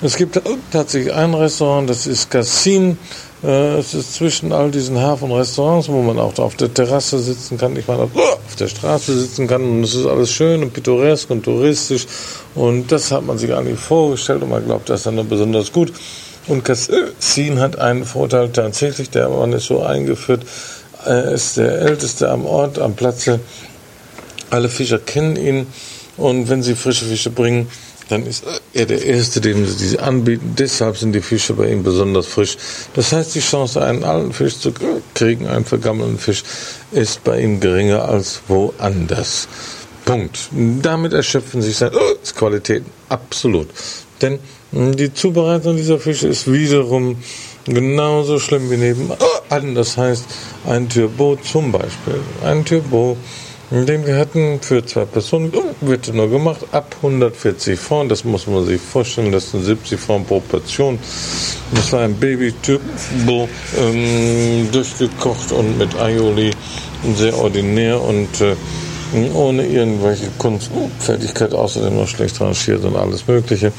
[0.01, 0.39] Es gibt
[0.71, 2.97] tatsächlich ein Restaurant, das ist Cassin.
[3.43, 7.77] Äh, es ist zwischen all diesen Hafenrestaurants, wo man auch auf der Terrasse sitzen kann,
[7.77, 11.29] ich meine auch auf der Straße sitzen kann und es ist alles schön und pittoresk
[11.29, 12.07] und touristisch
[12.55, 15.93] und das hat man sich eigentlich vorgestellt und man glaubt, das ist dann besonders gut.
[16.47, 20.41] Und Cassin hat einen Vorteil tatsächlich, der man ist so eingeführt,
[21.05, 23.39] er ist der älteste am Ort, am Platze.
[24.49, 25.67] Alle Fischer kennen ihn
[26.17, 27.67] und wenn sie frische Fische bringen,
[28.09, 30.53] dann ist er der Erste, dem sie diese anbieten.
[30.57, 32.57] Deshalb sind die Fische bei ihm besonders frisch.
[32.93, 34.71] Das heißt, die Chance, einen alten Fisch zu
[35.13, 36.43] kriegen, einen vergammelten Fisch,
[36.91, 39.47] ist bei ihm geringer als woanders.
[40.05, 40.49] Punkt.
[40.51, 41.97] Damit erschöpfen sich seine
[42.35, 42.91] Qualitäten.
[43.09, 43.67] Absolut.
[44.21, 44.39] Denn
[44.71, 47.17] die Zubereitung dieser Fische ist wiederum
[47.65, 49.17] genauso schlimm wie nebenan.
[49.73, 50.25] Das heißt,
[50.67, 52.19] ein Turbo zum Beispiel.
[52.43, 53.17] Ein Turbo
[53.71, 55.51] Den wir hatten für zwei Personen,
[55.81, 60.27] wird nur gemacht, ab 140 Franc, das muss man sich vorstellen, das sind 70 Franc
[60.27, 60.99] pro Portion.
[61.73, 62.79] Das war ein Baby-Typ,
[63.27, 66.51] ähm, durchgekocht und mit Aioli,
[67.15, 68.55] sehr ordinär und äh,
[69.33, 73.71] ohne irgendwelche Kunstfertigkeit, außerdem noch schlecht rangiert und alles Mögliche.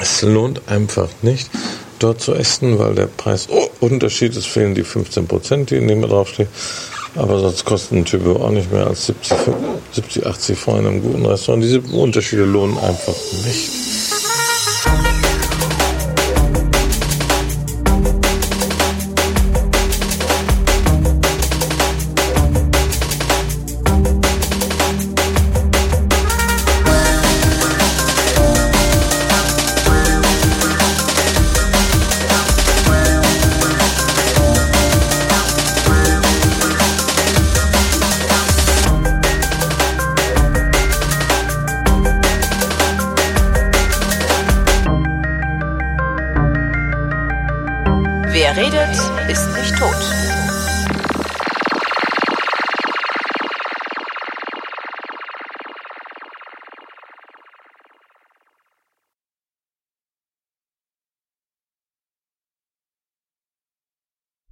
[0.00, 1.48] Es lohnt einfach nicht,
[2.00, 6.48] dort zu essen, weil der Preisunterschied ist, fehlen die 15 Prozent, die in dem draufstehen.
[7.16, 9.36] Aber sonst kosten ein Typ auch nicht mehr als 70,
[9.92, 11.62] 70 80 Franc in einem guten Restaurant.
[11.62, 13.14] Diese Unterschiede lohnen einfach
[13.44, 13.70] nicht.